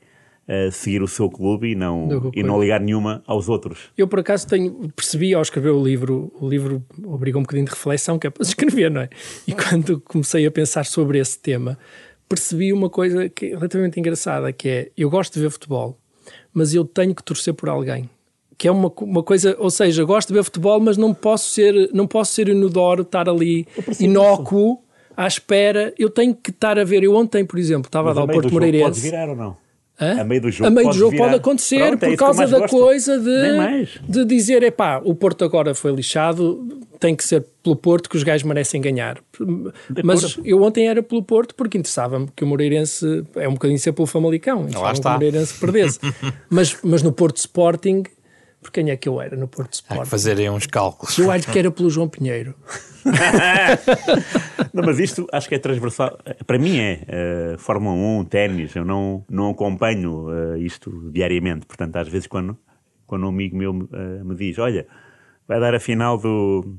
eh, 0.47 0.69
seguir 0.71 1.01
o 1.01 1.07
seu 1.07 1.29
clube 1.29 1.71
e 1.71 1.75
não, 1.75 2.31
e 2.33 2.43
não 2.43 2.61
ligar 2.61 2.79
nenhuma 2.79 3.23
aos 3.25 3.49
outros. 3.49 3.79
Eu, 3.97 4.07
por 4.07 4.19
acaso, 4.19 4.47
tenho, 4.47 4.91
percebi 4.95 5.33
ao 5.33 5.41
escrever 5.41 5.71
o 5.71 5.83
livro, 5.83 6.31
o 6.39 6.47
livro 6.47 6.83
obriga 7.03 7.37
um 7.37 7.41
bocadinho 7.41 7.65
de 7.65 7.71
reflexão, 7.71 8.19
que 8.19 8.27
é 8.27 8.29
para 8.29 8.43
escrever, 8.43 8.91
não 8.91 9.01
é? 9.01 9.09
E 9.47 9.53
quando 9.53 9.99
comecei 10.01 10.45
a 10.45 10.51
pensar 10.51 10.85
sobre 10.85 11.17
esse 11.19 11.39
tema, 11.39 11.77
percebi 12.29 12.71
uma 12.73 12.89
coisa 12.89 13.27
que 13.29 13.47
é 13.47 13.49
relativamente 13.55 13.99
engraçada, 13.99 14.51
que 14.51 14.67
é, 14.69 14.91
eu 14.97 15.09
gosto 15.09 15.33
de 15.33 15.39
ver 15.41 15.49
futebol, 15.49 15.97
mas 16.53 16.73
eu 16.73 16.85
tenho 16.85 17.13
que 17.13 17.23
torcer 17.23 17.53
por 17.53 17.69
alguém. 17.69 18.09
Que 18.57 18.67
é 18.69 18.71
uma, 18.71 18.91
uma 19.01 19.21
coisa, 19.21 19.55
ou 19.59 19.69
seja, 19.69 20.03
gosto 20.05 20.29
de 20.29 20.35
ver 20.35 20.43
futebol, 20.43 20.79
mas 20.79 20.95
não 20.95 21.13
posso 21.13 21.49
ser, 21.49 21.89
não 21.93 22.07
posso 22.07 22.31
ser 22.33 22.47
inodoro, 22.47 23.01
estar 23.01 23.27
ali 23.27 23.67
inócuo, 23.99 24.79
à 25.15 25.27
espera. 25.27 25.93
Eu 25.99 26.09
tenho 26.09 26.33
que 26.33 26.51
estar 26.51 26.79
a 26.79 26.83
ver. 26.83 27.03
Eu 27.03 27.13
ontem, 27.15 27.45
por 27.45 27.59
exemplo, 27.59 27.87
estava 27.87 28.11
a 28.11 28.13
Mas 28.13 28.15
dar 28.15 28.21
a 28.21 28.23
o 28.23 28.27
meio 28.27 28.41
Porto 28.41 28.53
jogo 28.53 28.61
pode 28.61 28.71
Moreirense. 28.77 29.01
virar 29.01 29.29
ou 29.29 29.35
não? 29.35 29.57
Hã? 29.99 30.21
A 30.21 30.23
meio 30.23 30.41
do 30.41 30.51
jogo 30.51 30.67
A 30.67 30.69
meio 30.69 30.83
do 30.83 30.89
pode 30.89 30.99
jogo 30.99 31.11
virar. 31.11 31.23
pode 31.23 31.35
acontecer 31.37 31.77
Pronto, 31.79 31.93
é 31.93 31.97
por 32.07 32.09
eu 32.13 32.17
causa 32.17 32.47
da 32.47 32.59
gosto. 32.59 32.77
coisa 32.77 33.17
de, 33.19 33.87
de 34.09 34.25
dizer, 34.25 34.61
epá, 34.63 35.01
o 35.03 35.15
Porto 35.15 35.45
agora 35.45 35.73
foi 35.73 35.91
lixado, 35.93 36.67
tem 36.99 37.15
que 37.15 37.23
ser 37.23 37.45
pelo 37.63 37.75
Porto 37.75 38.09
que 38.09 38.17
os 38.17 38.23
gajos 38.23 38.43
merecem 38.43 38.81
ganhar. 38.81 39.17
Mas 40.03 40.37
eu 40.43 40.61
ontem 40.61 40.87
era 40.87 41.01
pelo 41.01 41.23
Porto 41.23 41.55
porque 41.55 41.77
interessava-me 41.77 42.27
que 42.35 42.43
o 42.43 42.47
Moreirense 42.47 43.23
é 43.35 43.47
um 43.47 43.53
bocadinho 43.53 43.79
ser 43.79 43.93
pelo 43.93 44.05
Famalicão. 44.05 44.65
Que 44.65 44.91
está. 44.91 45.11
o 45.11 45.13
Moreirense 45.13 45.59
perdesse. 45.59 45.99
mas, 46.49 46.77
mas 46.83 47.01
no 47.01 47.11
Porto 47.11 47.37
Sporting, 47.37 48.03
por 48.65 48.71
quem 48.71 48.89
é 48.89 48.97
que 48.97 49.07
eu 49.07 49.21
era 49.21 49.37
no 49.37 49.47
Porto 49.47 49.73
Há 49.73 49.75
Sporting? 49.75 50.03
que 50.03 50.09
fazerem 50.09 50.49
uns 50.49 50.65
cálculos. 50.65 51.15
Eu 51.19 51.29
acho 51.29 51.51
que 51.51 51.59
era 51.59 51.69
pelo 51.69 51.87
João 51.87 52.09
Pinheiro. 52.09 52.55
Não, 54.73 54.83
mas 54.83 54.99
isto 54.99 55.27
acho 55.31 55.47
que 55.47 55.53
é 55.53 55.59
transversal. 55.59 56.17
Para 56.47 56.57
mim 56.57 56.79
é 56.79 57.03
eh, 57.07 57.55
Fórmula 57.59 57.95
1, 57.95 58.25
ténis. 58.25 58.75
Eu 58.75 58.83
não, 58.83 59.23
não 59.29 59.51
acompanho 59.51 60.27
eh, 60.31 60.59
isto 60.59 61.11
diariamente. 61.11 61.67
Portanto, 61.67 61.95
às 61.97 62.07
vezes, 62.07 62.25
quando, 62.27 62.57
quando 63.05 63.25
um 63.25 63.29
amigo 63.29 63.55
meu 63.55 63.87
eh, 63.93 64.23
me 64.23 64.35
diz: 64.35 64.57
Olha, 64.57 64.87
vai 65.47 65.59
dar 65.59 65.75
a 65.75 65.79
final 65.79 66.17
do, 66.17 66.75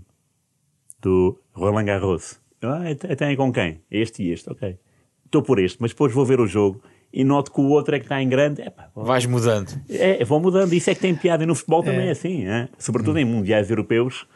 do 1.01 1.39
Roland 1.53 1.85
Garros. 1.85 2.41
Eu, 2.61 2.71
Ah, 2.71 2.91
até 2.91 3.13
até 3.13 3.37
com 3.37 3.53
quem? 3.53 3.81
Este 3.91 4.25
e 4.25 4.33
este, 4.33 4.51
ok. 4.51 4.77
Estou 5.25 5.43
por 5.43 5.61
este, 5.61 5.79
mas 5.81 5.93
depois 5.93 6.13
vou 6.13 6.25
ver 6.27 6.41
o 6.41 6.47
jogo 6.47 6.83
e 7.19 7.25
noto 7.25 7.51
que 7.51 7.61
o 7.61 7.69
outro 7.71 7.97
é 7.97 7.99
que 7.99 8.05
está 8.05 8.21
em 8.23 8.29
grande. 8.29 8.61
Epá, 8.63 8.91
vou- 8.95 9.05
Vais 9.05 9.25
mudando. 9.25 9.71
é, 9.89 10.23
vão 10.25 10.39
mudando. 10.39 10.73
Isso 10.75 10.91
é 10.91 10.95
que 10.95 11.01
tem 11.01 11.15
piada. 11.15 11.43
E 11.43 11.47
no 11.47 11.55
futebol 11.55 11.83
também 11.83 12.09
é 12.09 12.11
assim. 12.11 12.47
é? 12.47 12.69
Sobretudo 12.79 13.19
em 13.19 13.25
mundiais 13.25 13.71
europeus. 13.71 14.27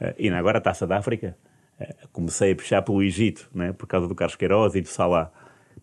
eh, 0.00 0.14
e 0.18 0.28
agora 0.30 0.56
a 0.58 0.60
Taça 0.60 0.86
da 0.86 0.96
África. 0.96 1.36
eh, 1.78 1.94
comecei 2.12 2.52
a 2.52 2.56
puxar 2.56 2.80
pelo 2.82 3.02
Egito, 3.02 3.48
né? 3.54 3.72
por 3.72 3.86
causa 3.86 4.08
do 4.08 4.14
Carlos 4.14 4.36
Queiroz 4.36 4.74
e 4.74 4.80
do 4.80 4.88
Salah. 4.88 5.30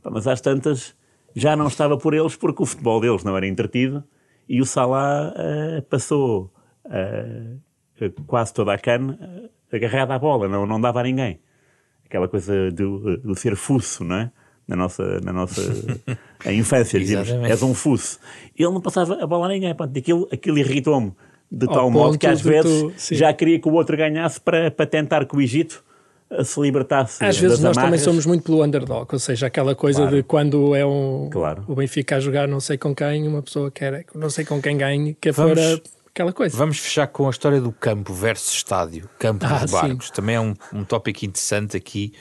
Mas 0.04 0.26
às 0.28 0.42
tantas 0.42 0.96
já 1.36 1.56
não 1.56 1.68
estava 1.68 1.96
por 1.98 2.14
eles 2.16 2.36
porque 2.36 2.64
o 2.64 2.66
futebol 2.66 3.00
deles 3.00 3.24
não 3.24 3.38
era 3.38 3.46
entretido. 3.48 4.04
E 4.50 4.60
o 4.62 4.66
Salah 4.66 5.34
eh, 5.38 5.82
passou 5.90 6.52
quase 8.26 8.54
toda 8.54 8.74
a 8.74 8.78
cana 8.78 9.18
eh, 9.72 9.76
agarrado 9.78 10.12
à 10.12 10.20
bola. 10.20 10.48
Não, 10.48 10.66
não 10.66 10.80
dava 10.82 11.00
a 11.02 11.04
ninguém. 11.04 11.40
Aquela 12.06 12.28
coisa 12.28 12.72
do, 12.72 13.18
do 13.18 13.36
ser 13.36 13.56
fuço, 13.56 14.04
não 14.04 14.16
é? 14.16 14.32
Na 14.68 14.76
nossa, 14.76 15.22
na 15.22 15.32
nossa 15.32 15.62
infância, 16.46 17.00
dizíamos, 17.00 17.28
Exatamente. 17.30 17.52
és 17.52 17.64
um 17.64 17.74
fuço. 17.74 18.20
Ele 18.58 18.70
não 18.70 18.82
passava 18.82 19.16
a 19.24 19.26
bola 19.28 19.46
a 19.46 19.50
ninguém. 19.50 19.74
Pronto, 19.74 19.98
aquilo, 19.98 20.28
aquilo 20.32 20.58
irritou-me 20.58 21.14
de 21.50 21.66
Ao 21.68 21.74
tal 21.74 21.90
modo 21.92 22.18
que 22.18 22.28
às 22.28 22.42
vezes 22.42 22.82
tu- 23.08 23.16
já 23.16 23.32
queria 23.34 23.60
que 23.60 23.68
o 23.70 23.74
outro 23.74 23.96
ganhasse 23.96 24.42
para, 24.42 24.70
para 24.70 24.86
tentar 24.86 25.26
que 25.26 25.34
o 25.36 25.40
Egito 25.42 25.82
eh, 26.30 26.44
se 26.44 26.60
libertasse. 26.60 27.24
Às 27.24 27.38
vezes 27.38 27.60
nós 27.62 27.76
também 27.76 27.88
amarras. 27.88 28.02
somos 28.02 28.26
muito 28.26 28.44
pelo 28.44 28.62
underdog, 28.62 29.08
ou 29.10 29.20
seja, 29.20 29.48
aquela 29.48 29.74
coisa 29.74 30.00
Claro. 30.02 30.16
de 30.18 30.24
quando 30.24 30.76
é 30.76 30.86
um, 30.86 31.30
Claro. 31.32 31.64
o 31.66 31.74
Benfica 31.74 32.18
a 32.18 32.20
jogar 32.20 32.46
não 32.50 32.60
sei 32.60 32.78
com 32.78 32.94
quem, 32.94 33.26
uma 33.26 33.42
pessoa 33.42 33.72
quer 33.72 34.06
não 34.14 34.30
sei 34.30 34.44
com 34.44 34.62
quem 34.62 34.76
ganhe, 34.76 35.16
que 35.22 35.32
Vamos- 35.32 35.54
para 35.54 35.82
aquela 36.18 36.34
coisa. 36.34 36.58
Vamos 36.58 36.80
fechar 36.80 37.08
com 37.08 37.28
a 37.28 37.30
história 37.30 37.62
do 37.62 37.72
campo 37.72 38.14
versus 38.14 38.54
estádio, 38.54 39.10
campo 39.20 39.46
Ah, 39.46 39.60
dos 39.60 39.72
sim. 39.72 39.78
barcos. 39.78 40.10
Também 40.12 40.36
é 40.36 40.40
um, 40.42 40.54
um 40.74 40.84
tópico 40.84 41.26
interessante 41.26 41.78
aqui. 41.78 42.12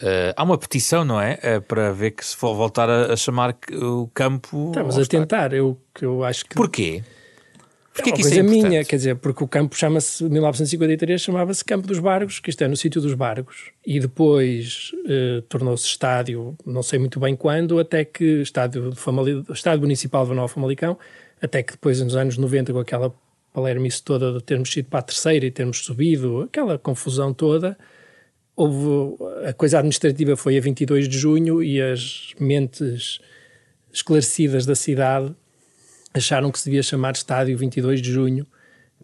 Eh, 0.00 0.32
há 0.36 0.42
uma 0.42 0.56
petição, 0.56 1.04
não 1.04 1.20
é? 1.20 1.38
Eh, 1.42 1.60
para 1.60 1.92
ver 1.92 2.12
que 2.12 2.24
se 2.24 2.36
for 2.36 2.54
voltar 2.54 2.88
a, 2.88 3.12
a 3.12 3.16
chamar 3.16 3.56
o 3.72 4.08
campo. 4.14 4.68
Estamos 4.68 4.96
a 4.98 5.02
estádio. 5.02 5.26
tentar, 5.26 5.52
eu, 5.52 5.78
eu 6.00 6.22
acho 6.24 6.44
que 6.44 6.54
Porquê? 6.54 7.02
Porquê 7.92 8.10
é 8.10 8.12
uma 8.12 8.16
que 8.16 8.22
isso 8.22 8.34
é 8.34 8.36
importante? 8.42 8.62
minha, 8.68 8.84
quer 8.84 8.96
dizer, 8.96 9.16
porque 9.16 9.42
o 9.42 9.48
campo 9.48 9.76
chama-se, 9.76 10.22
1953 10.22 11.20
chamava-se 11.20 11.64
Campo 11.64 11.88
dos 11.88 11.98
Barcos, 11.98 12.38
que 12.38 12.48
isto 12.48 12.62
é 12.62 12.68
no 12.68 12.76
sítio 12.76 13.00
dos 13.00 13.14
Barcos, 13.14 13.72
e 13.84 13.98
depois 13.98 14.92
eh, 15.08 15.42
tornou-se 15.48 15.86
estádio, 15.86 16.56
não 16.64 16.84
sei 16.84 17.00
muito 17.00 17.18
bem 17.18 17.34
quando, 17.34 17.80
até 17.80 18.04
que 18.04 18.42
estádio, 18.42 18.94
Famali- 18.94 19.44
estádio 19.52 19.80
Municipal 19.80 20.24
de 20.24 20.32
Nova 20.34 20.46
Famalicão, 20.48 20.96
até 21.42 21.64
que 21.64 21.72
depois 21.72 22.00
nos 22.00 22.14
anos 22.14 22.36
90 22.38 22.72
com 22.72 22.78
aquela 22.78 23.12
palermice 23.52 24.02
toda 24.02 24.32
de 24.32 24.42
termos 24.42 24.74
ido 24.76 24.88
para 24.88 25.00
a 25.00 25.02
terceira 25.02 25.46
e 25.46 25.50
termos 25.50 25.84
subido, 25.84 26.42
aquela 26.42 26.78
confusão 26.78 27.32
toda, 27.34 27.76
houve, 28.56 29.16
a 29.46 29.52
coisa 29.52 29.78
administrativa 29.78 30.36
foi 30.36 30.56
a 30.56 30.60
22 30.60 31.08
de 31.08 31.18
junho 31.18 31.62
e 31.62 31.80
as 31.80 32.34
mentes 32.38 33.18
esclarecidas 33.92 34.66
da 34.66 34.74
cidade 34.74 35.34
acharam 36.14 36.50
que 36.50 36.58
se 36.58 36.64
devia 36.66 36.82
chamar 36.82 37.12
Estádio 37.12 37.56
22 37.56 38.02
de 38.02 38.12
Junho, 38.12 38.46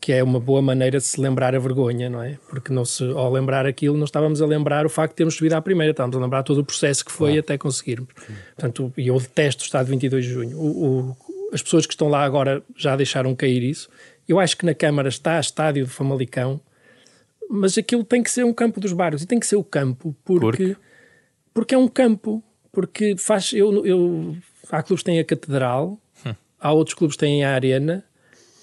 que 0.00 0.12
é 0.12 0.22
uma 0.22 0.38
boa 0.38 0.60
maneira 0.60 0.98
de 0.98 1.04
se 1.04 1.20
lembrar 1.20 1.54
a 1.54 1.58
vergonha, 1.58 2.10
não 2.10 2.22
é? 2.22 2.38
Porque 2.48 2.72
não 2.72 2.84
se, 2.84 3.02
ao 3.04 3.32
lembrar 3.32 3.64
aquilo, 3.64 3.96
não 3.96 4.04
estávamos 4.04 4.42
a 4.42 4.46
lembrar 4.46 4.84
o 4.84 4.88
facto 4.88 5.12
de 5.12 5.16
termos 5.16 5.34
subido 5.34 5.54
à 5.54 5.62
primeira, 5.62 5.92
estávamos 5.92 6.16
a 6.16 6.20
lembrar 6.20 6.42
todo 6.42 6.58
o 6.58 6.64
processo 6.64 7.04
que 7.04 7.12
foi 7.12 7.38
até 7.38 7.56
conseguirmos. 7.56 8.08
Portanto, 8.54 8.92
e 8.96 9.08
eu 9.08 9.18
detesto 9.18 9.62
o 9.62 9.64
Estádio 9.64 9.90
22 9.92 10.24
de 10.24 10.30
Junho. 10.30 10.58
O, 10.58 10.86
o, 10.86 11.16
as 11.52 11.62
pessoas 11.62 11.86
que 11.86 11.94
estão 11.94 12.08
lá 12.08 12.24
agora 12.24 12.62
já 12.76 12.94
deixaram 12.96 13.34
cair 13.34 13.62
isso. 13.62 13.88
Eu 14.28 14.40
acho 14.40 14.56
que 14.56 14.66
na 14.66 14.74
Câmara 14.74 15.08
está 15.08 15.38
Estádio 15.38 15.84
de 15.84 15.90
Famalicão, 15.90 16.60
mas 17.48 17.78
aquilo 17.78 18.04
tem 18.04 18.22
que 18.22 18.30
ser 18.30 18.44
um 18.44 18.52
campo 18.52 18.80
dos 18.80 18.92
barcos 18.92 19.22
e 19.22 19.26
tem 19.26 19.38
que 19.38 19.46
ser 19.46 19.56
o 19.56 19.64
campo 19.64 20.16
porque 20.24 20.40
Porque? 20.40 20.76
porque 21.54 21.74
é 21.74 21.78
um 21.78 21.88
campo 21.88 22.42
porque 22.72 23.16
faz 23.16 23.52
eu, 23.52 23.86
eu 23.86 24.36
há 24.70 24.82
clubes 24.82 25.02
que 25.02 25.10
têm 25.10 25.20
a 25.20 25.24
catedral 25.24 25.98
há 26.58 26.72
outros 26.72 26.94
clubes 26.94 27.16
que 27.16 27.20
têm 27.20 27.44
a 27.44 27.52
arena 27.52 28.04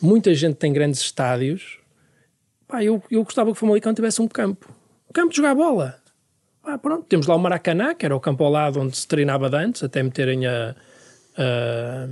muita 0.01 0.33
gente 0.33 0.55
tem 0.55 0.73
grandes 0.73 0.99
estádios. 0.99 1.79
Pá, 2.67 2.83
eu, 2.83 3.01
eu 3.09 3.23
gostava 3.23 3.49
que 3.49 3.53
o 3.53 3.55
Famalicão 3.55 3.93
tivesse 3.93 4.21
um 4.21 4.27
campo 4.27 4.69
um 5.09 5.13
campo 5.13 5.29
de 5.29 5.37
jogar 5.37 5.55
bola. 5.55 6.01
Ah, 6.63 6.77
pronto, 6.77 7.05
temos 7.07 7.27
lá 7.27 7.35
o 7.35 7.39
Maracanã, 7.39 7.93
que 7.93 8.05
era 8.05 8.15
o 8.15 8.19
campo 8.19 8.43
ao 8.43 8.49
lado 8.49 8.79
onde 8.79 8.97
se 8.97 9.07
treinava 9.07 9.47
antes, 9.55 9.83
até 9.83 10.01
meterem 10.01 10.47
a, 10.47 10.75
a, 11.37 12.07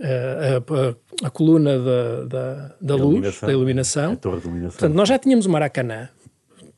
a, 0.00 1.24
a, 1.24 1.26
a 1.26 1.30
coluna 1.30 1.78
da, 1.78 2.24
da, 2.24 2.74
da 2.80 2.94
luz, 2.94 3.02
iluminação. 3.02 3.46
da 3.46 3.52
iluminação. 3.52 4.16
Portanto, 4.16 4.94
nós 4.94 5.08
já 5.08 5.18
tínhamos 5.18 5.46
o 5.46 5.50
Maracanã. 5.50 6.08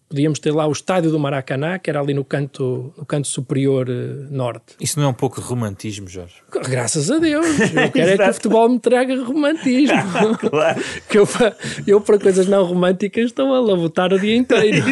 Podíamos 0.09 0.39
ter 0.39 0.53
lá 0.53 0.67
o 0.67 0.73
estádio 0.73 1.11
do 1.11 1.19
Maracanã, 1.19 1.79
que 1.79 1.91
era 1.91 2.01
ali 2.01 2.15
no 2.15 2.25
canto, 2.25 2.95
no 2.97 3.05
canto 3.05 3.27
superior 3.27 3.89
eh, 3.89 4.29
norte. 4.31 4.77
Isso 4.81 5.01
não 5.01 5.07
é 5.07 5.11
um 5.11 5.15
pouco 5.15 5.41
de 5.41 5.47
romantismo, 5.47 6.09
Jorge? 6.09 6.35
Graças 6.69 7.11
a 7.11 7.19
Deus. 7.19 7.47
Eu 7.75 7.91
quero 7.91 8.11
é 8.11 8.17
que 8.17 8.31
o 8.31 8.35
futebol 8.35 8.69
me 8.69 8.79
traga 8.79 9.25
romantismo. 9.25 9.97
Claro. 10.37 10.81
que 11.09 11.19
eu, 11.19 11.29
eu, 11.87 12.01
para 12.01 12.19
coisas 12.19 12.47
não 12.47 12.65
românticas, 12.65 13.27
estou 13.27 13.55
a 13.55 13.61
labutar 13.61 14.13
o 14.13 14.19
dia 14.19 14.37
inteiro. 14.37 14.85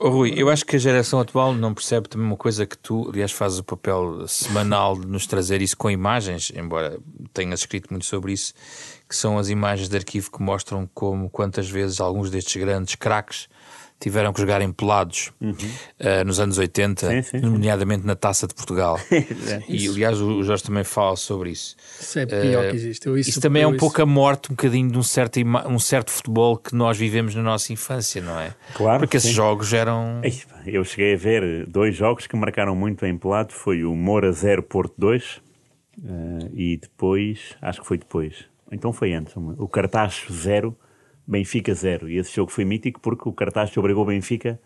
Oh, 0.00 0.08
Rui, 0.08 0.32
eu 0.36 0.48
acho 0.48 0.64
que 0.64 0.76
a 0.76 0.78
geração 0.78 1.20
atual 1.20 1.52
não 1.52 1.74
percebe 1.74 2.08
também 2.08 2.26
uma 2.26 2.36
coisa 2.36 2.64
que 2.66 2.76
tu, 2.76 3.08
aliás, 3.08 3.32
fazes 3.32 3.58
o 3.58 3.64
papel 3.64 4.26
semanal 4.26 4.98
de 4.98 5.06
nos 5.06 5.26
trazer 5.26 5.62
isso 5.62 5.76
com 5.76 5.90
imagens, 5.90 6.52
embora 6.54 6.98
tenhas 7.32 7.60
escrito 7.60 7.88
muito 7.90 8.06
sobre 8.06 8.32
isso, 8.32 8.54
que 9.08 9.16
são 9.16 9.38
as 9.38 9.48
imagens 9.48 9.88
de 9.88 9.96
arquivo 9.96 10.30
que 10.30 10.42
mostram 10.42 10.88
como 10.94 11.28
quantas 11.28 11.68
vezes 11.68 12.00
alguns 12.00 12.30
destes 12.30 12.60
grandes 12.60 12.94
craques 12.94 13.48
tiveram 14.00 14.32
que 14.32 14.40
jogar 14.40 14.60
em 14.62 14.70
pelados 14.72 15.32
eh, 15.98 16.22
nos 16.24 16.38
anos 16.38 16.56
80, 16.58 17.08
Sim, 17.08 17.22
sim, 17.22 17.38
sim. 17.38 17.44
nomeadamente 17.44 18.06
na 18.06 18.14
Taça 18.14 18.46
de 18.46 18.54
Portugal. 18.54 18.98
e 19.68 19.88
aliás, 19.88 20.20
o 20.20 20.42
Jorge 20.42 20.62
também 20.62 20.84
fala 20.84 21.16
sobre 21.16 21.50
isso. 21.50 21.74
Isso 22.00 22.18
é 22.18 22.26
pior 22.26 22.70
que 22.70 22.76
existe. 22.76 23.06
Eu, 23.06 23.16
Isso, 23.18 23.40
também 23.40 23.62
é 23.62 23.66
um 23.66 23.70
isso- 23.70 23.78
pouco 23.80 24.00
a 24.00 24.06
morte, 24.06 24.52
um 24.52 24.54
bocadinho 24.54 24.90
de 24.90 24.98
um 24.98 25.02
certo, 25.02 25.38
um 25.68 25.78
certo 25.78 26.10
futebol 26.10 26.56
que 26.56 26.74
nós 26.74 26.96
vivemos 26.96 27.34
na 27.34 27.42
nossa 27.42 27.72
infância, 27.72 28.22
não 28.22 28.38
é? 28.38 28.54
Claro, 28.74 29.00
Porque 29.00 29.16
esses 29.16 29.30
sim. 29.30 29.34
jogos 29.36 29.72
eram. 29.72 30.20
Eu 30.64 30.84
cheguei 30.84 31.14
a 31.14 31.16
ver 31.16 31.66
dois 31.66 31.96
jogos 31.96 32.26
que 32.26 32.36
marcaram 32.36 32.76
muito 32.76 33.04
em 33.04 33.16
pelado. 33.18 33.52
Foi 33.52 33.82
o 33.84 33.94
Moura 33.96 34.30
0 34.30 34.62
Porto 34.62 34.94
2 34.98 35.40
eh, 36.04 36.48
e 36.54 36.76
depois, 36.76 37.56
acho 37.60 37.80
que 37.80 37.86
foi 37.86 37.98
depois, 37.98 38.44
então 38.70 38.92
foi 38.92 39.12
antes, 39.12 39.34
o 39.36 39.66
Cartacho 39.66 40.32
0 40.32 40.76
Benfica 41.28 41.74
0. 41.74 42.08
E 42.08 42.16
esse 42.16 42.34
jogo 42.34 42.50
foi 42.50 42.64
mítico 42.64 43.00
porque 43.00 43.28
o 43.28 43.32
Cartacho 43.32 43.78
obrigou 43.78 44.02
o 44.02 44.06
Benfica 44.06 44.58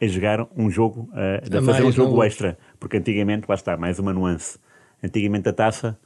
a 0.00 0.06
jogar 0.06 0.46
um 0.56 0.70
jogo, 0.70 1.08
eh, 1.14 1.42
a 1.52 1.58
A 1.58 1.62
fazer 1.62 1.82
um 1.84 1.90
jogo 1.90 2.16
não? 2.16 2.22
extra. 2.24 2.58
Porque 2.78 2.98
antigamente, 2.98 3.46
lá 3.48 3.54
está, 3.54 3.76
mais 3.76 3.98
uma 3.98 4.12
nuance. 4.12 4.58
Antigamente 5.02 5.48
a 5.48 5.52
taça, 5.52 5.98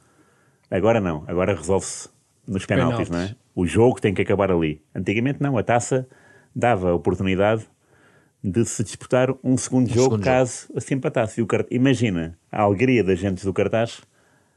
agora 0.71 1.01
não, 1.01 1.25
agora 1.27 1.53
resolve-se 1.53 2.09
nos 2.47 2.65
penaltis, 2.65 3.09
Penaltis. 3.09 3.09
não 3.09 3.19
é? 3.19 3.35
O 3.53 3.65
jogo 3.65 3.99
tem 3.99 4.13
que 4.13 4.21
acabar 4.21 4.51
ali. 4.51 4.81
Antigamente 4.93 5.41
não, 5.41 5.57
a 5.57 5.63
taça 5.63 6.07
dava 6.55 6.91
a 6.91 6.93
oportunidade 6.93 7.67
de 8.43 8.63
se 8.63 8.83
disputar 8.83 9.29
um 9.43 9.57
segundo 9.57 9.87
jogo 9.89 10.03
segundo 10.11 10.23
caso 10.23 10.67
se 10.77 10.93
empatasse. 10.93 11.41
E 11.41 11.43
o 11.43 11.47
cart... 11.47 11.67
Imagina 11.71 12.37
a 12.51 12.61
alegria 12.61 13.03
das 13.03 13.19
gentes 13.19 13.43
do 13.43 13.51
cartaz 13.51 14.01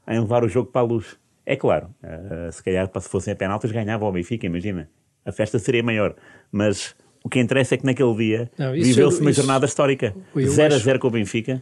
em 0.07 0.19
levar 0.19 0.43
o 0.43 0.47
jogo 0.47 0.71
para 0.71 0.81
a 0.81 0.85
luz. 0.85 1.17
É 1.45 1.55
claro, 1.55 1.89
eh, 2.03 2.49
se 2.51 2.63
calhar 2.63 2.89
se 2.99 3.09
fossem 3.09 3.33
a 3.33 3.35
penaltis 3.35 3.71
ganhava 3.71 4.05
o 4.05 4.11
Benfica, 4.11 4.45
imagina. 4.45 4.89
A 5.25 5.31
festa 5.31 5.59
seria 5.59 5.83
maior. 5.83 6.15
Mas 6.51 6.95
o 7.23 7.29
que 7.29 7.39
interessa 7.39 7.75
é 7.75 7.77
que 7.77 7.85
naquele 7.85 8.15
dia 8.15 8.51
viveu-se 8.73 9.17
eu- 9.17 9.21
uma 9.21 9.31
isso- 9.31 9.41
jornada 9.41 9.65
histórica. 9.65 10.15
eu 10.35 10.47
0 10.47 10.73
a 10.73 10.77
acho- 10.77 10.85
0 10.85 10.99
com 10.99 11.07
o 11.07 11.11
Benfica. 11.11 11.61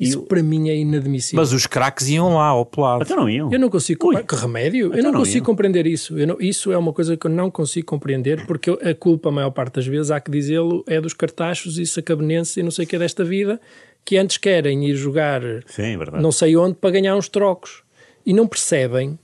Isso 0.00 0.22
para 0.22 0.40
mim 0.44 0.68
é 0.68 0.76
inadmissível. 0.76 1.40
Mas 1.40 1.52
os 1.52 1.66
craques 1.66 2.08
iam 2.08 2.32
lá 2.34 2.46
ao 2.46 2.64
pelado. 2.64 3.02
Até 3.02 3.16
não 3.16 3.28
iam. 3.28 3.52
Eu 3.52 3.58
não 3.58 3.68
consigo. 3.68 4.06
Ui. 4.08 4.22
Que 4.22 4.36
remédio? 4.36 4.86
eu 4.86 4.90
Então 4.92 5.02
não 5.02 5.10
não 5.12 5.18
consigo 5.20 5.38
iam. 5.38 5.44
compreender 5.46 5.88
isso. 5.88 6.16
Eu 6.16 6.24
não- 6.24 6.36
isso 6.38 6.70
é 6.70 6.78
uma 6.78 6.92
coisa 6.92 7.16
que 7.16 7.26
eu 7.26 7.30
não 7.30 7.50
consigo 7.50 7.84
compreender, 7.86 8.46
porque 8.46 8.70
a 8.70 8.94
culpa, 8.94 9.28
a 9.28 9.32
maior 9.32 9.50
parte 9.50 9.74
das 9.74 9.86
vezes, 9.88 10.12
há 10.12 10.20
que 10.20 10.30
dizê-lo, 10.30 10.84
é 10.86 11.00
dos 11.00 11.14
cartachos 11.14 11.78
e 11.78 11.86
sacabenenses 11.86 12.56
e 12.56 12.62
não 12.62 12.70
sei 12.70 12.84
o 12.84 12.88
que 12.88 12.94
é 12.94 12.98
desta 13.00 13.24
vida, 13.24 13.60
que 14.04 14.16
antes 14.16 14.36
querem 14.38 14.88
ir 14.88 14.94
jogar 14.94 15.42
Sim, 15.66 15.94
é 16.00 16.20
não 16.20 16.30
sei 16.30 16.56
onde 16.56 16.76
para 16.76 16.90
ganhar 16.92 17.16
uns 17.16 17.28
trocos. 17.28 17.82
E 18.24 18.32
não 18.32 18.46
percebem 18.46 19.18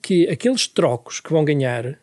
que 0.00 0.28
aqueles 0.28 0.68
trocos 0.68 1.18
que 1.18 1.32
vão 1.32 1.44
ganhar 1.44 1.98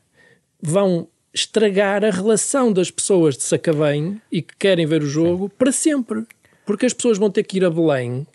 vão 0.61 1.07
estragar 1.33 2.03
a 2.03 2.09
relação 2.09 2.71
das 2.73 2.89
pessoas 2.89 3.37
de 3.37 3.43
Sacavém 3.43 4.19
e 4.31 4.41
que 4.41 4.55
querem 4.57 4.85
ver 4.85 5.03
o 5.03 5.07
jogo 5.07 5.49
para 5.49 5.71
sempre. 5.71 6.23
Porque 6.65 6.85
as 6.85 6.93
pessoas 6.93 7.17
vão 7.17 7.29
ter 7.29 7.43
que 7.43 7.57
ir 7.57 7.65
a 7.65 7.69
Belém. 7.69 8.25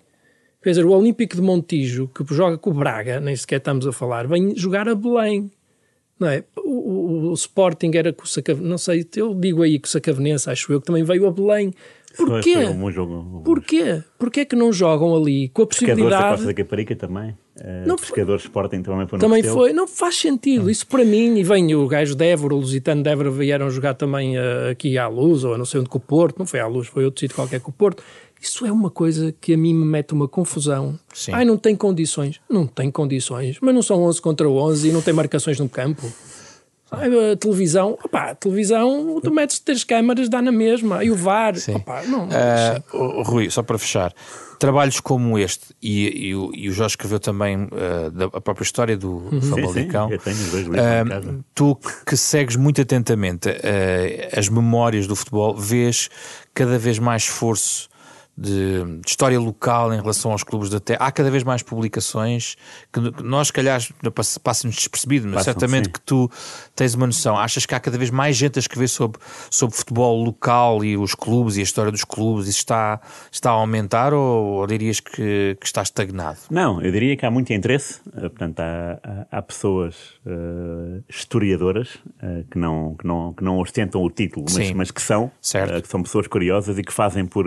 Quer 0.62 0.70
dizer, 0.70 0.84
o 0.86 0.92
Olímpico 0.92 1.34
de 1.34 1.42
Montijo, 1.42 2.08
que 2.14 2.24
joga 2.34 2.56
com 2.56 2.70
o 2.70 2.74
Braga, 2.74 3.18
nem 3.20 3.34
sequer 3.34 3.56
estamos 3.56 3.86
a 3.86 3.92
falar, 3.92 4.26
vem 4.28 4.54
jogar 4.56 4.88
a 4.88 4.94
Belém. 4.94 5.50
Não 6.18 6.28
é? 6.28 6.44
O, 6.56 6.70
o- 6.70 7.30
o 7.30 7.34
Sporting 7.34 7.90
era 7.94 8.12
com 8.12 8.22
o 8.22 8.26
Sacavenense, 8.28 8.70
não 8.70 8.78
sei, 8.78 9.04
eu 9.16 9.34
digo 9.34 9.62
aí 9.62 9.78
que 9.78 9.88
o 9.88 9.90
Sacavenense, 9.90 10.48
acho 10.48 10.72
eu, 10.72 10.80
que 10.80 10.86
também 10.86 11.02
veio 11.02 11.26
a 11.26 11.32
Belém. 11.32 11.74
Porquê? 12.16 12.54
Foi 12.54 12.66
um 12.66 12.78
bom 12.78 12.90
jogo. 12.90 13.42
Porquê? 13.44 14.02
Porquê 14.18 14.40
é 14.40 14.44
que 14.44 14.56
não 14.56 14.72
jogam 14.72 15.14
ali 15.14 15.48
com 15.48 15.62
a 15.62 15.66
Pescadores 15.66 15.98
da 15.98 16.04
possibilidade... 16.04 16.30
Costa 16.32 16.46
da 16.46 16.54
Caparica 16.54 16.96
também. 16.96 17.36
Eh, 17.60 17.84
Não, 17.86 17.96
pescadores 17.96 18.42
Sporting 18.44 18.82
também 18.82 19.06
foi 19.06 19.18
no 19.18 19.20
Também 19.20 19.42
foi, 19.42 19.72
não 19.72 19.86
faz 19.86 20.16
sentido. 20.16 20.70
Isso 20.70 20.86
para 20.86 21.04
mim, 21.04 21.36
e 21.36 21.44
vem 21.44 21.74
o 21.74 21.86
gajo 21.86 22.14
de 22.14 22.24
Évora, 22.24 22.54
o 22.54 22.58
Lusitano 22.58 23.02
de 23.02 23.10
Évora 23.10 23.30
vieram 23.30 23.70
jogar 23.70 23.94
também 23.94 24.36
eh, 24.36 24.70
aqui 24.70 24.96
à 24.96 25.08
luz, 25.08 25.44
ou 25.44 25.54
a 25.54 25.58
não 25.58 25.64
sei 25.64 25.80
onde 25.80 25.88
com 25.88 25.98
o 25.98 26.00
Porto, 26.00 26.38
não 26.38 26.46
foi 26.46 26.60
à 26.60 26.66
luz, 26.66 26.88
foi 26.88 27.04
outro 27.04 27.20
sítio 27.20 27.36
qualquer 27.36 27.60
com 27.60 27.70
o 27.70 27.74
Porto. 27.74 28.02
Isso 28.40 28.66
é 28.66 28.72
uma 28.72 28.90
coisa 28.90 29.32
que 29.40 29.54
a 29.54 29.56
mim 29.56 29.72
me 29.72 29.84
mete 29.84 30.12
uma 30.12 30.26
confusão. 30.26 30.98
Sim. 31.14 31.30
Ai, 31.32 31.44
não 31.44 31.56
tem 31.56 31.76
condições. 31.76 32.40
Não 32.50 32.66
tem 32.66 32.90
condições, 32.90 33.58
mas 33.62 33.72
não 33.72 33.82
são 33.82 34.02
11 34.02 34.20
contra 34.20 34.48
11 34.48 34.88
e 34.88 34.92
não 34.92 35.00
tem 35.00 35.14
marcações 35.14 35.60
no 35.60 35.68
campo. 35.68 36.12
A 36.92 37.36
televisão, 37.36 37.98
opá, 38.04 38.30
a 38.30 38.34
televisão, 38.34 39.18
tu 39.22 39.32
metes 39.32 39.58
três 39.58 39.82
câmaras, 39.82 40.28
dá 40.28 40.42
na 40.42 40.52
mesma. 40.52 41.02
E 41.02 41.10
o 41.10 41.16
VAR, 41.16 41.56
Sim. 41.56 41.76
opá, 41.76 42.02
não. 42.02 42.28
Oh, 42.92 43.22
Rui, 43.22 43.48
só 43.50 43.62
para 43.62 43.78
fechar, 43.78 44.12
trabalhos 44.58 45.00
como 45.00 45.38
este, 45.38 45.74
e, 45.82 46.28
e 46.28 46.34
o, 46.34 46.50
e 46.54 46.68
o 46.68 46.72
Jorge 46.72 46.92
escreveu 46.92 47.18
também 47.18 47.68
ah, 47.72 48.10
da 48.10 48.26
a 48.26 48.40
própria 48.40 48.62
história 48.64 48.96
do 48.96 49.12
Uhum. 49.32 49.40
Sim, 49.40 49.40
sim, 49.40 49.48
Famalicão. 49.62 50.10
eu 50.10 50.18
tenho 50.18 50.36
dois 50.36 50.66
livros 50.66 51.08
casa. 51.08 51.38
tu 51.54 51.78
que 52.06 52.16
segues 52.16 52.56
muito 52.56 52.80
atentamente 52.80 53.48
as 54.36 54.48
memórias 54.48 55.06
do 55.06 55.16
futebol, 55.16 55.56
vês 55.56 56.08
cada 56.54 56.78
vez 56.78 56.98
mais 56.98 57.22
esforço 57.22 57.88
de, 58.42 59.00
de 59.00 59.08
história 59.08 59.38
local 59.38 59.92
em 59.94 60.00
relação 60.00 60.32
aos 60.32 60.42
clubes 60.42 60.68
da 60.70 60.80
terra. 60.80 60.98
Há 61.06 61.12
cada 61.12 61.30
vez 61.30 61.42
mais 61.44 61.62
publicações 61.62 62.56
que, 62.92 63.12
que 63.12 63.22
nós, 63.22 63.46
se 63.48 63.52
calhar, 63.52 63.80
pass- 64.14 64.38
passa-nos 64.38 64.76
despercebido, 64.76 65.26
mas 65.26 65.36
Passam, 65.36 65.52
certamente 65.52 65.86
sim. 65.86 65.92
que 65.92 66.00
tu 66.00 66.30
tens 66.74 66.94
uma 66.94 67.06
noção. 67.06 67.36
Achas 67.38 67.64
que 67.66 67.74
há 67.74 67.80
cada 67.80 67.96
vez 67.96 68.10
mais 68.10 68.36
gente 68.36 68.58
a 68.58 68.60
escrever 68.60 68.88
sobre, 68.88 69.20
sobre 69.50 69.76
futebol 69.76 70.22
local 70.22 70.84
e 70.84 70.96
os 70.96 71.14
clubes 71.14 71.56
e 71.56 71.60
a 71.60 71.62
história 71.62 71.92
dos 71.92 72.04
clubes? 72.04 72.48
Isso 72.48 72.58
está, 72.58 73.00
está 73.30 73.50
a 73.50 73.54
aumentar 73.54 74.12
ou, 74.12 74.44
ou 74.60 74.66
dirias 74.66 75.00
que, 75.00 75.56
que 75.60 75.66
está 75.66 75.82
estagnado? 75.82 76.38
Não, 76.50 76.80
eu 76.82 76.90
diria 76.90 77.16
que 77.16 77.24
há 77.24 77.30
muito 77.30 77.52
interesse. 77.52 78.00
eh, 78.16 78.20
Portanto, 78.28 78.60
há, 78.60 78.98
há- 79.30 79.38
há 79.38 79.42
pessoas 79.42 79.94
eh, 80.26 81.00
historiadoras 81.08 81.98
eh, 82.22 82.44
que, 82.50 82.58
não, 82.58 82.94
que, 82.96 83.06
não, 83.06 83.32
que 83.32 83.44
não 83.44 83.58
ostentam 83.58 84.02
o 84.02 84.10
título, 84.10 84.46
mas, 84.52 84.70
mas 84.72 84.90
que 84.90 85.00
são. 85.02 85.30
Eh, 85.54 85.80
que 85.80 85.88
são 85.88 86.02
pessoas 86.02 86.26
curiosas 86.26 86.78
e 86.78 86.82
que 86.82 86.92
fazem 86.92 87.26
por, 87.26 87.46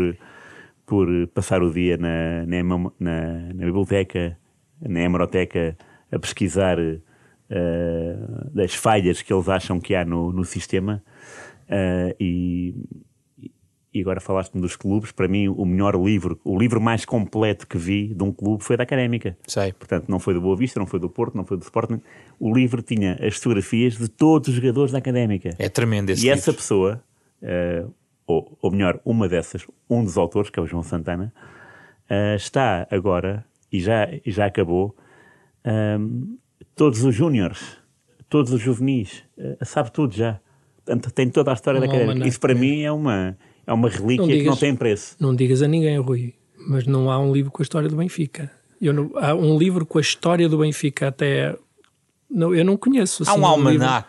por 0.86 1.08
passar 1.34 1.62
o 1.64 1.72
dia 1.72 1.98
na, 1.98 2.46
na, 2.46 2.64
na, 3.00 3.54
na 3.54 3.66
biblioteca, 3.66 4.38
na 4.82 5.00
hemeroteca, 5.00 5.78
a 6.12 6.20
pesquisar 6.20 6.78
eh, 6.80 8.18
das 8.54 8.74
falhas 8.76 9.22
que 9.22 9.34
eles 9.34 9.50
acham 9.50 9.80
que 9.80 9.96
há 9.96 10.06
no, 10.06 10.32
no 10.32 10.44
sistema. 10.46 11.02
eh, 11.68 12.16
e, 12.20 12.76
e 13.94 14.02
agora 14.02 14.20
falaste-me 14.20 14.62
dos 14.62 14.76
clubes. 14.76 15.12
Para 15.14 15.28
mim, 15.28 15.48
o 15.48 15.66
melhor 15.66 15.96
livro, 15.96 16.38
o 16.44 16.58
livro 16.60 16.82
mais 16.82 17.06
completo 17.06 17.66
que 17.66 17.78
vi 17.78 18.14
de 18.14 18.24
um 18.24 18.32
clube 18.32 18.62
foi 18.64 18.76
da 18.76 18.84
Académica. 18.84 19.38
Sei. 19.48 19.72
Portanto, 19.72 20.10
não 20.10 20.20
foi 20.20 20.34
do 20.34 20.42
Boa 20.42 20.56
Vista, 20.58 20.80
não 20.80 20.86
foi 20.86 21.00
do 21.00 21.10
Porto, 21.10 21.36
não 21.36 21.46
foi 21.46 21.56
do 21.58 21.64
Sporting. 21.64 22.02
O 22.38 22.54
livro 22.54 22.82
tinha 22.82 23.18
as 23.26 23.38
fotografias 23.38 23.98
de 23.98 24.10
todos 24.10 24.50
os 24.50 24.56
jogadores 24.56 24.92
da 24.92 24.98
Académica. 24.98 25.56
É 25.58 25.70
tremendo 25.70 26.10
esse 26.10 26.26
e 26.26 26.30
essa 26.30 26.52
livro. 26.52 26.62
pessoa, 26.62 27.04
eh, 27.42 27.86
ou, 28.28 28.58
ou 28.62 28.72
melhor, 28.72 29.00
uma 29.06 29.28
dessas, 29.28 29.66
um 29.90 30.04
dos 30.04 30.18
autores, 30.18 30.50
que 30.50 30.60
é 30.60 30.64
o 30.64 30.66
João 30.68 30.84
Santana, 30.84 31.34
eh, 32.10 32.36
está 32.36 32.88
agora, 32.92 33.46
e 33.72 33.80
já, 33.80 34.08
já 34.26 34.46
acabou, 34.48 34.96
ehm, 35.64 36.36
todos 36.76 37.04
os 37.04 37.14
júniores, 37.14 37.78
todos 38.30 38.52
os 38.52 38.62
juvenis, 38.62 39.24
eh, 39.38 39.58
sabe 39.64 39.92
tudo 39.92 40.16
já. 40.16 40.40
Portanto, 40.84 41.12
tem 41.12 41.30
toda 41.30 41.52
a 41.52 41.54
história 41.54 41.80
Um 41.82 41.88
da 41.88 41.92
almanaque 41.94 42.30
Isso 42.30 42.40
para 42.40 42.54
mim 42.54 42.82
é 42.82 42.92
uma, 42.92 43.38
é 43.66 43.74
uma 43.74 43.90
relíquia 43.90 44.18
Não 44.18 44.28
que 44.28 44.34
não 44.34 44.40
digas- 44.44 44.60
tem 44.60 44.76
preço. 44.76 45.16
Não 45.20 45.36
digas 45.36 45.62
a 45.62 45.68
ninguém, 45.68 45.98
Rui, 45.98 46.34
mas 46.68 46.86
não 46.86 47.10
há 47.12 47.20
um 47.20 47.32
livro 47.34 47.52
com 47.52 47.62
a 47.62 47.64
história 47.64 47.90
do 47.90 47.96
Benfica. 47.96 48.52
Eu 48.82 48.94
não- 48.94 49.12
há 49.16 49.34
um 49.34 49.58
livro 49.58 49.86
com 49.86 49.98
a 49.98 50.02
história 50.02 50.48
do 50.50 50.58
Benfica 50.60 51.08
até. 51.08 51.56
Não, 52.36 52.54
eu 52.54 52.66
não 52.66 52.76
conheço. 52.76 53.24
Há 53.24 53.32
assim, 53.32 53.40
um 53.40 53.56
livro- 53.56 53.70
almanac. 53.86 54.08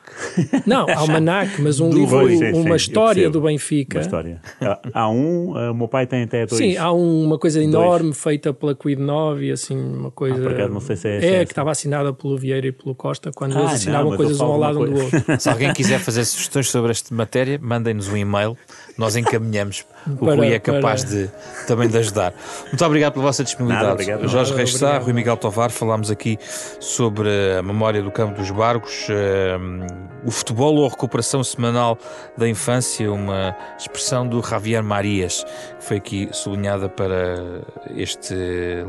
Não, 0.67 0.87
almanac, 0.91 1.59
mas 1.63 1.79
um 1.81 1.89
Do- 1.89 1.97
livro, 1.97 2.19
Pois, 2.19 2.39
sim, 2.39 2.53
sim, 2.53 2.61
uma 2.61 2.75
história 2.77 3.31
do 3.31 3.41
Benfica. 3.41 3.99
Uma 3.99 4.03
história. 4.03 4.41
Há- 4.61 4.81
Há 4.93 5.09
um, 5.11 5.57
eh, 5.57 5.71
o 5.71 5.75
meu 5.75 5.87
pai 5.89 6.07
tem 6.07 6.25
até 6.25 6.45
dois. 6.45 6.59
Sim, 6.61 6.77
há 6.77 6.93
um- 6.93 7.25
uma 7.25 7.39
coisa 7.39 7.63
enorme 7.63 8.13
feita 8.13 8.53
pela 8.53 8.75
Quid 8.75 9.01
9 9.01 9.47
e 9.47 9.53
assim, 9.53 9.77
uma 9.79 10.11
coisa. 10.11 10.49
Ah, 10.49 10.53
acaso 10.53 10.73
não 10.73 10.81
sei 10.81 10.97
se 10.97 11.07
é 11.09 11.11
É, 11.13 11.17
essa, 11.17 11.27
que 11.29 11.35
essa. 11.35 11.43
estava 11.45 11.71
assinada 11.71 12.13
pelo 12.13 12.37
Vieira 12.37 12.67
e 12.67 12.73
pelo 12.73 12.95
Costa 12.95 13.31
quando 13.33 13.53
Ah, 13.53 13.59
eles 13.61 13.69
não, 13.71 13.75
assinavam 13.77 14.09
mas 14.11 14.17
coisas 14.17 14.41
um 14.41 14.45
ao 14.45 14.59
lado 14.59 14.79
um 14.79 14.83
uma 14.83 14.87
do 14.89 14.93
coisa. 15.01 15.17
outro. 15.19 15.37
Se 15.41 15.49
alguém 15.49 15.73
quiser 15.73 16.01
fazer 16.01 16.25
sugestões 16.25 16.69
sobre 16.69 16.91
esta 16.91 17.15
matéria, 17.15 17.59
mandem-nos 17.63 18.09
um 18.09 18.17
e-mail 18.17 18.57
nós 18.97 19.17
encaminhamos. 19.17 19.85
o 20.07 20.25
para, 20.25 20.37
Rui 20.37 20.53
é 20.53 20.59
capaz 20.59 21.05
para... 21.05 21.15
de 21.15 21.31
também 21.67 21.89
de 21.89 21.99
ajudar. 21.99 22.33
Muito 22.67 22.85
obrigado 22.85 23.15
pela 23.15 23.25
vossa 23.25 23.45
disponibilidade. 23.45 23.89
Nada, 23.89 23.95
obrigado. 23.95 24.29
Jorge 24.29 24.55
Reis 24.55 24.75
Sá, 24.75 24.99
Rui 24.99 25.13
Miguel 25.13 25.37
Tovar, 25.37 25.71
falámos 25.71 26.11
aqui 26.11 26.39
sobre 26.81 27.29
a 27.59 27.63
memória 27.63 28.03
do 28.03 28.11
campo 28.11 28.39
dos 28.39 28.51
Barcos, 28.51 29.09
uh, 29.09 30.25
o 30.25 30.31
futebol 30.31 30.77
ou 30.77 30.87
a 30.87 30.91
recuperação 30.91 31.43
semanal 31.45 31.99
da 32.37 32.49
infância, 32.49 33.11
uma 33.13 33.55
expressão 33.79 34.27
do 34.27 34.43
Javier 34.43 34.83
Marias, 34.83 35.45
que 35.79 35.85
foi 35.85 35.97
aqui 35.99 36.29
sublinhada 36.33 36.89
para 36.89 37.63
este 37.95 38.35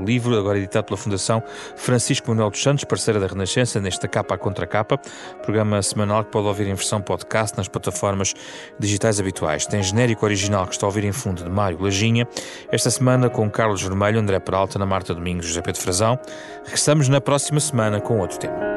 livro, 0.05 0.37
agora 0.37 0.57
editado 0.57 0.85
pela 0.85 0.97
Fundação 0.97 1.43
Francisco 1.75 2.29
Manuel 2.29 2.49
dos 2.49 2.61
Santos, 2.61 2.83
parceira 2.83 3.19
da 3.19 3.27
Renascença, 3.27 3.79
nesta 3.79 4.07
capa 4.07 4.35
a 4.35 4.37
contra 4.37 4.65
capa, 4.65 4.99
programa 5.43 5.81
semanal 5.81 6.23
que 6.23 6.31
pode 6.31 6.47
ouvir 6.47 6.67
em 6.67 6.73
versão 6.73 7.01
podcast 7.01 7.57
nas 7.57 7.67
plataformas 7.67 8.33
digitais 8.79 9.19
habituais. 9.19 9.65
Tem 9.65 9.81
genérico 9.97 10.27
original 10.27 10.67
que 10.67 10.73
está 10.73 10.85
a 10.85 10.89
ouvir 10.89 11.05
em 11.05 11.11
fundo 11.11 11.43
de 11.43 11.49
Mário 11.49 11.81
Lajinha, 11.81 12.27
esta 12.71 12.91
semana 12.91 13.31
com 13.31 13.49
Carlos 13.49 13.81
Vermelho, 13.81 14.19
André 14.19 14.39
Peralta, 14.39 14.77
Ana 14.77 14.85
Marta 14.85 15.11
Domingos, 15.11 15.47
José 15.47 15.59
Pedro 15.59 15.81
Frazão. 15.81 16.19
Regressamos 16.65 17.09
na 17.09 17.19
próxima 17.19 17.59
semana 17.59 17.99
com 17.99 18.19
outro 18.19 18.37
tema. 18.37 18.76